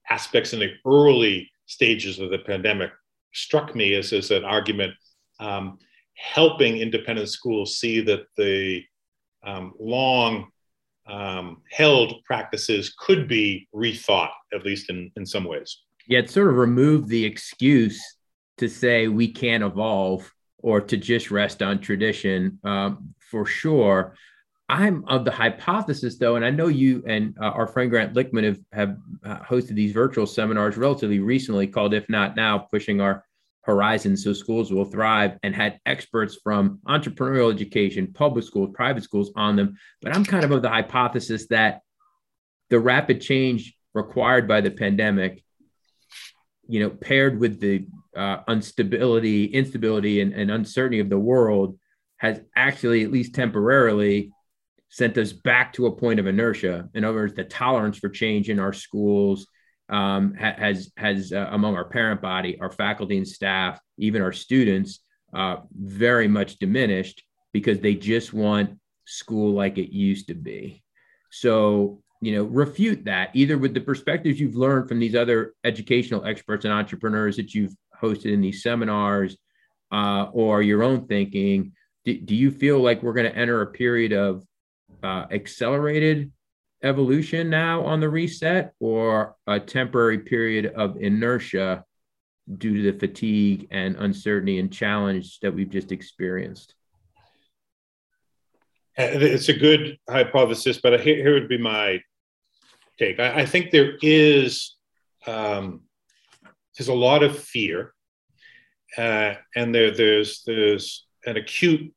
aspects 0.09 0.53
in 0.53 0.61
the 0.61 0.73
early 0.87 1.51
stages 1.67 2.19
of 2.19 2.31
the 2.31 2.39
pandemic 2.39 2.91
struck 3.33 3.75
me 3.75 3.95
as, 3.95 4.13
as 4.13 4.31
an 4.31 4.45
argument 4.45 4.95
um, 5.39 5.79
helping 6.15 6.79
independent 6.79 7.29
schools 7.29 7.79
see 7.79 8.01
that 8.03 8.25
the 8.37 8.83
um, 9.43 9.73
long 9.79 10.49
um, 11.07 11.63
held 11.71 12.23
practices 12.25 12.95
could 12.99 13.29
be 13.29 13.69
rethought, 13.75 14.31
at 14.53 14.65
least 14.65 14.91
in, 14.91 15.11
in 15.17 15.27
some 15.27 15.45
ways. 15.45 15.79
Yeah, 16.07 16.21
it 16.21 16.31
sort 16.31 16.49
of 16.49 16.57
removed 16.57 17.09
the 17.09 17.25
excuse 17.25 18.01
to 18.59 18.69
say 18.69 19.09
we 19.09 19.29
can't 19.29 19.65
evolve 19.65 20.33
or 20.59 20.81
to 20.81 20.97
just 20.97 21.31
rest 21.31 21.63
on 21.63 21.81
tradition 21.81 22.59
um, 22.65 23.15
for 23.19 23.47
sure. 23.47 24.17
I'm 24.69 25.05
of 25.09 25.25
the 25.25 25.33
hypothesis, 25.33 26.17
though, 26.19 26.37
and 26.37 26.45
I 26.45 26.51
know 26.51 26.69
you 26.69 27.03
and 27.07 27.35
uh, 27.41 27.47
our 27.47 27.67
friend 27.67 27.91
Grant 27.91 28.15
Lichtman 28.15 28.45
have, 28.45 28.61
have 28.73 28.97
uh, 29.25 29.39
hosted 29.39 29.75
these 29.75 29.93
virtual 29.93 30.27
seminars 30.27 30.77
relatively 30.77 31.19
recently 31.19 31.67
called 31.67 31.93
If 31.93 32.09
Not 32.09 32.37
Now, 32.37 32.59
pushing 32.59 33.01
our 33.01 33.25
horizons 33.63 34.25
so 34.25 34.33
schools 34.33 34.73
will 34.73 34.85
thrive 34.85 35.39
and 35.43 35.55
had 35.55 35.79
experts 35.85 36.39
from 36.43 36.79
entrepreneurial 36.87 37.53
education, 37.53 38.13
public 38.13 38.45
schools, 38.45 38.71
private 38.75 39.05
schools 39.05 39.31
on 39.37 39.57
them. 39.57 39.77
But 40.01 40.15
I'm 40.15 40.25
kind 40.25 40.45
of 40.45 40.51
of 40.51 40.63
the 40.63 40.71
hypothesis 40.71 41.47
that 41.49 41.81
the 42.71 42.81
rapid 42.81 43.21
change 43.21 43.75
required 43.95 44.49
by 44.49 44.61
the 44.61 44.71
pandemic, 44.71 45.43
you 46.69 46.81
know, 46.81 46.91
paired 46.91 47.39
with 47.39 47.61
the 47.61 47.87
uh, 48.17 48.39
instability, 48.49 49.47
instability, 49.47 50.21
and, 50.21 50.33
and 50.33 50.51
uncertainty 50.51 51.01
of 51.01 51.11
the 51.11 51.19
world, 51.19 51.79
has 52.17 52.41
actually, 52.55 53.03
at 53.03 53.13
least 53.13 53.35
temporarily, 53.35 54.33
sent 54.89 55.17
us 55.19 55.33
back 55.33 55.73
to 55.73 55.87
a 55.87 55.97
point 55.97 56.19
of 56.19 56.27
inertia. 56.27 56.89
In 56.95 57.05
other 57.05 57.19
words, 57.19 57.35
the 57.35 57.45
tolerance 57.45 57.99
for 57.99 58.09
change 58.09 58.51
in 58.51 58.59
our 58.59 58.73
schools 58.73 59.47
um, 59.91 60.35
has 60.35 60.93
has 60.97 61.33
uh, 61.33 61.49
among 61.51 61.77
our 61.77 61.85
parent 61.85 62.21
body, 62.21 62.59
our 62.61 62.71
faculty 62.71 63.17
and 63.17 63.27
staff, 63.27 63.81
even 63.99 64.23
our 64.23 64.33
students, 64.33 65.01
uh, 65.35 65.57
very 65.73 66.29
much 66.29 66.59
diminished 66.59 67.23
because 67.53 67.81
they 67.81 67.95
just 67.95 68.33
want 68.33 68.79
school 69.05 69.53
like 69.53 69.79
it 69.79 69.93
used 69.93 70.29
to 70.29 70.35
be. 70.35 70.83
So 71.31 72.03
you 72.23 72.37
know, 72.37 72.45
refute 72.45 73.05
that 73.07 73.31
either 73.33 73.57
with 73.57 73.73
the 73.73 73.81
perspectives 73.81 74.39
you've 74.39 74.57
learned 74.57 74.89
from 74.89 74.99
these 74.99 75.15
other 75.15 75.55
educational 75.65 76.25
experts 76.27 76.65
and 76.67 76.75
entrepreneurs 76.75 77.37
that 77.37 77.55
you've 77.55 77.75
hosted 78.01 78.33
in 78.33 78.43
these 78.43 78.63
seminars, 78.63 79.37
uh, 79.93 80.29
or 80.33 80.63
your 80.63 80.83
own 80.83 81.07
thinking. 81.07 81.73
Do, 82.05 82.19
do 82.19 82.35
you 82.35 82.51
feel 82.51 82.79
like 82.79 83.03
we're 83.03 83.13
going 83.13 83.31
to 83.31 83.37
enter 83.37 83.63
a 83.63 83.67
period 83.67 84.13
of 84.13 84.45
uh, 85.03 85.27
accelerated 85.31 86.33
evolution 86.83 87.51
now 87.51 87.85
on 87.85 88.01
the 88.01 88.09
reset 88.09 88.73
or 88.81 89.37
a 89.47 89.61
temporary 89.61 90.19
period 90.19 90.67
of 90.67 90.97
inertia 90.97 91.85
due 92.57 92.83
to 92.83 92.93
the 92.93 92.99
fatigue 92.99 93.69
and 93.71 93.97
uncertainty 93.97 94.59
and 94.59 94.73
challenge 94.73 95.39
that 95.41 95.55
we've 95.55 95.71
just 95.71 95.93
experienced? 95.93 96.75
It's 98.97 99.49
a 99.49 99.55
good 99.55 99.99
hypothesis, 100.09 100.81
but 100.83 101.01
here, 101.01 101.17
here 101.17 101.35
would 101.35 101.49
be 101.49 101.59
my 101.59 102.01
take. 102.99 103.19
I, 103.19 103.41
I 103.41 103.47
think 103.47 103.71
there 103.71 103.97
is 104.03 104.77
um, 105.27 105.83
there's 106.77 106.89
a 106.89 106.95
lot 106.95 107.23
of 107.23 107.39
fear, 107.39 107.95
uh, 108.99 109.35
and 109.55 109.75
there, 109.75 109.91
there's 109.91 110.43
there's 110.47 111.07
an 111.25 111.37
acute 111.37 111.93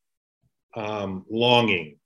um, 0.75 1.25
longing 1.29 1.97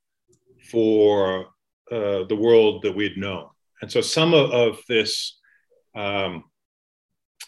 for 0.71 1.47
uh, 1.91 2.23
the 2.27 2.35
world 2.35 2.83
that 2.83 2.95
we'd 2.95 3.17
known. 3.17 3.47
And 3.81 3.91
so 3.91 4.01
some 4.01 4.33
of, 4.33 4.51
of 4.51 4.79
this 4.87 5.39
um, 5.95 6.43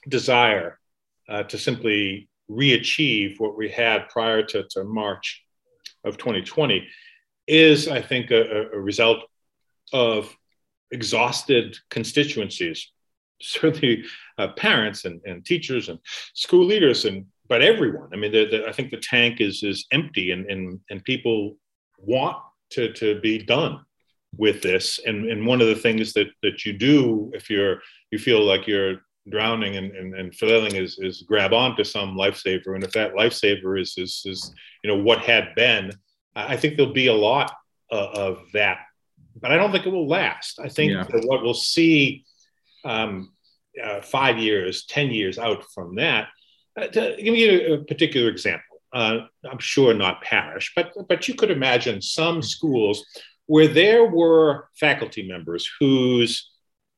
desire 0.08 0.80
uh, 1.28 1.44
to 1.44 1.58
simply 1.58 2.30
re-achieve 2.48 3.40
what 3.40 3.58
we 3.58 3.70
had 3.70 4.10
prior 4.10 4.44
to, 4.44 4.64
to 4.72 4.84
March 4.84 5.44
of 6.04 6.18
2020 6.18 6.88
is, 7.48 7.88
I 7.88 8.02
think, 8.02 8.32
a, 8.32 8.70
a 8.74 8.80
result 8.80 9.20
of 9.94 10.36
exhausted 10.92 11.78
constituencies, 11.90 12.92
certainly 13.42 14.04
uh, 14.38 14.50
parents 14.50 15.06
and, 15.06 15.22
and 15.26 15.46
teachers 15.46 15.90
and 15.90 16.00
school 16.34 16.66
leaders 16.66 17.06
and 17.06 17.26
but 17.50 17.64
everyone. 17.64 18.10
I 18.14 18.16
mean, 18.16 18.32
the, 18.32 18.46
the, 18.46 18.68
I 18.68 18.72
think 18.72 18.92
the 18.92 18.98
tank 18.98 19.42
is 19.42 19.64
is 19.64 19.88
empty, 19.92 20.32
and 20.32 20.46
and 20.50 20.80
and 20.92 21.04
people 21.04 21.58
want 21.98 22.38
to 22.72 22.94
to 22.94 23.20
be 23.22 23.40
done 23.40 23.84
with 24.38 24.62
this. 24.62 25.00
And 25.06 25.26
and 25.26 25.46
one 25.46 25.62
of 25.62 25.68
the 25.68 25.76
things 25.76 26.14
that 26.14 26.28
that 26.44 26.66
you 26.66 26.74
do 26.74 27.32
if 27.34 27.50
you're 27.50 27.82
you 28.12 28.20
feel 28.20 28.44
like 28.44 28.68
you're 28.68 29.02
drowning 29.30 29.78
and, 29.78 29.92
and, 29.96 30.16
and 30.16 30.36
flailing 30.36 30.76
is, 30.76 30.98
is 31.00 31.24
grab 31.24 31.54
onto 31.54 31.84
some 31.84 32.16
lifesaver. 32.16 32.76
And 32.76 32.84
if 32.84 32.92
that 32.92 33.14
lifesaver 33.14 33.80
is, 33.80 33.96
is, 33.98 34.24
is, 34.26 34.54
you 34.84 34.90
know, 34.90 35.02
what 35.02 35.20
had 35.20 35.56
been, 35.56 35.92
I 36.36 36.58
think 36.58 36.78
there'll 36.78 36.94
be 36.94 37.08
a 37.08 37.14
lot 37.14 37.54
uh, 37.92 38.10
of 38.14 38.40
that, 38.54 38.80
but 39.40 39.52
I 39.52 39.58
don't 39.58 39.72
think 39.72 39.86
it 39.86 39.92
will 39.92 40.08
last. 40.08 40.60
I 40.60 40.70
think 40.70 40.92
yeah. 40.92 41.06
what 41.26 41.42
we'll 41.42 41.54
see 41.54 42.24
um, 42.86 43.34
uh, 43.84 44.02
five 44.02 44.38
years, 44.38 44.86
10 44.86 45.10
years 45.10 45.38
out 45.38 45.64
from 45.74 45.96
that, 45.96 46.28
uh, 46.78 46.88
to 46.88 47.16
give 47.22 47.36
you 47.36 47.52
a, 47.52 47.74
a 47.74 47.84
particular 47.84 48.30
example, 48.30 48.64
uh, 48.94 49.20
I'm 49.50 49.60
sure 49.60 49.94
not 49.94 50.22
parish, 50.22 50.72
but, 50.76 50.94
but 51.08 51.28
you 51.28 51.36
could 51.36 51.52
imagine 51.52 52.02
some 52.02 52.42
schools 52.42 53.06
where 53.50 53.68
there 53.68 54.06
were 54.06 54.70
faculty 54.80 55.28
members 55.28 55.68
whose 55.80 56.52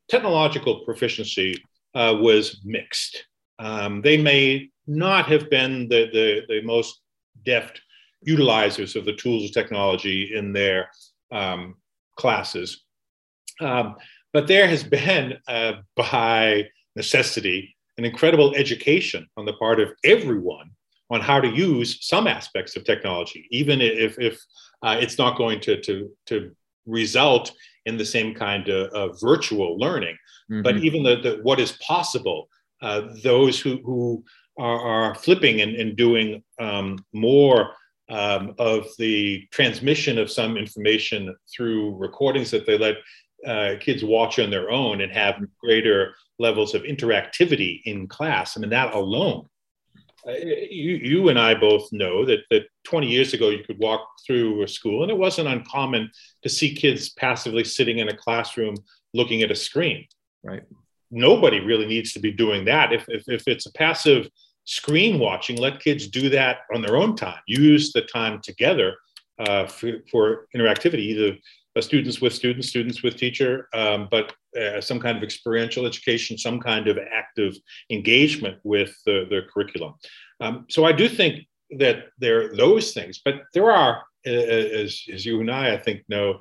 technological 0.10 0.84
proficiency 0.84 1.56
uh, 1.96 2.14
was 2.20 2.60
mixed. 2.66 3.26
Um, 3.58 4.02
they 4.02 4.22
may 4.22 4.70
not 4.86 5.28
have 5.28 5.50
been 5.50 5.88
the, 5.88 6.10
the, 6.12 6.42
the, 6.50 6.62
most 6.64 7.00
deft 7.46 7.80
utilizers 8.28 8.98
of 8.98 9.06
the 9.06 9.16
tools 9.16 9.46
of 9.46 9.54
technology 9.54 10.36
in 10.36 10.52
their 10.52 10.90
um, 11.32 11.76
classes. 12.18 12.84
Um, 13.62 13.96
but 14.34 14.48
there 14.48 14.68
has 14.68 14.84
been, 14.84 15.38
uh, 15.48 15.76
by 15.96 16.68
necessity, 16.98 17.78
an 17.98 18.04
incredible 18.04 18.54
education 18.56 19.26
on 19.38 19.46
the 19.46 19.54
part 19.54 19.80
of 19.80 19.94
everyone 20.04 20.72
on 21.10 21.22
how 21.22 21.40
to 21.40 21.48
use 21.48 22.06
some 22.06 22.28
aspects 22.28 22.76
of 22.76 22.84
technology, 22.84 23.48
even 23.52 23.80
if, 23.80 24.20
if 24.20 24.38
uh, 24.82 24.98
it's 25.00 25.18
not 25.18 25.38
going 25.38 25.60
to, 25.62 25.82
to, 25.82 26.10
to 26.28 26.56
result 26.86 27.52
in 27.86 27.98
the 27.98 28.06
same 28.06 28.34
kind 28.34 28.68
of, 28.70 28.92
of 28.94 29.20
virtual 29.22 29.78
learning. 29.78 30.18
Mm-hmm. 30.52 30.62
But 30.62 30.78
even 30.78 31.04
the, 31.04 31.16
the, 31.18 31.40
what 31.44 31.60
is 31.60 31.74
possible, 31.74 32.48
uh, 32.82 33.02
those 33.24 33.60
who, 33.60 33.78
who 33.84 34.24
are, 34.58 34.80
are 34.80 35.16
flipping 35.16 35.62
and, 35.62 35.76
and 35.76 35.96
doing 35.96 36.44
um, 36.60 37.04
more 37.14 37.74
um, 38.10 38.54
of 38.60 38.88
the 38.98 39.48
transmission 39.52 40.18
of 40.18 40.30
some 40.30 40.58
information 40.58 41.36
through 41.54 41.96
recordings 41.96 42.52
that 42.52 42.66
they 42.66 42.78
let 42.78 42.98
uh, 43.48 43.76
kids 43.80 44.04
watch 44.04 44.38
on 44.38 44.52
their 44.52 44.70
own 44.70 45.02
and 45.02 45.12
have 45.12 45.42
greater 45.60 46.14
levels 46.38 46.76
of 46.76 46.84
interactivity 46.84 47.82
in 47.86 48.08
class. 48.08 48.58
I 48.58 48.60
mean, 48.60 48.70
that 48.72 48.94
alone 48.94 49.48
you, 50.26 50.96
you 50.96 51.30
and 51.30 51.40
I 51.40 51.56
both 51.56 51.92
know 51.92 52.26
that, 52.26 52.40
that 52.50 52.64
20 52.84 53.08
years 53.08 53.34
ago 53.34 53.50
you 53.50 53.64
could 53.64 53.80
walk 53.80 54.08
through 54.26 54.64
a 54.64 54.68
school 54.68 55.02
and 55.02 55.12
it 55.12 55.18
wasn't 55.18 55.48
uncommon 55.48 56.12
to 56.44 56.50
see 56.50 56.74
kids 56.74 57.10
passively 57.10 57.64
sitting 57.64 58.00
in 58.00 58.10
a 58.10 58.16
classroom 58.16 58.76
looking 59.14 59.42
at 59.42 59.52
a 59.52 59.56
screen. 59.56 60.06
Right. 60.44 60.64
Nobody 61.10 61.60
really 61.60 61.88
needs 61.88 62.14
to 62.14 62.20
be 62.20 62.32
doing 62.32 62.66
that. 62.66 62.94
If, 62.94 63.06
if, 63.10 63.24
if 63.28 63.48
it's 63.48 63.66
a 63.66 63.74
passive 63.74 64.30
screen 64.66 65.20
watching, 65.20 65.58
let 65.58 65.82
kids 65.82 66.08
do 66.08 66.30
that 66.30 66.60
on 66.74 66.82
their 66.82 66.98
own 66.98 67.16
time. 67.16 67.40
Use 67.48 67.92
the 67.92 68.02
time 68.04 68.40
together 68.42 68.96
uh, 69.40 69.66
for, 69.66 69.94
for 70.10 70.48
interactivity, 70.56 71.00
either 71.00 71.38
students 71.80 72.22
with 72.22 72.34
students, 72.34 72.68
students 72.68 73.02
with 73.02 73.16
teacher, 73.16 73.68
um, 73.74 74.08
but 74.12 74.34
uh, 74.60 74.82
some 74.82 75.00
kind 75.00 75.18
of 75.18 75.24
experiential 75.24 75.86
education, 75.86 76.38
some 76.38 76.60
kind 76.60 76.88
of 76.88 76.98
active 76.98 77.56
engagement 77.90 78.58
with 78.64 78.96
the, 79.06 79.26
the 79.30 79.42
curriculum. 79.52 79.94
Um, 80.40 80.66
so 80.70 80.86
I 80.86 80.92
do 80.92 81.08
think 81.08 81.48
that 81.78 82.08
there 82.18 82.52
are 82.52 82.56
those 82.56 82.94
things, 82.94 83.22
but 83.24 83.36
there 83.54 83.72
are, 83.72 84.04
uh, 84.28 84.30
as, 84.30 85.02
as 85.12 85.26
you 85.26 85.40
and 85.40 85.50
I, 85.50 85.74
I 85.74 85.78
think, 85.78 86.04
know, 86.10 86.40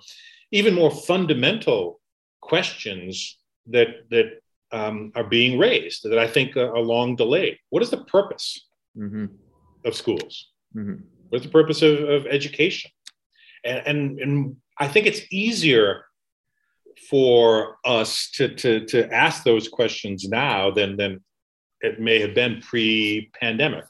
even 0.50 0.74
more 0.74 0.90
fundamental 0.90 2.00
questions 2.40 3.38
that 3.66 4.08
that 4.10 4.40
um, 4.72 5.12
are 5.14 5.24
being 5.24 5.58
raised 5.58 6.02
that 6.04 6.18
I 6.18 6.26
think 6.26 6.56
are, 6.56 6.74
are 6.74 6.80
long 6.80 7.16
delayed. 7.16 7.58
What 7.70 7.82
is 7.82 7.90
the 7.90 8.04
purpose 8.04 8.66
mm-hmm. 8.96 9.26
of 9.84 9.94
schools? 9.94 10.48
Mm-hmm. 10.74 11.02
What's 11.28 11.44
the 11.44 11.50
purpose 11.50 11.82
of, 11.82 12.08
of 12.08 12.26
education? 12.26 12.90
And, 13.64 13.82
and, 13.86 14.20
and 14.20 14.56
I 14.78 14.88
think 14.88 15.06
it's 15.06 15.22
easier 15.30 16.04
for 17.08 17.76
us 17.84 18.30
to, 18.34 18.54
to, 18.54 18.84
to 18.86 19.12
ask 19.12 19.42
those 19.42 19.68
questions 19.68 20.28
now 20.28 20.70
than, 20.70 20.96
than 20.96 21.22
it 21.80 22.00
may 22.00 22.20
have 22.20 22.34
been 22.34 22.60
pre-pandemic. 22.60 23.84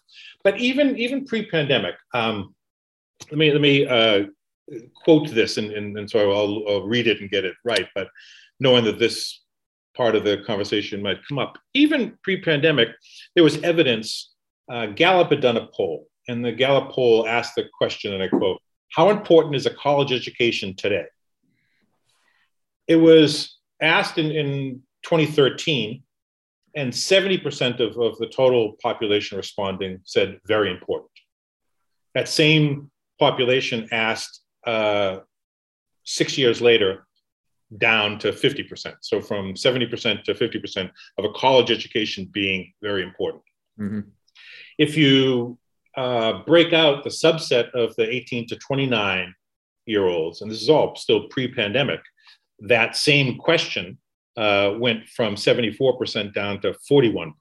But 0.44 0.58
even, 0.58 0.96
even 0.96 1.26
pre-pandemic, 1.26 1.96
um, 2.14 2.54
let 3.30 3.38
me, 3.38 3.52
let 3.52 3.60
me 3.60 3.86
uh, 3.86 4.24
quote 4.94 5.28
this, 5.30 5.58
and, 5.58 5.72
and, 5.72 5.98
and 5.98 6.08
so 6.08 6.30
I'll, 6.30 6.64
I'll 6.68 6.86
read 6.86 7.06
it 7.06 7.20
and 7.20 7.28
get 7.28 7.44
it 7.44 7.54
right, 7.64 7.86
but 7.94 8.08
knowing 8.60 8.84
that 8.84 8.98
this 8.98 9.40
part 9.96 10.14
of 10.14 10.24
the 10.24 10.38
conversation 10.46 11.02
might 11.02 11.26
come 11.28 11.38
up. 11.38 11.58
Even 11.74 12.16
pre-pandemic, 12.22 12.88
there 13.34 13.44
was 13.44 13.60
evidence. 13.62 14.32
Uh, 14.70 14.86
Gallup 14.86 15.30
had 15.30 15.40
done 15.40 15.56
a 15.56 15.66
poll, 15.74 16.06
and 16.28 16.44
the 16.44 16.52
Gallup 16.52 16.90
poll 16.90 17.26
asked 17.26 17.54
the 17.56 17.64
question, 17.76 18.14
and 18.14 18.22
I 18.22 18.28
quote, 18.28 18.60
how 18.92 19.10
important 19.10 19.56
is 19.56 19.66
a 19.66 19.74
college 19.74 20.12
education 20.12 20.74
today? 20.74 21.04
It 22.90 22.96
was 22.96 23.56
asked 23.80 24.18
in, 24.18 24.32
in 24.32 24.82
2013, 25.04 26.02
and 26.74 26.92
70% 26.92 27.78
of, 27.78 27.96
of 27.96 28.18
the 28.18 28.26
total 28.26 28.72
population 28.82 29.36
responding 29.36 30.00
said 30.02 30.40
very 30.44 30.72
important. 30.72 31.12
That 32.16 32.28
same 32.28 32.90
population 33.20 33.88
asked 33.92 34.40
uh, 34.66 35.18
six 36.04 36.36
years 36.36 36.60
later 36.60 37.06
down 37.78 38.18
to 38.18 38.32
50%. 38.32 38.96
So 39.02 39.20
from 39.20 39.54
70% 39.54 40.24
to 40.24 40.34
50% 40.34 40.90
of 41.16 41.24
a 41.24 41.32
college 41.32 41.70
education 41.70 42.28
being 42.32 42.72
very 42.82 43.04
important. 43.04 43.44
Mm-hmm. 43.78 44.00
If 44.78 44.96
you 44.96 45.58
uh, 45.96 46.42
break 46.44 46.72
out 46.72 47.04
the 47.04 47.10
subset 47.10 47.70
of 47.70 47.94
the 47.94 48.12
18 48.12 48.48
to 48.48 48.56
29 48.56 49.32
year 49.86 50.06
olds, 50.06 50.42
and 50.42 50.50
this 50.50 50.60
is 50.60 50.68
all 50.68 50.96
still 50.96 51.28
pre 51.28 51.46
pandemic, 51.54 52.00
that 52.60 52.96
same 52.96 53.38
question 53.38 53.98
uh, 54.36 54.74
went 54.78 55.08
from 55.08 55.34
74% 55.34 56.34
down 56.34 56.60
to 56.60 56.74
41%. 56.90 57.32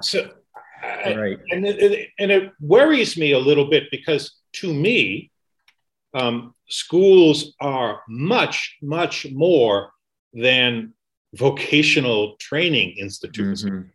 So, 0.00 0.30
right. 0.82 1.38
and, 1.50 1.66
it, 1.66 2.08
and 2.18 2.30
it 2.30 2.52
worries 2.60 3.16
me 3.16 3.32
a 3.32 3.38
little 3.38 3.68
bit 3.68 3.84
because 3.90 4.36
to 4.54 4.72
me, 4.72 5.30
um, 6.14 6.54
schools 6.68 7.54
are 7.60 8.02
much, 8.08 8.76
much 8.80 9.26
more 9.30 9.90
than 10.32 10.94
vocational 11.34 12.36
training 12.36 12.96
institutes. 12.98 13.64
Mm-hmm 13.64 13.88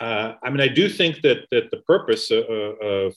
uh, 0.00 0.34
I 0.42 0.50
mean, 0.50 0.60
I 0.60 0.68
do 0.68 0.88
think 0.88 1.22
that 1.22 1.46
that 1.50 1.70
the 1.70 1.78
purpose 1.78 2.30
of 2.30 2.44
of, 2.50 3.14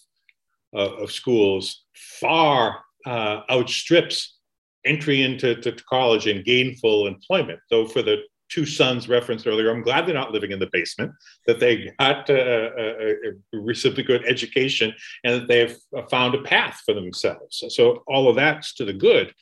of 0.73 1.11
schools 1.11 1.83
far 1.93 2.83
uh, 3.05 3.41
outstrips 3.49 4.38
entry 4.85 5.21
into 5.23 5.55
to 5.55 5.71
college 5.89 6.27
and 6.27 6.45
gainful 6.45 7.07
employment. 7.07 7.59
Though 7.69 7.87
for 7.87 8.01
the 8.01 8.23
two 8.49 8.65
sons 8.65 9.07
referenced 9.07 9.45
earlier, 9.45 9.69
I'm 9.69 9.83
glad 9.83 10.07
they're 10.07 10.15
not 10.15 10.31
living 10.31 10.51
in 10.51 10.59
the 10.59 10.69
basement, 10.71 11.11
that 11.45 11.59
they 11.59 11.93
got 11.99 12.29
uh, 12.29 12.33
uh, 12.33 12.69
uh, 12.77 12.93
a, 12.99 13.11
a, 13.11 13.31
a 13.53 13.59
reasonably 13.59 14.03
good 14.03 14.25
education, 14.25 14.93
and 15.23 15.41
that 15.41 15.47
they've 15.47 15.77
found 16.09 16.33
a 16.35 16.41
path 16.41 16.81
for 16.85 16.93
themselves. 16.93 17.63
So 17.69 18.03
all 18.07 18.27
of 18.27 18.35
that's 18.35 18.73
to 18.75 18.85
the 18.85 18.93
good. 18.93 19.33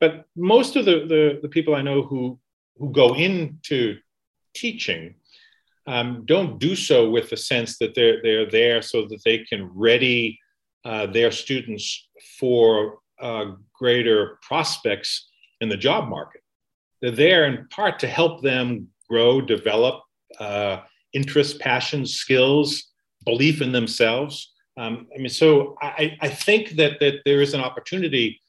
But 0.00 0.24
most 0.34 0.74
of 0.74 0.84
the, 0.84 1.06
the, 1.06 1.38
the 1.42 1.48
people 1.48 1.74
I 1.74 1.82
know 1.82 2.02
who 2.02 2.38
who 2.78 2.92
go 2.92 3.14
into 3.14 3.96
teaching 4.54 5.14
um, 5.86 6.24
don't 6.26 6.58
do 6.58 6.74
so 6.76 7.08
with 7.08 7.30
the 7.30 7.36
sense 7.36 7.78
that 7.78 7.94
they're, 7.94 8.20
they're 8.22 8.50
there 8.50 8.82
so 8.82 9.06
that 9.06 9.22
they 9.24 9.38
can 9.38 9.64
ready 9.72 10.38
uh, 10.84 11.06
their 11.06 11.30
students 11.30 12.08
for 12.38 12.98
uh, 13.20 13.52
greater 13.72 14.38
prospects 14.42 15.28
in 15.60 15.68
the 15.68 15.76
job 15.76 16.08
market. 16.08 16.42
They're 17.00 17.10
there 17.10 17.46
in 17.46 17.66
part 17.68 17.98
to 18.00 18.06
help 18.06 18.42
them 18.42 18.88
grow, 19.08 19.40
develop 19.40 20.02
uh, 20.38 20.80
interests, 21.12 21.56
passions, 21.60 22.14
skills, 22.14 22.92
belief 23.24 23.60
in 23.60 23.72
themselves. 23.72 24.52
Um, 24.76 25.06
I 25.14 25.18
mean, 25.18 25.28
so 25.28 25.76
I, 25.80 26.16
I 26.20 26.28
think 26.28 26.70
that, 26.70 27.00
that 27.00 27.20
there 27.24 27.40
is 27.40 27.54
an 27.54 27.60
opportunity 27.60 28.40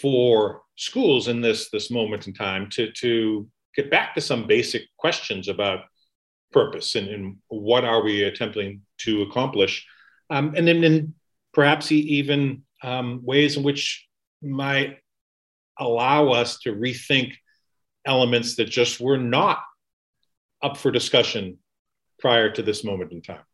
for 0.00 0.62
schools 0.76 1.28
in 1.28 1.40
this, 1.40 1.70
this 1.70 1.90
moment 1.90 2.26
in 2.26 2.34
time 2.34 2.68
to, 2.70 2.92
to 2.92 3.48
get 3.74 3.90
back 3.90 4.14
to 4.14 4.20
some 4.20 4.46
basic 4.46 4.82
questions 4.96 5.48
about 5.48 5.80
purpose 6.52 6.94
and, 6.94 7.08
and 7.08 7.36
what 7.48 7.84
are 7.84 8.02
we 8.02 8.22
attempting 8.22 8.82
to 8.98 9.22
accomplish 9.22 9.86
um, 10.30 10.54
and 10.56 10.66
then, 10.66 10.80
then 10.80 11.14
perhaps 11.52 11.90
even 11.90 12.62
um, 12.82 13.20
ways 13.24 13.56
in 13.56 13.62
which 13.62 14.06
might 14.42 14.98
allow 15.78 16.28
us 16.28 16.58
to 16.60 16.72
rethink 16.72 17.34
elements 18.04 18.56
that 18.56 18.66
just 18.66 19.00
were 19.00 19.18
not 19.18 19.60
up 20.62 20.76
for 20.76 20.90
discussion 20.90 21.58
prior 22.18 22.50
to 22.50 22.62
this 22.62 22.84
moment 22.84 23.12
in 23.12 23.22
time 23.22 23.44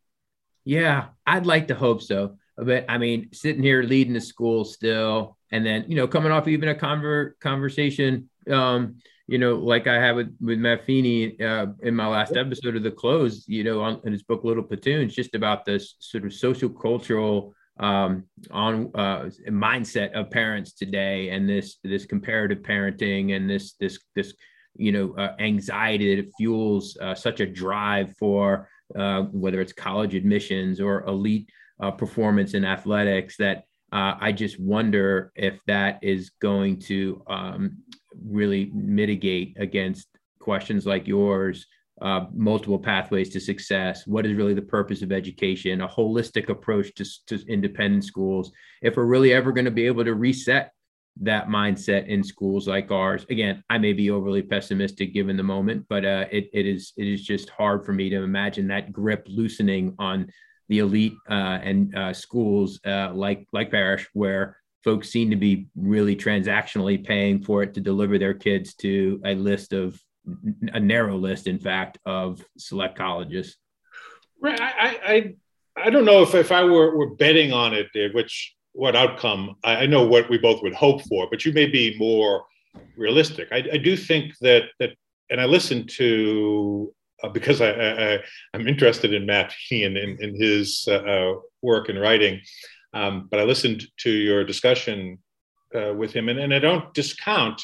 Yeah, 0.65 1.07
I'd 1.27 1.47
like 1.47 1.69
to 1.69 1.75
hope 1.75 2.03
so. 2.03 2.39
But 2.57 2.87
I 2.89 2.99
mean, 2.99 3.31
sitting 3.33 3.63
here 3.63 3.83
leading 3.83 4.15
the 4.15 4.21
school 4.21 4.65
still, 4.65 5.37
and 5.51 5.67
then 5.67 5.85
you 5.89 5.97
know, 5.97 6.07
coming 6.07 6.33
off 6.33 6.49
even 6.49 6.69
a 6.69 6.75
conver- 6.75 7.33
conversation, 7.41 8.31
um, 8.51 8.97
you 9.27 9.39
know, 9.39 9.57
like 9.57 9.87
I 9.87 9.95
had 9.95 10.17
with 10.17 10.37
with 10.41 10.59
Matt 10.59 10.85
Feeney 10.85 11.41
uh, 11.41 11.67
in 11.83 11.95
my 11.95 12.07
last 12.07 12.37
episode 12.37 12.77
of 12.77 12.83
the 12.83 12.91
close, 12.91 13.45
you 13.49 13.65
know, 13.65 13.81
on, 13.81 14.01
in 14.05 14.13
his 14.13 14.23
book 14.23 14.45
Little 14.45 14.63
Platoons, 14.63 15.15
just 15.15 15.35
about 15.35 15.65
this 15.65 15.97
sort 15.99 16.25
of 16.25 16.33
social 16.33 16.69
cultural 16.69 17.55
um, 17.81 18.25
on 18.51 18.91
uh, 18.95 19.31
mindset 19.49 20.13
of 20.13 20.31
parents 20.31 20.73
today, 20.73 21.31
and 21.31 21.49
this 21.49 21.79
this 21.83 22.07
comparative 22.07 22.59
parenting, 22.59 23.37
and 23.37 23.49
this 23.49 23.75
this 23.81 23.99
this 24.15 24.35
you 24.77 24.93
know 24.93 25.15
uh, 25.17 25.35
anxiety 25.39 26.17
that 26.17 26.33
fuels 26.37 26.97
uh, 27.01 27.15
such 27.15 27.41
a 27.41 27.47
drive 27.47 28.17
for 28.17 28.69
uh, 28.97 29.23
whether 29.23 29.61
it's 29.61 29.73
college 29.73 30.15
admissions 30.15 30.81
or 30.81 31.05
elite 31.05 31.49
uh, 31.81 31.91
performance 31.91 32.55
in 32.55 32.65
athletics 32.65 33.37
that 33.37 33.65
uh, 33.93 34.17
I 34.21 34.33
just 34.33 34.59
wonder 34.59 35.33
if 35.37 35.61
that 35.67 36.01
is 36.03 36.31
going 36.41 36.81
to 36.81 37.23
um, 37.29 37.79
really 38.25 38.71
mitigate 38.75 39.57
against 39.59 40.09
questions 40.41 40.85
like 40.85 41.07
yours, 41.07 41.67
uh, 42.05 42.27
multiple 42.35 42.79
pathways 42.79 43.31
to 43.31 43.41
success. 43.41 44.07
What 44.07 44.27
is 44.27 44.37
really 44.37 44.55
the 44.55 44.63
purpose 44.63 45.03
of 45.03 45.11
education? 45.11 45.81
A 45.81 45.89
holistic 45.89 46.51
approach 46.51 46.95
to, 46.97 47.05
to 47.29 47.45
independent 47.49 48.05
schools. 48.05 48.53
If 48.83 48.97
we're 48.97 49.07
really 49.07 49.33
ever 49.33 49.53
going 49.53 49.65
to 49.65 49.71
be 49.71 49.87
able 49.87 50.05
to 50.05 50.15
reset 50.15 50.71
that 51.21 51.49
mindset 51.49 52.09
in 52.09 52.25
schools 52.25 52.67
like 52.67 52.91
ours. 52.91 53.25
Again, 53.31 53.63
I 53.71 53.79
may 53.79 53.93
be 53.93 54.11
overly 54.11 54.43
pessimistic 54.43 55.15
given 55.15 55.37
the 55.37 55.43
moment, 55.43 55.87
but 55.89 56.05
uh, 56.05 56.27
it, 56.31 56.51
it 56.53 56.67
is 56.67 56.93
it 56.97 57.07
is 57.07 57.23
just 57.23 57.49
hard 57.51 57.85
for 57.87 57.93
me 57.93 58.11
to 58.11 58.23
imagine 58.23 58.67
that 58.69 58.93
grip 58.93 59.25
loosening 59.29 59.95
on 59.99 60.29
the 60.69 60.81
elite 60.81 61.15
uh, 61.31 61.59
and 61.63 61.97
uh, 61.97 62.13
schools 62.13 62.81
uh, 62.85 63.13
like 63.15 63.47
like 63.53 63.71
Parish, 63.71 64.09
where 64.13 64.57
folks 64.83 65.09
seem 65.09 65.31
to 65.31 65.37
be 65.37 65.69
really 65.77 66.17
transactionally 66.17 67.03
paying 67.03 67.43
for 67.43 67.63
it 67.63 67.75
to 67.75 67.81
deliver 67.81 68.19
their 68.19 68.35
kids 68.35 68.75
to 68.75 69.21
a 69.25 69.35
list 69.35 69.73
of 69.73 69.99
a 70.73 70.81
narrow 70.81 71.17
list, 71.17 71.47
in 71.47 71.59
fact, 71.59 71.99
of 72.07 72.45
select 72.57 72.97
colleges. 72.97 73.57
Right. 74.41 74.61
I 74.61 74.99
I, 75.07 75.35
I 75.87 75.91
don't 75.91 76.05
know 76.05 76.23
if 76.23 76.35
if 76.35 76.53
I 76.53 76.65
were, 76.65 76.97
were 76.97 77.15
betting 77.15 77.53
on 77.53 77.75
it, 77.75 77.89
which 78.15 78.55
what 78.75 78.97
outcome 78.97 79.55
I, 79.63 79.87
know 79.87 80.05
what 80.05 80.29
we 80.29 80.37
both 80.37 80.63
would 80.63 80.75
hope 80.75 81.03
for, 81.03 81.29
but 81.31 81.45
you 81.45 81.53
may 81.53 81.67
be 81.67 81.97
more 81.97 82.45
realistic. 82.97 83.49
I, 83.53 83.65
I 83.73 83.79
do 83.79 83.97
think 83.97 84.37
that 84.41 84.65
that, 84.81 84.91
and 85.31 85.41
I 85.41 85.45
listened 85.47 85.89
to 85.91 86.93
uh, 87.23 87.29
because 87.29 87.61
I, 87.61 87.71
I 87.71 88.19
am 88.53 88.67
interested 88.67 89.15
in 89.15 89.27
Matt 89.27 89.55
and 89.71 89.97
in, 89.97 90.19
in, 90.21 90.35
his 90.35 90.87
uh, 90.91 90.95
uh, 90.95 91.35
work 91.63 91.89
and 91.89 92.01
writing, 92.01 92.41
um, 92.93 93.29
but 93.31 93.39
I 93.39 93.45
listened 93.45 93.85
to 93.99 94.11
your 94.11 94.45
discussion 94.45 95.19
uh, 95.75 95.95
with 95.95 96.13
him, 96.13 96.29
and, 96.29 96.39
and 96.39 96.53
I 96.53 96.59
don't 96.59 96.93
discount 96.95 97.63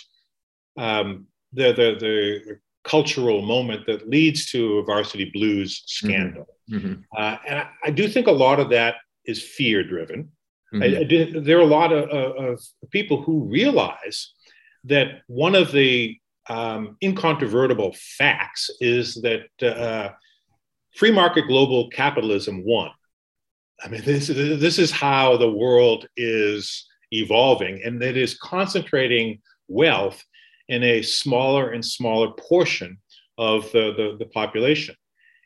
um, 0.78 1.26
the, 1.52 1.72
the 1.72 1.96
the 1.98 2.58
cultural 2.84 3.42
moment 3.42 3.86
that 3.86 4.08
leads 4.08 4.50
to 4.50 4.78
a 4.78 4.82
varsity 4.84 5.30
blues 5.32 5.82
scandal. 5.86 6.46
Mm-hmm. 6.70 6.86
Mm-hmm. 6.86 7.00
Uh, 7.16 7.36
and 7.46 7.58
I, 7.58 7.68
I, 7.84 7.90
do 7.90 8.08
think 8.08 8.26
a 8.26 8.32
lot 8.32 8.60
of 8.60 8.70
that 8.70 8.96
is 9.26 9.42
fear 9.42 9.84
driven. 9.84 10.30
Mm-hmm. 10.72 10.82
I, 10.82 11.00
I 11.00 11.04
did, 11.04 11.44
there 11.44 11.58
are 11.58 11.62
a 11.62 11.66
lot 11.66 11.92
of, 11.92 12.08
of, 12.08 12.60
people 12.90 13.22
who 13.22 13.44
realize 13.44 14.32
that 14.84 15.22
one 15.26 15.54
of 15.54 15.72
the 15.72 16.16
um, 16.48 16.96
incontrovertible 17.02 17.94
facts 18.18 18.70
is 18.80 19.20
that 19.22 19.48
uh, 19.62 20.10
free 20.96 21.12
market 21.12 21.46
global 21.48 21.90
capitalism 21.90 22.64
won. 22.64 22.90
I 23.82 23.88
mean, 23.88 24.02
this, 24.04 24.28
this 24.28 24.78
is 24.78 24.90
how 24.90 25.36
the 25.36 25.50
world 25.50 26.06
is 26.16 26.86
evolving, 27.12 27.82
and 27.84 28.02
it 28.02 28.16
is 28.16 28.38
concentrating 28.38 29.40
wealth 29.68 30.22
in 30.70 30.82
a 30.82 31.02
smaller 31.02 31.70
and 31.74 31.84
smaller 31.84 32.30
portion 32.48 32.96
of 33.36 33.70
the, 33.72 33.84
the, 33.98 34.16
the 34.20 34.30
population. 34.30 34.94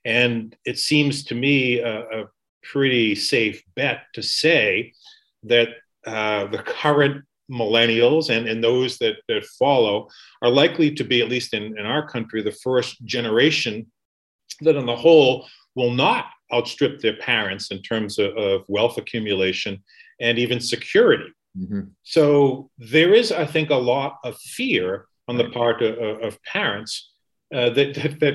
And 0.05 0.55
it 0.65 0.79
seems 0.79 1.25
to 1.25 1.35
me 1.35 1.81
a, 1.81 1.97
a 2.19 2.25
pretty 2.63 3.15
safe 3.15 3.63
bet 3.75 3.99
to 4.15 4.23
say 4.23 4.93
that 5.45 5.69
uh, 6.07 6.47
the 6.55 6.59
current 6.59 7.25
millennials 7.51 8.31
and, 8.31 8.47
and 8.49 8.63
those 8.63 8.99
that, 8.99 9.17
that 9.29 9.45
follow 9.59 10.09
are 10.43 10.51
likely 10.51 10.91
to 10.95 11.05
be, 11.05 11.23
at 11.23 11.29
least 11.29 11.55
in, 11.55 11.79
in 11.79 11.87
our 11.87 12.07
country, 12.07 12.43
the 12.43 12.61
first 12.63 13.05
generation 13.05 13.87
that, 14.61 14.77
on 14.77 14.87
the 14.87 14.97
whole, 15.05 15.47
will 15.75 15.91
not 15.91 16.27
outstrip 16.53 17.01
their 17.01 17.17
parents 17.17 17.71
in 17.71 17.81
terms 17.81 18.19
of, 18.19 18.37
of 18.37 18.65
wealth 18.69 18.99
accumulation 18.99 19.83
and 20.21 20.39
even 20.39 20.61
security. 20.61 21.31
Mm-hmm. 21.59 21.83
So 22.03 22.71
there 22.79 23.15
is, 23.15 23.33
I 23.33 23.47
think, 23.47 23.71
a 23.71 23.75
lot 23.75 24.19
of 24.25 24.37
fear 24.39 25.07
on 25.29 25.37
the 25.37 25.51
part 25.51 25.83
of, 25.83 26.23
of 26.23 26.43
parents 26.45 27.11
uh, 27.55 27.71
that, 27.71 27.95
that, 27.95 28.21
that 28.21 28.35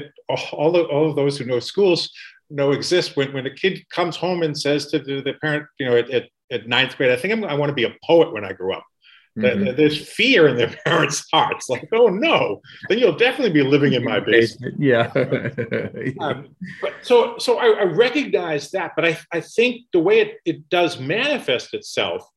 all, 0.54 0.76
of, 0.76 0.88
all 0.88 1.10
of 1.10 1.16
those 1.16 1.38
who 1.38 1.46
know 1.46 1.60
schools 1.60 2.12
know 2.50 2.72
exist 2.72 3.16
when, 3.16 3.32
when 3.34 3.46
a 3.46 3.54
kid 3.54 3.88
comes 3.90 4.16
home 4.16 4.42
and 4.42 4.58
says 4.58 4.88
to 4.88 5.00
the, 5.00 5.22
the 5.22 5.34
parent, 5.34 5.66
you 5.80 5.86
know, 5.86 5.96
at, 5.96 6.10
at 6.10 6.30
at 6.52 6.68
ninth 6.68 6.98
grade, 6.98 7.12
I 7.12 7.16
think 7.16 7.34
I'm, 7.34 7.44
i 7.44 7.54
want 7.54 7.70
to 7.70 7.76
be 7.76 7.84
a 7.84 7.96
poet 8.04 8.34
when 8.34 8.44
I 8.44 8.54
grow 8.54 8.76
up. 8.76 8.86
Mm-hmm. 9.38 9.78
There's 9.78 10.10
fear 10.10 10.48
in 10.48 10.58
their 10.58 10.76
parents' 10.86 11.26
hearts, 11.32 11.70
like, 11.70 11.88
oh 11.94 12.08
no, 12.08 12.62
then 12.90 12.98
you'll 12.98 13.16
definitely 13.16 13.54
be 13.54 13.64
living 13.64 13.94
in 13.94 14.04
my 14.04 14.20
basement. 14.26 14.76
Yeah. 14.80 15.12
um, 16.20 16.56
but 16.82 16.94
so, 17.04 17.38
so 17.38 17.58
I, 17.58 17.82
I, 17.82 17.84
recognize 17.84 18.72
that, 18.72 18.94
but 18.96 19.06
I, 19.06 19.18
I 19.32 19.42
think 19.42 19.84
the 19.94 20.00
way 20.00 20.20
it, 20.20 20.38
it 20.46 20.70
does 20.70 21.00
manifest 21.00 21.74
itself 21.74 22.28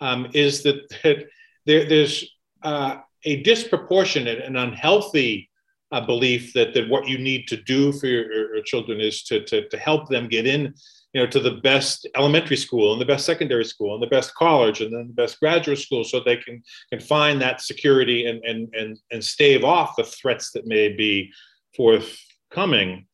um, 0.00 0.28
is 0.32 0.62
that, 0.62 0.88
that 1.04 1.26
there, 1.66 1.84
there's 1.88 2.24
uh, 2.62 2.96
a 3.24 3.42
disproportionate 3.42 4.40
and 4.40 4.56
unhealthy 4.56 5.50
uh, 5.90 6.04
belief 6.04 6.52
that, 6.52 6.74
that 6.74 6.88
what 6.88 7.08
you 7.08 7.18
need 7.18 7.48
to 7.48 7.56
do 7.56 7.92
for 7.92 8.06
your, 8.06 8.54
your 8.54 8.62
children 8.62 9.00
is 9.00 9.22
to, 9.24 9.44
to, 9.44 9.68
to 9.68 9.76
help 9.78 10.08
them 10.08 10.28
get 10.28 10.46
in 10.46 10.74
you 11.14 11.20
know, 11.22 11.26
to 11.26 11.40
the 11.40 11.60
best 11.62 12.06
elementary 12.16 12.56
school 12.56 12.92
and 12.92 13.00
the 13.00 13.06
best 13.06 13.24
secondary 13.24 13.64
school 13.64 13.94
and 13.94 14.02
the 14.02 14.08
best 14.08 14.34
college 14.34 14.80
and 14.80 14.92
then 14.92 15.08
the 15.08 15.14
best 15.14 15.40
graduate 15.40 15.78
school 15.78 16.04
so 16.04 16.20
they 16.20 16.36
can, 16.36 16.62
can 16.90 17.00
find 17.00 17.40
that 17.40 17.62
security 17.62 18.26
and, 18.26 18.44
and, 18.44 18.72
and, 18.74 18.98
and 19.10 19.24
stave 19.24 19.64
off 19.64 19.96
the 19.96 20.04
threats 20.04 20.52
that 20.52 20.66
may 20.66 20.90
be 20.90 21.32
forthcoming. 21.74 23.06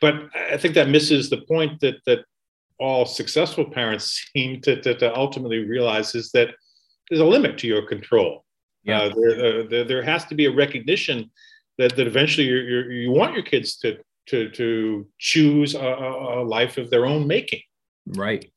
But 0.00 0.14
I 0.34 0.56
think 0.56 0.74
that 0.74 0.88
misses 0.88 1.28
the 1.28 1.42
point 1.42 1.80
that, 1.80 1.96
that 2.06 2.20
all 2.78 3.04
successful 3.04 3.66
parents 3.66 4.28
seem 4.34 4.62
to, 4.62 4.80
to, 4.80 4.94
to 4.94 5.14
ultimately 5.14 5.58
realize 5.58 6.14
is 6.14 6.30
that 6.32 6.54
there's 7.10 7.20
a 7.20 7.24
limit 7.24 7.58
to 7.58 7.66
your 7.66 7.86
control. 7.86 8.45
Yeah. 8.86 9.00
Uh, 9.00 9.14
there, 9.14 9.30
uh, 9.30 9.62
there, 9.68 9.84
there, 9.84 10.02
has 10.02 10.24
to 10.26 10.34
be 10.34 10.46
a 10.46 10.52
recognition 10.52 11.30
that, 11.76 11.96
that 11.96 12.06
eventually 12.06 12.46
you're, 12.46 12.62
you're, 12.62 12.92
you 12.92 13.10
want 13.10 13.34
your 13.34 13.42
kids 13.42 13.76
to, 13.78 13.98
to 14.26 14.48
to 14.50 15.06
choose 15.18 15.74
a, 15.74 15.78
a 15.78 16.44
life 16.44 16.78
of 16.78 16.90
their 16.90 17.04
own 17.04 17.26
making. 17.26 17.60
Right, 18.06 18.50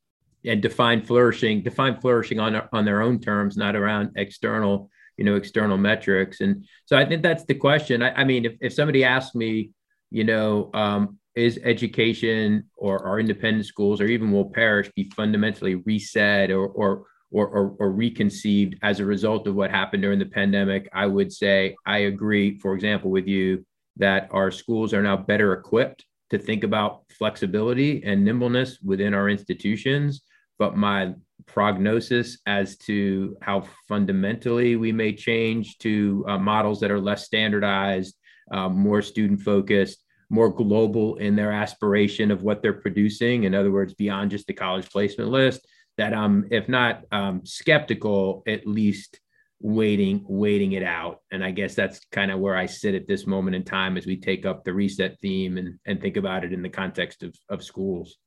and 0.45 0.61
define 0.61 1.03
flourishing, 1.03 1.63
define 1.63 1.99
flourishing 1.99 2.39
on 2.39 2.61
on 2.71 2.85
their 2.85 3.01
own 3.01 3.19
terms, 3.19 3.57
not 3.57 3.75
around 3.75 4.11
external 4.15 4.89
you 5.17 5.25
know 5.25 5.35
external 5.35 5.77
metrics. 5.77 6.41
And 6.41 6.65
so 6.85 6.95
I 6.97 7.05
think 7.05 7.23
that's 7.23 7.45
the 7.45 7.55
question. 7.55 8.03
I, 8.03 8.21
I 8.21 8.23
mean, 8.23 8.45
if 8.45 8.53
if 8.61 8.73
somebody 8.73 9.03
asked 9.03 9.35
me, 9.35 9.71
you 10.11 10.23
know. 10.23 10.69
Um, 10.73 11.19
is 11.35 11.59
education 11.63 12.65
or 12.75 13.05
our 13.05 13.19
independent 13.19 13.65
schools 13.65 14.01
or 14.01 14.05
even 14.05 14.31
will 14.31 14.49
Parish 14.49 14.91
be 14.95 15.09
fundamentally 15.15 15.75
reset 15.75 16.51
or, 16.51 16.67
or 16.67 17.05
or, 17.31 17.47
or, 17.47 17.75
or, 17.79 17.91
reconceived 17.91 18.75
as 18.81 18.99
a 18.99 19.05
result 19.05 19.45
of 19.47 19.55
what 19.55 19.69
happened 19.69 20.01
during 20.01 20.19
the 20.19 20.25
pandemic, 20.25 20.89
I 20.93 21.05
would 21.05 21.31
say 21.31 21.75
I 21.85 21.99
agree, 21.99 22.57
for 22.57 22.73
example, 22.73 23.11
with 23.11 23.27
you 23.27 23.65
that 23.97 24.29
our 24.31 24.49
schools 24.49 24.93
are 24.93 25.03
now 25.03 25.17
better 25.17 25.53
equipped 25.53 26.05
to 26.31 26.39
think 26.39 26.63
about 26.63 27.03
flexibility 27.09 28.03
and 28.03 28.23
nimbleness 28.23 28.79
within 28.81 29.13
our 29.13 29.29
institutions. 29.29 30.21
But 30.57 30.75
my 30.75 31.13
prognosis 31.45 32.37
as 32.45 32.77
to 32.77 33.37
how 33.41 33.65
fundamentally 33.87 34.75
we 34.75 34.91
may 34.91 35.13
change 35.13 35.77
to 35.79 36.25
uh, 36.27 36.37
models 36.37 36.79
that 36.79 36.91
are 36.91 36.99
less 36.99 37.25
standardized, 37.25 38.15
uh, 38.51 38.69
more 38.69 39.01
student 39.01 39.41
focused, 39.41 40.03
more 40.29 40.49
global 40.49 41.15
in 41.15 41.35
their 41.35 41.51
aspiration 41.51 42.29
of 42.29 42.43
what 42.43 42.61
they're 42.61 42.73
producing. 42.73 43.45
In 43.45 43.55
other 43.55 43.71
words, 43.71 43.93
beyond 43.93 44.31
just 44.31 44.47
the 44.47 44.53
college 44.53 44.89
placement 44.89 45.29
list, 45.29 45.65
that 45.99 46.13
I'm, 46.13 46.47
if 46.49 46.69
not 46.69 47.03
um, 47.11 47.45
skeptical, 47.45 48.41
at 48.47 48.65
least 48.65 49.19
waiting 49.61 50.25
waiting 50.25 50.71
it 50.71 50.83
out. 50.83 51.19
And 51.31 51.43
i 51.43 51.51
guess 51.51 51.75
that's 51.75 51.99
kind 52.13 52.31
of 52.31 52.39
where 52.39 52.55
i 52.55 52.65
sit 52.65 52.95
at 52.95 53.09
this 53.09 53.27
moment 53.27 53.57
in 53.57 53.65
time 53.65 53.97
as 53.97 54.05
we 54.05 54.15
take 54.15 54.45
up 54.45 54.63
the 54.63 54.73
reset 54.73 55.19
theme 55.19 55.57
and 55.57 55.77
and 55.85 55.99
think 55.99 56.15
about 56.15 56.45
it 56.45 56.53
in 56.53 56.61
the 56.61 56.69
context 56.69 57.23
of, 57.23 57.35
of 57.49 57.61
schools. 57.61 58.17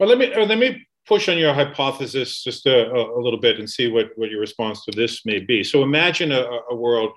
Well 0.00 0.08
let 0.08 0.18
me 0.18 0.34
uh, 0.34 0.46
let 0.46 0.58
me 0.58 0.84
push 1.06 1.28
on 1.28 1.38
your 1.38 1.54
hypothesis 1.54 2.42
just 2.42 2.66
a, 2.66 2.90
a, 2.92 3.20
little 3.20 3.38
bit 3.38 3.60
and 3.60 3.70
see 3.70 3.86
what 3.88 4.08
what 4.16 4.30
your 4.30 4.40
response 4.40 4.84
to 4.84 4.90
this 4.90 5.24
may 5.24 5.38
be. 5.38 5.62
So 5.62 5.84
imagine 5.84 6.32
a, 6.32 6.42
a 6.70 6.74
world 6.74 7.12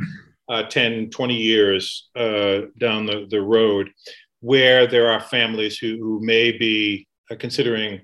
uh, 0.50 0.64
10 0.64 1.10
20 1.10 1.36
years 1.36 2.10
uh, 2.16 2.62
down 2.78 3.08
the, 3.08 3.26
the 3.32 3.42
road 3.42 3.90
where 4.42 4.86
there 4.86 5.10
are 5.10 5.22
families 5.22 5.80
who, 5.80 5.98
who 5.98 6.20
may 6.22 6.52
be 6.52 7.08
uh, 7.32 7.36
considering 7.40 8.02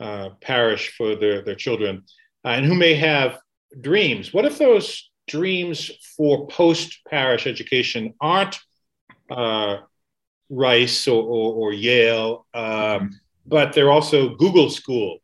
uh, 0.00 0.30
parish 0.40 0.94
for 0.96 1.16
their, 1.16 1.42
their 1.42 1.54
children 1.54 2.04
uh, 2.44 2.48
and 2.48 2.66
who 2.66 2.74
may 2.74 2.94
have 2.94 3.38
dreams. 3.80 4.32
What 4.32 4.44
if 4.44 4.58
those 4.58 5.10
dreams 5.26 5.90
for 6.16 6.46
post 6.48 7.00
parish 7.08 7.46
education 7.46 8.14
aren't 8.20 8.58
uh, 9.30 9.78
Rice 10.48 11.08
or, 11.08 11.22
or, 11.22 11.54
or 11.54 11.72
Yale, 11.72 12.46
um, 12.54 13.10
but 13.46 13.72
they're 13.72 13.90
also 13.90 14.36
Google 14.36 14.70
School, 14.70 15.18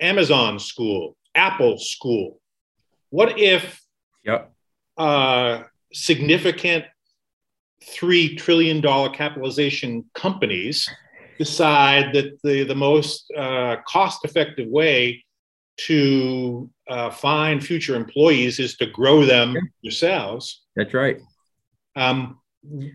Amazon 0.00 0.58
School, 0.58 1.16
Apple 1.34 1.78
School? 1.78 2.40
What 3.10 3.38
if 3.38 3.80
yep. 4.24 4.52
uh, 4.96 5.64
significant 5.92 6.86
$3 7.82 8.36
trillion 8.38 8.80
capitalization 9.12 10.04
companies 10.14 10.88
decide 11.38 12.14
that 12.14 12.40
the, 12.42 12.64
the 12.64 12.74
most 12.74 13.30
uh, 13.36 13.76
cost 13.86 14.24
effective 14.24 14.68
way 14.68 15.24
to 15.76 16.70
uh, 16.88 17.10
find 17.10 17.64
future 17.64 17.96
employees 17.96 18.58
is 18.58 18.76
to 18.76 18.86
grow 18.86 19.24
them 19.24 19.56
yourselves. 19.82 20.62
That's 20.76 20.94
right. 20.94 21.20
Um, 21.96 22.38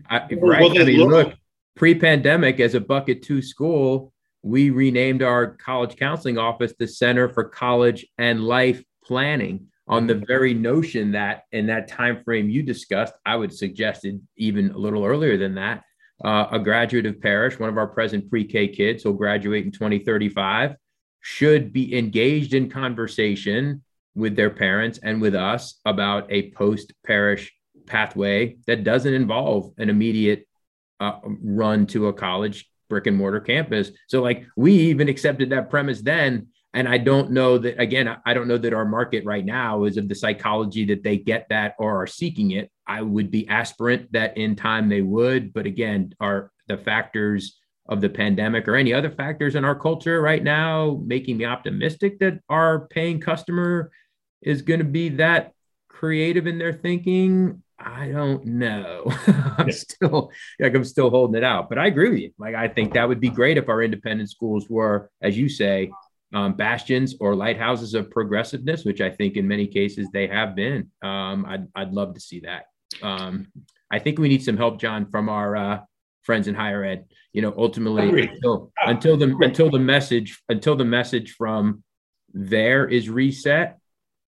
I, 0.08 0.26
right. 0.40 0.80
I 0.80 0.84
mean, 0.84 0.98
look, 0.98 1.10
look 1.10 1.34
pre 1.76 1.94
pandemic, 1.94 2.60
as 2.60 2.74
a 2.74 2.80
bucket 2.80 3.22
two 3.22 3.42
school, 3.42 4.12
we 4.42 4.70
renamed 4.70 5.22
our 5.22 5.56
college 5.56 5.96
counseling 5.96 6.38
office 6.38 6.74
the 6.78 6.88
Center 6.88 7.28
for 7.28 7.44
College 7.44 8.06
and 8.18 8.44
Life 8.44 8.82
Planning 9.04 9.66
on 9.86 10.06
the 10.06 10.14
very 10.14 10.54
notion 10.54 11.12
that 11.12 11.44
in 11.50 11.66
that 11.66 11.88
time 11.88 12.22
frame 12.22 12.48
you 12.48 12.62
discussed, 12.62 13.12
I 13.26 13.34
would 13.34 13.52
suggest 13.52 14.04
it 14.04 14.20
even 14.36 14.70
a 14.70 14.78
little 14.78 15.04
earlier 15.04 15.36
than 15.36 15.56
that. 15.56 15.82
Uh, 16.22 16.46
a 16.52 16.58
graduate 16.58 17.06
of 17.06 17.20
Parish, 17.20 17.58
one 17.58 17.70
of 17.70 17.78
our 17.78 17.86
present 17.86 18.28
pre-K 18.28 18.68
kids, 18.68 19.02
who'll 19.02 19.14
graduate 19.14 19.64
in 19.64 19.72
2035, 19.72 20.76
should 21.20 21.72
be 21.72 21.96
engaged 21.96 22.54
in 22.54 22.68
conversation 22.68 23.82
with 24.14 24.36
their 24.36 24.50
parents 24.50 24.98
and 25.02 25.20
with 25.20 25.34
us 25.34 25.80
about 25.84 26.30
a 26.30 26.50
post-Parish 26.52 27.52
pathway 27.86 28.56
that 28.66 28.84
doesn't 28.84 29.14
involve 29.14 29.72
an 29.78 29.88
immediate 29.88 30.46
uh, 31.00 31.18
run 31.24 31.86
to 31.86 32.08
a 32.08 32.12
college 32.12 32.70
brick 32.88 33.06
and 33.06 33.16
mortar 33.16 33.40
campus. 33.40 33.90
So, 34.08 34.20
like, 34.22 34.46
we 34.56 34.72
even 34.72 35.08
accepted 35.08 35.50
that 35.50 35.70
premise 35.70 36.02
then 36.02 36.48
and 36.72 36.88
I 36.88 36.98
don't 36.98 37.32
know 37.32 37.58
that 37.58 37.80
again, 37.80 38.16
I 38.24 38.34
don't 38.34 38.46
know 38.46 38.58
that 38.58 38.72
our 38.72 38.84
market 38.84 39.24
right 39.24 39.44
now 39.44 39.84
is 39.84 39.96
of 39.96 40.08
the 40.08 40.14
psychology 40.14 40.84
that 40.86 41.02
they 41.02 41.18
get 41.18 41.48
that 41.50 41.74
or 41.78 42.02
are 42.02 42.06
seeking 42.06 42.52
it. 42.52 42.70
I 42.86 43.02
would 43.02 43.30
be 43.30 43.48
aspirant 43.48 44.12
that 44.12 44.36
in 44.36 44.54
time 44.54 44.88
they 44.88 45.02
would, 45.02 45.52
but 45.52 45.66
again, 45.66 46.14
are 46.20 46.52
the 46.68 46.76
factors 46.76 47.58
of 47.88 48.00
the 48.00 48.08
pandemic 48.08 48.68
or 48.68 48.76
any 48.76 48.92
other 48.94 49.10
factors 49.10 49.56
in 49.56 49.64
our 49.64 49.74
culture 49.74 50.22
right 50.22 50.44
now 50.44 51.00
making 51.04 51.36
me 51.36 51.44
optimistic 51.44 52.20
that 52.20 52.40
our 52.48 52.86
paying 52.86 53.20
customer 53.20 53.90
is 54.40 54.62
going 54.62 54.78
to 54.78 54.84
be 54.84 55.08
that 55.08 55.52
creative 55.88 56.46
in 56.46 56.58
their 56.58 56.72
thinking? 56.72 57.62
I 57.80 58.08
don't 58.08 58.44
know. 58.44 59.04
I'm 59.26 59.68
yeah. 59.68 59.74
still 59.74 60.30
like 60.60 60.74
I'm 60.74 60.84
still 60.84 61.10
holding 61.10 61.36
it 61.36 61.44
out, 61.44 61.68
but 61.68 61.78
I 61.78 61.86
agree 61.86 62.10
with 62.10 62.20
you. 62.20 62.30
Like 62.38 62.54
I 62.54 62.68
think 62.68 62.92
that 62.92 63.08
would 63.08 63.20
be 63.20 63.30
great 63.30 63.56
if 63.56 63.68
our 63.68 63.82
independent 63.82 64.30
schools 64.30 64.68
were, 64.68 65.10
as 65.20 65.36
you 65.36 65.48
say, 65.48 65.90
um, 66.34 66.54
bastions 66.54 67.16
or 67.20 67.34
lighthouses 67.34 67.94
of 67.94 68.10
progressiveness, 68.10 68.84
which 68.84 69.00
I 69.00 69.10
think 69.10 69.36
in 69.36 69.48
many 69.48 69.66
cases 69.66 70.08
they 70.12 70.26
have 70.28 70.54
been. 70.54 70.90
Um, 71.02 71.44
I'd, 71.46 71.66
I'd 71.74 71.92
love 71.92 72.14
to 72.14 72.20
see 72.20 72.40
that. 72.40 72.66
Um, 73.02 73.48
I 73.90 73.98
think 73.98 74.18
we 74.18 74.28
need 74.28 74.44
some 74.44 74.56
help, 74.56 74.80
John, 74.80 75.10
from 75.10 75.28
our 75.28 75.56
uh, 75.56 75.80
friends 76.22 76.48
in 76.48 76.54
higher 76.54 76.84
ed. 76.84 77.06
You 77.32 77.42
know, 77.42 77.54
ultimately, 77.56 78.28
until 78.28 78.72
until 78.84 79.16
the 79.16 79.36
until 79.40 79.70
the 79.70 79.78
message 79.78 80.40
until 80.48 80.76
the 80.76 80.84
message 80.84 81.32
from 81.32 81.84
there 82.32 82.88
is 82.88 83.08
reset, 83.08 83.78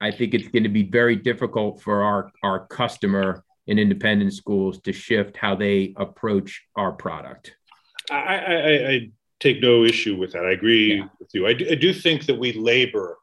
I 0.00 0.12
think 0.12 0.34
it's 0.34 0.48
going 0.48 0.62
to 0.62 0.68
be 0.68 0.84
very 0.84 1.16
difficult 1.16 1.82
for 1.82 2.02
our 2.02 2.30
our 2.42 2.66
customer 2.66 3.44
in 3.66 3.78
independent 3.78 4.34
schools 4.34 4.80
to 4.82 4.92
shift 4.92 5.36
how 5.36 5.54
they 5.54 5.94
approach 5.96 6.62
our 6.76 6.92
product. 6.92 7.56
I, 8.10 8.16
I, 8.16 8.88
I 8.88 9.10
take 9.42 9.60
no 9.60 9.84
issue 9.84 10.16
with 10.16 10.32
that. 10.32 10.46
I 10.46 10.52
agree 10.52 10.94
yeah. 10.94 11.08
with 11.18 11.28
you. 11.34 11.46
I 11.46 11.52
do, 11.52 11.66
I 11.68 11.74
do, 11.74 11.92
think 11.92 12.26
that 12.26 12.38
we 12.38 12.52
labor 12.52 13.18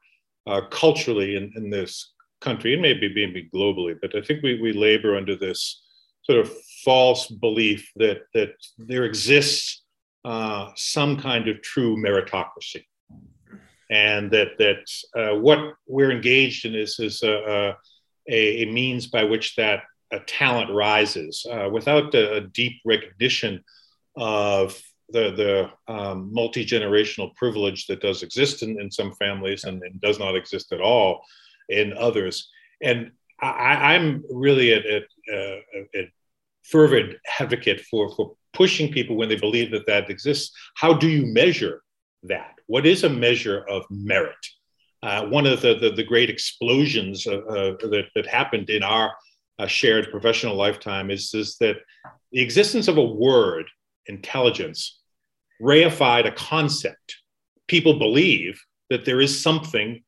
uh, 0.46 0.60
culturally 0.70 1.36
in, 1.36 1.52
in 1.56 1.70
this 1.70 2.12
country 2.40 2.74
and 2.74 2.82
maybe 2.82 3.12
maybe 3.14 3.48
globally, 3.54 3.96
but 4.00 4.14
I 4.14 4.20
think 4.20 4.42
we, 4.42 4.60
we 4.60 4.72
labor 4.72 5.16
under 5.16 5.34
this 5.36 5.82
sort 6.22 6.38
of 6.38 6.52
false 6.84 7.26
belief 7.26 7.90
that 7.96 8.18
that 8.34 8.52
there 8.78 9.04
exists 9.04 9.82
uh, 10.24 10.70
some 10.76 11.18
kind 11.18 11.48
of 11.48 11.62
true 11.62 11.96
meritocracy, 11.96 12.84
and 13.90 14.30
that 14.30 14.58
that 14.58 14.84
uh, 15.18 15.38
what 15.38 15.74
we're 15.86 16.12
engaged 16.12 16.66
in 16.66 16.74
is 16.74 16.98
is 16.98 17.22
a, 17.22 17.74
a, 18.28 18.62
a 18.62 18.66
means 18.66 19.06
by 19.06 19.24
which 19.24 19.56
that 19.56 19.80
talent 20.26 20.70
rises 20.72 21.46
uh, 21.50 21.68
without 21.70 22.14
a, 22.14 22.36
a 22.36 22.40
deep 22.40 22.80
recognition 22.84 23.62
of 24.16 24.80
the 25.12 25.70
the 25.86 25.92
um, 25.92 26.32
multi 26.32 26.64
generational 26.64 27.34
privilege 27.36 27.86
that 27.86 28.00
does 28.00 28.22
exist 28.22 28.62
in, 28.62 28.80
in 28.80 28.90
some 28.90 29.12
families 29.14 29.64
and, 29.64 29.82
and, 29.82 30.00
does 30.00 30.18
not 30.18 30.36
exist 30.36 30.72
at 30.72 30.80
all 30.80 31.22
in 31.68 31.92
others. 31.96 32.48
And 32.82 33.12
I, 33.40 33.94
am 33.94 34.22
really 34.30 34.72
a, 34.72 35.02
a, 35.32 35.62
a, 35.94 36.12
fervent 36.64 37.16
advocate 37.38 37.80
for 37.80 38.14
for 38.14 38.34
pushing 38.52 38.92
people 38.92 39.16
when 39.16 39.28
they 39.28 39.36
believe 39.36 39.70
that 39.70 39.86
that 39.86 40.10
exists. 40.10 40.52
How 40.74 40.92
do 40.92 41.08
you 41.08 41.26
measure 41.26 41.82
that? 42.24 42.54
What 42.66 42.86
is 42.86 43.04
a 43.04 43.08
measure 43.08 43.64
of 43.68 43.84
merit? 43.90 44.46
Uh, 45.02 45.26
one 45.26 45.46
of 45.46 45.62
the, 45.62 45.76
the, 45.76 45.90
the 45.92 46.04
great 46.04 46.28
explosions 46.28 47.26
uh, 47.26 47.38
uh, 47.38 47.76
that, 47.88 48.04
that 48.14 48.26
happened 48.26 48.68
in 48.68 48.82
our 48.82 49.14
uh, 49.58 49.66
shared 49.66 50.10
professional 50.10 50.56
lifetime 50.56 51.10
is, 51.10 51.32
is 51.32 51.56
that 51.58 51.76
the 52.32 52.40
existence 52.40 52.86
of 52.88 52.98
a 52.98 53.04
word 53.04 53.66
intelligence 54.06 54.99
reified 55.60 56.26
a 56.26 56.32
concept. 56.32 57.16
People 57.66 57.98
believe 57.98 58.60
that 58.88 59.04
there 59.04 59.20
is 59.20 59.42
something 59.42 60.02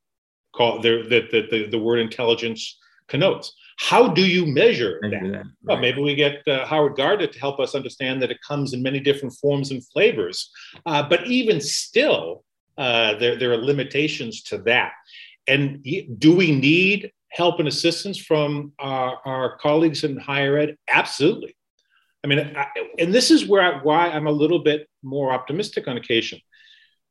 called 0.54 0.82
there 0.82 1.02
that, 1.08 1.30
that 1.30 1.50
the, 1.50 1.68
the 1.68 1.78
word 1.78 1.98
intelligence 1.98 2.78
connotes. 3.08 3.54
How 3.78 4.08
do 4.08 4.26
you 4.26 4.46
measure 4.46 4.98
that? 5.02 5.10
that 5.10 5.22
right. 5.22 5.46
Well, 5.64 5.78
maybe 5.78 6.00
we 6.00 6.14
get 6.14 6.46
uh, 6.46 6.66
Howard 6.66 6.96
Gardner 6.96 7.26
to 7.26 7.38
help 7.38 7.58
us 7.58 7.74
understand 7.74 8.22
that 8.22 8.30
it 8.30 8.38
comes 8.46 8.74
in 8.74 8.82
many 8.82 9.00
different 9.00 9.34
forms 9.34 9.70
and 9.70 9.86
flavors. 9.88 10.50
Uh, 10.86 11.08
but 11.08 11.26
even 11.26 11.60
still, 11.60 12.44
uh, 12.78 13.16
there, 13.18 13.36
there 13.38 13.52
are 13.52 13.56
limitations 13.56 14.42
to 14.44 14.58
that. 14.58 14.92
And 15.48 15.84
do 16.18 16.36
we 16.36 16.54
need 16.54 17.10
help 17.30 17.58
and 17.58 17.68
assistance 17.68 18.18
from 18.18 18.72
our, 18.78 19.18
our 19.24 19.56
colleagues 19.58 20.04
in 20.04 20.16
higher 20.18 20.58
ed? 20.58 20.76
Absolutely. 20.88 21.56
I 22.24 22.28
mean, 22.28 22.38
I, 22.56 22.66
and 22.98 23.12
this 23.12 23.30
is 23.30 23.46
where 23.46 23.62
I, 23.62 23.82
why 23.82 24.08
I'm 24.08 24.26
a 24.26 24.32
little 24.32 24.60
bit 24.60 24.88
more 25.02 25.32
optimistic 25.32 25.88
on 25.88 25.96
occasion. 25.96 26.40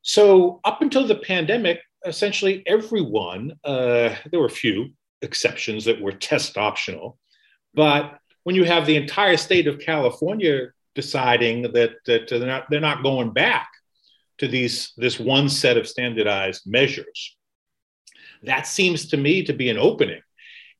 So 0.01 0.59
up 0.64 0.82
until 0.82 1.05
the 1.05 1.16
pandemic, 1.16 1.80
essentially 2.05 2.64
everyone, 2.66 3.53
uh, 3.64 4.16
there 4.32 4.39
were 4.39 4.45
a 4.45 4.49
few 4.49 4.91
exceptions 5.22 5.86
that 5.86 6.01
were 6.01 6.12
test 6.12 6.57
optional, 6.57 7.20
but 7.74 8.18
when 8.43 8.55
you 8.55 8.64
have 8.64 8.86
the 8.86 8.95
entire 8.95 9.38
state 9.38 9.68
of 9.68 9.80
California 9.80 10.70
deciding 10.95 11.72
that, 11.74 11.91
that 12.05 12.28
they're, 12.28 12.39
not, 12.39 12.66
they're 12.70 12.80
not 12.80 13.03
going 13.03 13.32
back 13.32 13.70
to 14.39 14.47
these 14.47 14.93
this 14.97 15.20
one 15.20 15.47
set 15.47 15.78
of 15.78 15.88
standardized 15.88 16.64
measures, 16.66 17.38
that 18.43 18.66
seems 18.66 19.07
to 19.09 19.18
me 19.18 19.43
to 19.43 19.53
be 19.53 19.70
an 19.70 19.78
opening. 19.78 20.22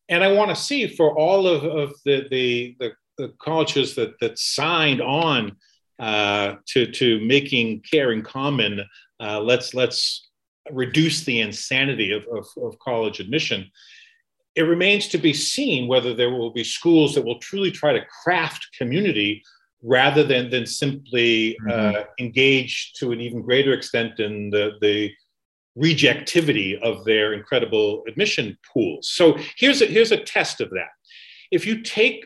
And 0.10 0.24
I 0.24 0.32
want 0.32 0.50
to 0.50 0.56
see 0.56 0.88
for 0.88 1.18
all 1.18 1.48
of, 1.48 1.64
of 1.64 1.94
the, 2.04 2.28
the, 2.32 2.76
the 2.80 2.92
the 3.22 3.34
colleges 3.40 3.96
that 3.96 4.20
that 4.20 4.40
signed 4.40 5.02
on 5.02 5.56
uh, 6.00 6.56
to 6.68 6.92
to 6.92 7.20
making 7.26 7.82
caring 7.82 8.24
common. 8.24 8.82
Uh, 9.20 9.40
let's 9.40 9.74
let's 9.74 10.30
reduce 10.72 11.24
the 11.24 11.40
insanity 11.40 12.12
of, 12.12 12.24
of, 12.32 12.46
of, 12.64 12.78
college 12.80 13.20
admission. 13.20 13.70
It 14.56 14.64
remains 14.64 15.08
to 15.10 15.18
be 15.18 15.34
seen 15.34 15.88
whether 15.88 16.14
there 16.14 16.30
will 16.30 16.52
be 16.52 16.64
schools 16.64 17.16
that 17.16 17.26
will 17.26 17.40
truly 17.40 17.72
try 17.72 17.94
to 17.94 18.06
craft 18.24 18.68
community 18.78 19.44
rather 19.84 20.24
than 20.24 20.50
than 20.50 20.66
simply 20.66 21.58
mm-hmm. 21.62 21.98
uh, 21.98 22.04
engage 22.20 22.94
to 22.94 23.12
an 23.12 23.22
even 23.22 23.42
greater 23.42 23.74
extent 23.74 24.20
in 24.20 24.50
the 24.50 24.72
the 24.82 25.12
rejectivity 25.78 26.82
of 26.82 27.06
their 27.06 27.34
incredible 27.34 28.04
admission 28.08 28.58
pools. 28.74 29.10
So 29.10 29.38
here's 29.56 29.82
a, 29.82 29.86
here's 29.86 30.12
a 30.12 30.18
test 30.18 30.60
of 30.62 30.70
that. 30.72 30.90
If 31.52 31.66
you 31.66 31.82
take 31.82 32.26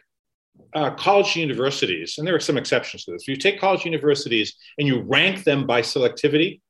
uh, 0.73 0.91
college 0.91 1.35
universities, 1.35 2.17
and 2.17 2.27
there 2.27 2.35
are 2.35 2.39
some 2.39 2.57
exceptions 2.57 3.05
to 3.05 3.11
this, 3.11 3.23
if 3.23 3.27
you 3.27 3.37
take 3.37 3.59
college 3.59 3.85
universities 3.85 4.55
and 4.77 4.87
you 4.87 5.01
rank 5.01 5.43
them 5.43 5.65
by 5.65 5.81
selectivity, 5.81 6.61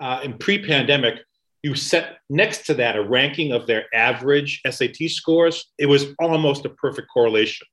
uh, 0.00 0.20
in 0.24 0.38
pre 0.38 0.64
pandemic, 0.64 1.20
you 1.62 1.74
set 1.74 2.18
next 2.30 2.66
to 2.66 2.74
that 2.74 2.96
a 2.96 3.02
ranking 3.02 3.52
of 3.52 3.66
their 3.66 3.84
average 3.94 4.62
SAT 4.68 4.96
scores. 5.08 5.70
It 5.78 5.86
was 5.86 6.06
almost 6.18 6.64
a 6.64 6.70
perfect 6.70 7.08
correlation. 7.12 7.66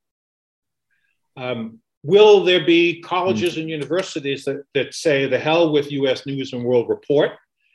Um, 1.38 1.80
Will 2.08 2.44
there 2.46 2.66
be 2.66 3.02
colleges 3.02 3.56
mm. 3.56 3.62
and 3.62 3.70
universities 3.70 4.46
that, 4.46 4.64
that 4.74 4.94
say 4.94 5.28
the 5.28 5.38
hell 5.38 5.74
with 5.74 5.92
US 5.92 6.26
News 6.26 6.54
and 6.54 6.64
World 6.64 6.88
Report 6.88 7.32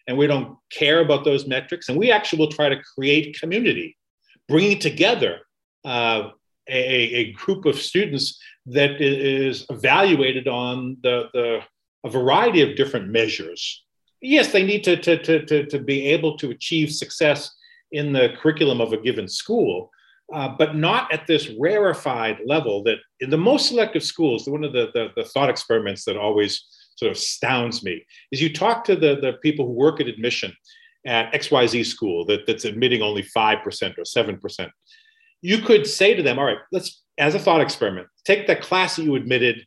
and 0.09 0.17
we 0.17 0.27
don't 0.27 0.57
care 0.71 1.01
about 1.01 1.25
those 1.25 1.47
metrics? 1.47 1.89
And 1.89 1.99
we 1.99 2.11
actually 2.11 2.39
will 2.39 2.51
try 2.51 2.71
to 2.71 2.81
create 2.95 3.39
community, 3.39 3.97
bringing 4.49 4.79
together 4.79 5.41
uh, 5.85 6.31
a, 6.69 6.75
a, 6.75 7.33
group 7.33 7.65
of 7.65 7.81
students 7.81 8.41
that 8.67 9.01
is 9.01 9.67
evaluated 9.71 10.47
on 10.49 10.97
the, 11.03 11.29
the, 11.33 11.61
a 12.05 12.11
variety 12.11 12.63
of 12.63 12.77
different 12.77 13.09
measures. 13.09 13.85
Yes, 14.21 14.53
they 14.53 14.63
need 14.63 14.85
to, 14.85 14.97
to, 14.97 15.19
to, 15.19 15.45
to, 15.47 15.67
to 15.67 15.79
be 15.81 16.07
able 16.07 16.37
to 16.39 16.51
achieve 16.51 16.93
success 16.93 17.51
in 17.91 18.13
the 18.13 18.31
curriculum 18.41 18.81
of 18.81 18.93
a 18.93 18.97
given 18.97 19.29
school, 19.29 19.91
uh, 20.33 20.49
but 20.57 20.77
not 20.77 21.13
at 21.13 21.27
this 21.27 21.51
rarefied 21.59 22.39
level 22.47 22.83
that 22.85 22.99
in 23.21 23.31
the 23.31 23.37
most 23.37 23.69
selective 23.69 24.03
schools, 24.03 24.49
one 24.49 24.65
of 24.65 24.73
the, 24.73 24.91
the, 24.95 25.09
the, 25.17 25.25
thought 25.25 25.51
experiments 25.51 26.05
that 26.05 26.17
always 26.17 26.65
sort 26.97 27.11
of 27.11 27.17
astounds 27.17 27.83
me 27.83 28.05
is 28.31 28.41
you 28.41 28.53
talk 28.53 28.85
to 28.85 28.95
the, 28.95 29.17
the 29.21 29.35
people 29.43 29.67
who 29.67 29.73
work 29.73 30.01
at 30.01 30.07
admission 30.07 30.53
at 31.07 31.33
XYZ 31.33 31.85
school 31.85 32.25
that, 32.27 32.47
that's 32.47 32.65
admitting 32.65 33.03
only 33.03 33.23
5% 33.23 33.63
or 33.99 34.03
7%. 34.03 34.71
You 35.43 35.59
could 35.59 35.87
say 35.87 36.15
to 36.15 36.23
them, 36.23 36.39
all 36.39 36.45
right, 36.45 36.59
let's, 36.71 37.03
as 37.19 37.35
a 37.35 37.39
thought 37.39 37.61
experiment, 37.61 38.09
take 38.25 38.47
that 38.47 38.63
class 38.63 38.97
that 38.97 39.03
you 39.03 39.15
admitted 39.17 39.67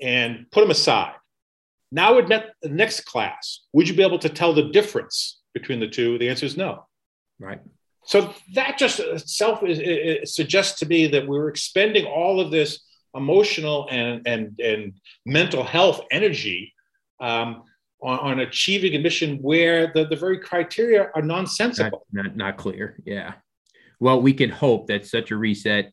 and 0.00 0.46
put 0.50 0.60
them 0.60 0.70
aside. 0.70 1.14
Now, 1.90 2.18
admit 2.18 2.46
the 2.60 2.68
next 2.68 3.02
class, 3.02 3.60
would 3.72 3.88
you 3.88 3.94
be 3.94 4.02
able 4.02 4.18
to 4.18 4.28
tell 4.28 4.52
the 4.52 4.70
difference 4.70 5.40
between 5.54 5.80
the 5.80 5.88
two? 5.88 6.18
The 6.18 6.28
answer 6.28 6.44
is 6.44 6.56
no. 6.56 6.86
Right. 7.38 7.60
So 8.04 8.34
that 8.54 8.78
just 8.78 9.00
itself 9.00 9.62
is, 9.62 9.78
it 9.80 10.28
suggests 10.28 10.78
to 10.80 10.86
me 10.86 11.06
that 11.08 11.26
we're 11.26 11.48
expending 11.48 12.04
all 12.04 12.40
of 12.40 12.50
this 12.50 12.80
emotional 13.14 13.86
and 13.90 14.26
and 14.26 14.58
and 14.60 14.92
mental 15.24 15.62
health 15.62 16.00
energy 16.10 16.74
um, 17.20 17.62
on, 18.02 18.18
on, 18.18 18.40
achieving 18.40 18.94
a 18.96 18.98
mission 18.98 19.38
where 19.38 19.92
the, 19.94 20.04
the 20.06 20.16
very 20.16 20.38
criteria 20.38 21.10
are 21.14 21.22
nonsensical. 21.22 22.06
Not, 22.12 22.26
not, 22.26 22.36
not 22.36 22.56
clear. 22.56 22.98
Yeah. 23.06 23.34
Well, 24.00 24.20
we 24.20 24.32
can 24.32 24.50
hope 24.50 24.88
that 24.88 25.06
such 25.06 25.30
a 25.30 25.36
reset 25.36 25.92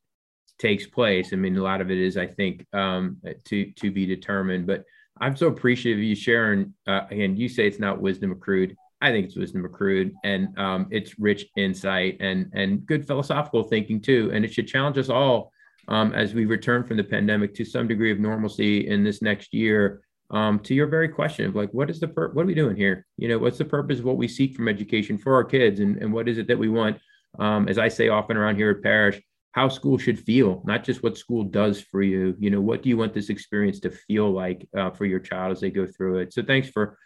takes 0.59 0.85
place. 0.85 1.33
I 1.33 1.35
mean, 1.35 1.57
a 1.57 1.63
lot 1.63 1.81
of 1.81 1.91
it 1.91 1.97
is, 1.97 2.17
I 2.17 2.27
think, 2.27 2.65
um, 2.73 3.17
to 3.45 3.71
to 3.71 3.91
be 3.91 4.05
determined. 4.05 4.67
But 4.67 4.85
I'm 5.19 5.35
so 5.35 5.47
appreciative 5.47 5.99
of 5.99 6.03
you 6.03 6.15
sharing. 6.15 6.73
Uh, 6.87 7.01
again, 7.09 7.35
you 7.35 7.49
say 7.49 7.67
it's 7.67 7.79
not 7.79 8.01
wisdom 8.01 8.31
accrued. 8.31 8.75
I 9.01 9.09
think 9.09 9.25
it's 9.25 9.35
wisdom 9.35 9.65
accrued, 9.65 10.13
and 10.23 10.57
um, 10.59 10.87
it's 10.91 11.17
rich 11.19 11.45
insight 11.57 12.17
and 12.19 12.51
and 12.53 12.85
good 12.85 13.07
philosophical 13.07 13.63
thinking 13.63 13.99
too. 14.01 14.31
And 14.33 14.45
it 14.45 14.53
should 14.53 14.67
challenge 14.67 14.97
us 14.97 15.09
all 15.09 15.51
um, 15.87 16.13
as 16.13 16.33
we 16.33 16.45
return 16.45 16.83
from 16.83 16.97
the 16.97 17.03
pandemic 17.03 17.55
to 17.55 17.65
some 17.65 17.87
degree 17.87 18.11
of 18.11 18.19
normalcy 18.19 18.87
in 18.87 19.03
this 19.03 19.21
next 19.21 19.53
year. 19.53 20.01
Um, 20.29 20.59
to 20.59 20.73
your 20.73 20.87
very 20.87 21.09
question 21.09 21.45
of 21.47 21.57
like, 21.57 21.73
what 21.73 21.89
is 21.89 21.99
the 21.99 22.07
pur- 22.07 22.31
what 22.31 22.43
are 22.43 22.45
we 22.45 22.53
doing 22.53 22.77
here? 22.77 23.05
You 23.17 23.27
know, 23.27 23.37
what's 23.37 23.57
the 23.57 23.65
purpose 23.65 23.99
of 23.99 24.05
what 24.05 24.15
we 24.15 24.29
seek 24.29 24.55
from 24.55 24.69
education 24.69 25.17
for 25.17 25.33
our 25.33 25.43
kids, 25.43 25.79
and 25.79 25.97
and 25.97 26.13
what 26.13 26.29
is 26.29 26.37
it 26.37 26.47
that 26.47 26.59
we 26.59 26.69
want? 26.69 26.97
Um, 27.39 27.67
as 27.67 27.77
I 27.77 27.87
say 27.87 28.09
often 28.09 28.37
around 28.37 28.55
here 28.55 28.71
at 28.71 28.83
Parish, 28.83 29.21
how 29.51 29.67
school 29.67 29.97
should 29.97 30.19
feel, 30.19 30.61
not 30.65 30.83
just 30.83 31.03
what 31.03 31.17
school 31.17 31.43
does 31.43 31.81
for 31.81 32.01
you. 32.01 32.35
You 32.39 32.49
know, 32.49 32.61
what 32.61 32.83
do 32.83 32.89
you 32.89 32.97
want 32.97 33.13
this 33.13 33.29
experience 33.29 33.79
to 33.81 33.89
feel 33.89 34.31
like 34.31 34.67
uh, 34.77 34.91
for 34.91 35.05
your 35.05 35.19
child 35.19 35.51
as 35.51 35.59
they 35.59 35.69
go 35.69 35.85
through 35.85 36.19
it? 36.19 36.33
So 36.33 36.41
thanks 36.41 36.69
for 36.69 36.97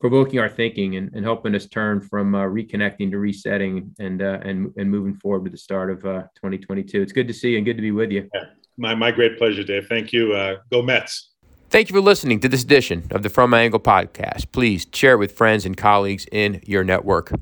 provoking 0.00 0.38
our 0.38 0.48
thinking 0.48 0.96
and, 0.96 1.10
and 1.14 1.24
helping 1.24 1.54
us 1.54 1.66
turn 1.66 2.00
from 2.00 2.34
uh, 2.34 2.42
reconnecting 2.42 3.10
to 3.10 3.18
resetting 3.18 3.94
and 3.98 4.20
uh, 4.20 4.38
and 4.42 4.72
and 4.76 4.90
moving 4.90 5.14
forward 5.14 5.46
to 5.46 5.50
the 5.50 5.56
start 5.56 5.90
of 5.90 6.04
uh, 6.04 6.22
2022. 6.36 7.00
It's 7.00 7.12
good 7.12 7.28
to 7.28 7.34
see 7.34 7.52
you 7.52 7.56
and 7.56 7.64
good 7.64 7.76
to 7.76 7.82
be 7.82 7.90
with 7.90 8.10
you. 8.10 8.28
Yeah, 8.34 8.44
my 8.76 8.94
my 8.94 9.10
great 9.10 9.38
pleasure, 9.38 9.64
Dave. 9.64 9.86
Thank 9.88 10.12
you. 10.12 10.34
Uh, 10.34 10.56
go 10.70 10.82
Mets. 10.82 11.30
Thank 11.70 11.88
you 11.88 11.94
for 11.94 12.02
listening 12.02 12.38
to 12.40 12.48
this 12.48 12.62
edition 12.62 13.08
of 13.10 13.22
the 13.22 13.30
From 13.30 13.50
My 13.50 13.62
Angle 13.62 13.80
podcast. 13.80 14.52
Please 14.52 14.86
share 14.92 15.14
it 15.14 15.18
with 15.18 15.32
friends 15.32 15.66
and 15.66 15.76
colleagues 15.76 16.26
in 16.30 16.60
your 16.66 16.84
network. 16.84 17.32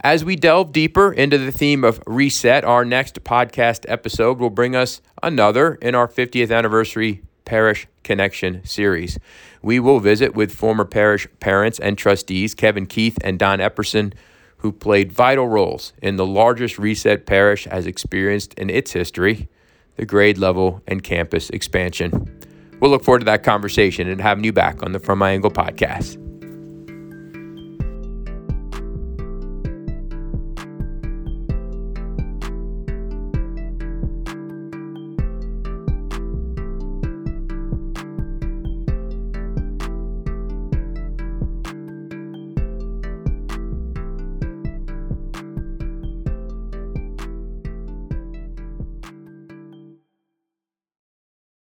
As 0.00 0.24
we 0.24 0.36
delve 0.36 0.72
deeper 0.72 1.12
into 1.12 1.38
the 1.38 1.52
theme 1.52 1.84
of 1.84 2.02
reset, 2.06 2.64
our 2.64 2.84
next 2.84 3.22
podcast 3.24 3.84
episode 3.88 4.38
will 4.38 4.50
bring 4.50 4.76
us 4.76 5.00
another 5.22 5.74
in 5.76 5.94
our 5.94 6.06
50th 6.06 6.54
anniversary 6.54 7.22
Parish 7.44 7.86
Connection 8.02 8.64
series. 8.64 9.18
We 9.62 9.80
will 9.80 10.00
visit 10.00 10.34
with 10.34 10.54
former 10.54 10.84
parish 10.84 11.26
parents 11.40 11.78
and 11.78 11.96
trustees 11.96 12.54
Kevin 12.54 12.86
Keith 12.86 13.18
and 13.22 13.38
Don 13.38 13.58
Epperson, 13.58 14.12
who 14.58 14.72
played 14.72 15.12
vital 15.12 15.48
roles 15.48 15.92
in 16.02 16.16
the 16.16 16.26
largest 16.26 16.78
reset 16.78 17.26
parish 17.26 17.64
has 17.64 17.86
experienced 17.86 18.54
in 18.54 18.70
its 18.70 18.92
history 18.92 19.48
the 19.96 20.06
grade 20.06 20.38
level 20.38 20.82
and 20.86 21.02
campus 21.02 21.50
expansion. 21.50 22.38
We'll 22.80 22.90
look 22.90 23.04
forward 23.04 23.20
to 23.20 23.24
that 23.26 23.42
conversation 23.42 24.08
and 24.08 24.20
having 24.20 24.44
you 24.44 24.52
back 24.52 24.82
on 24.82 24.92
the 24.92 25.00
From 25.00 25.18
My 25.18 25.32
Angle 25.32 25.50
podcast. 25.50 26.25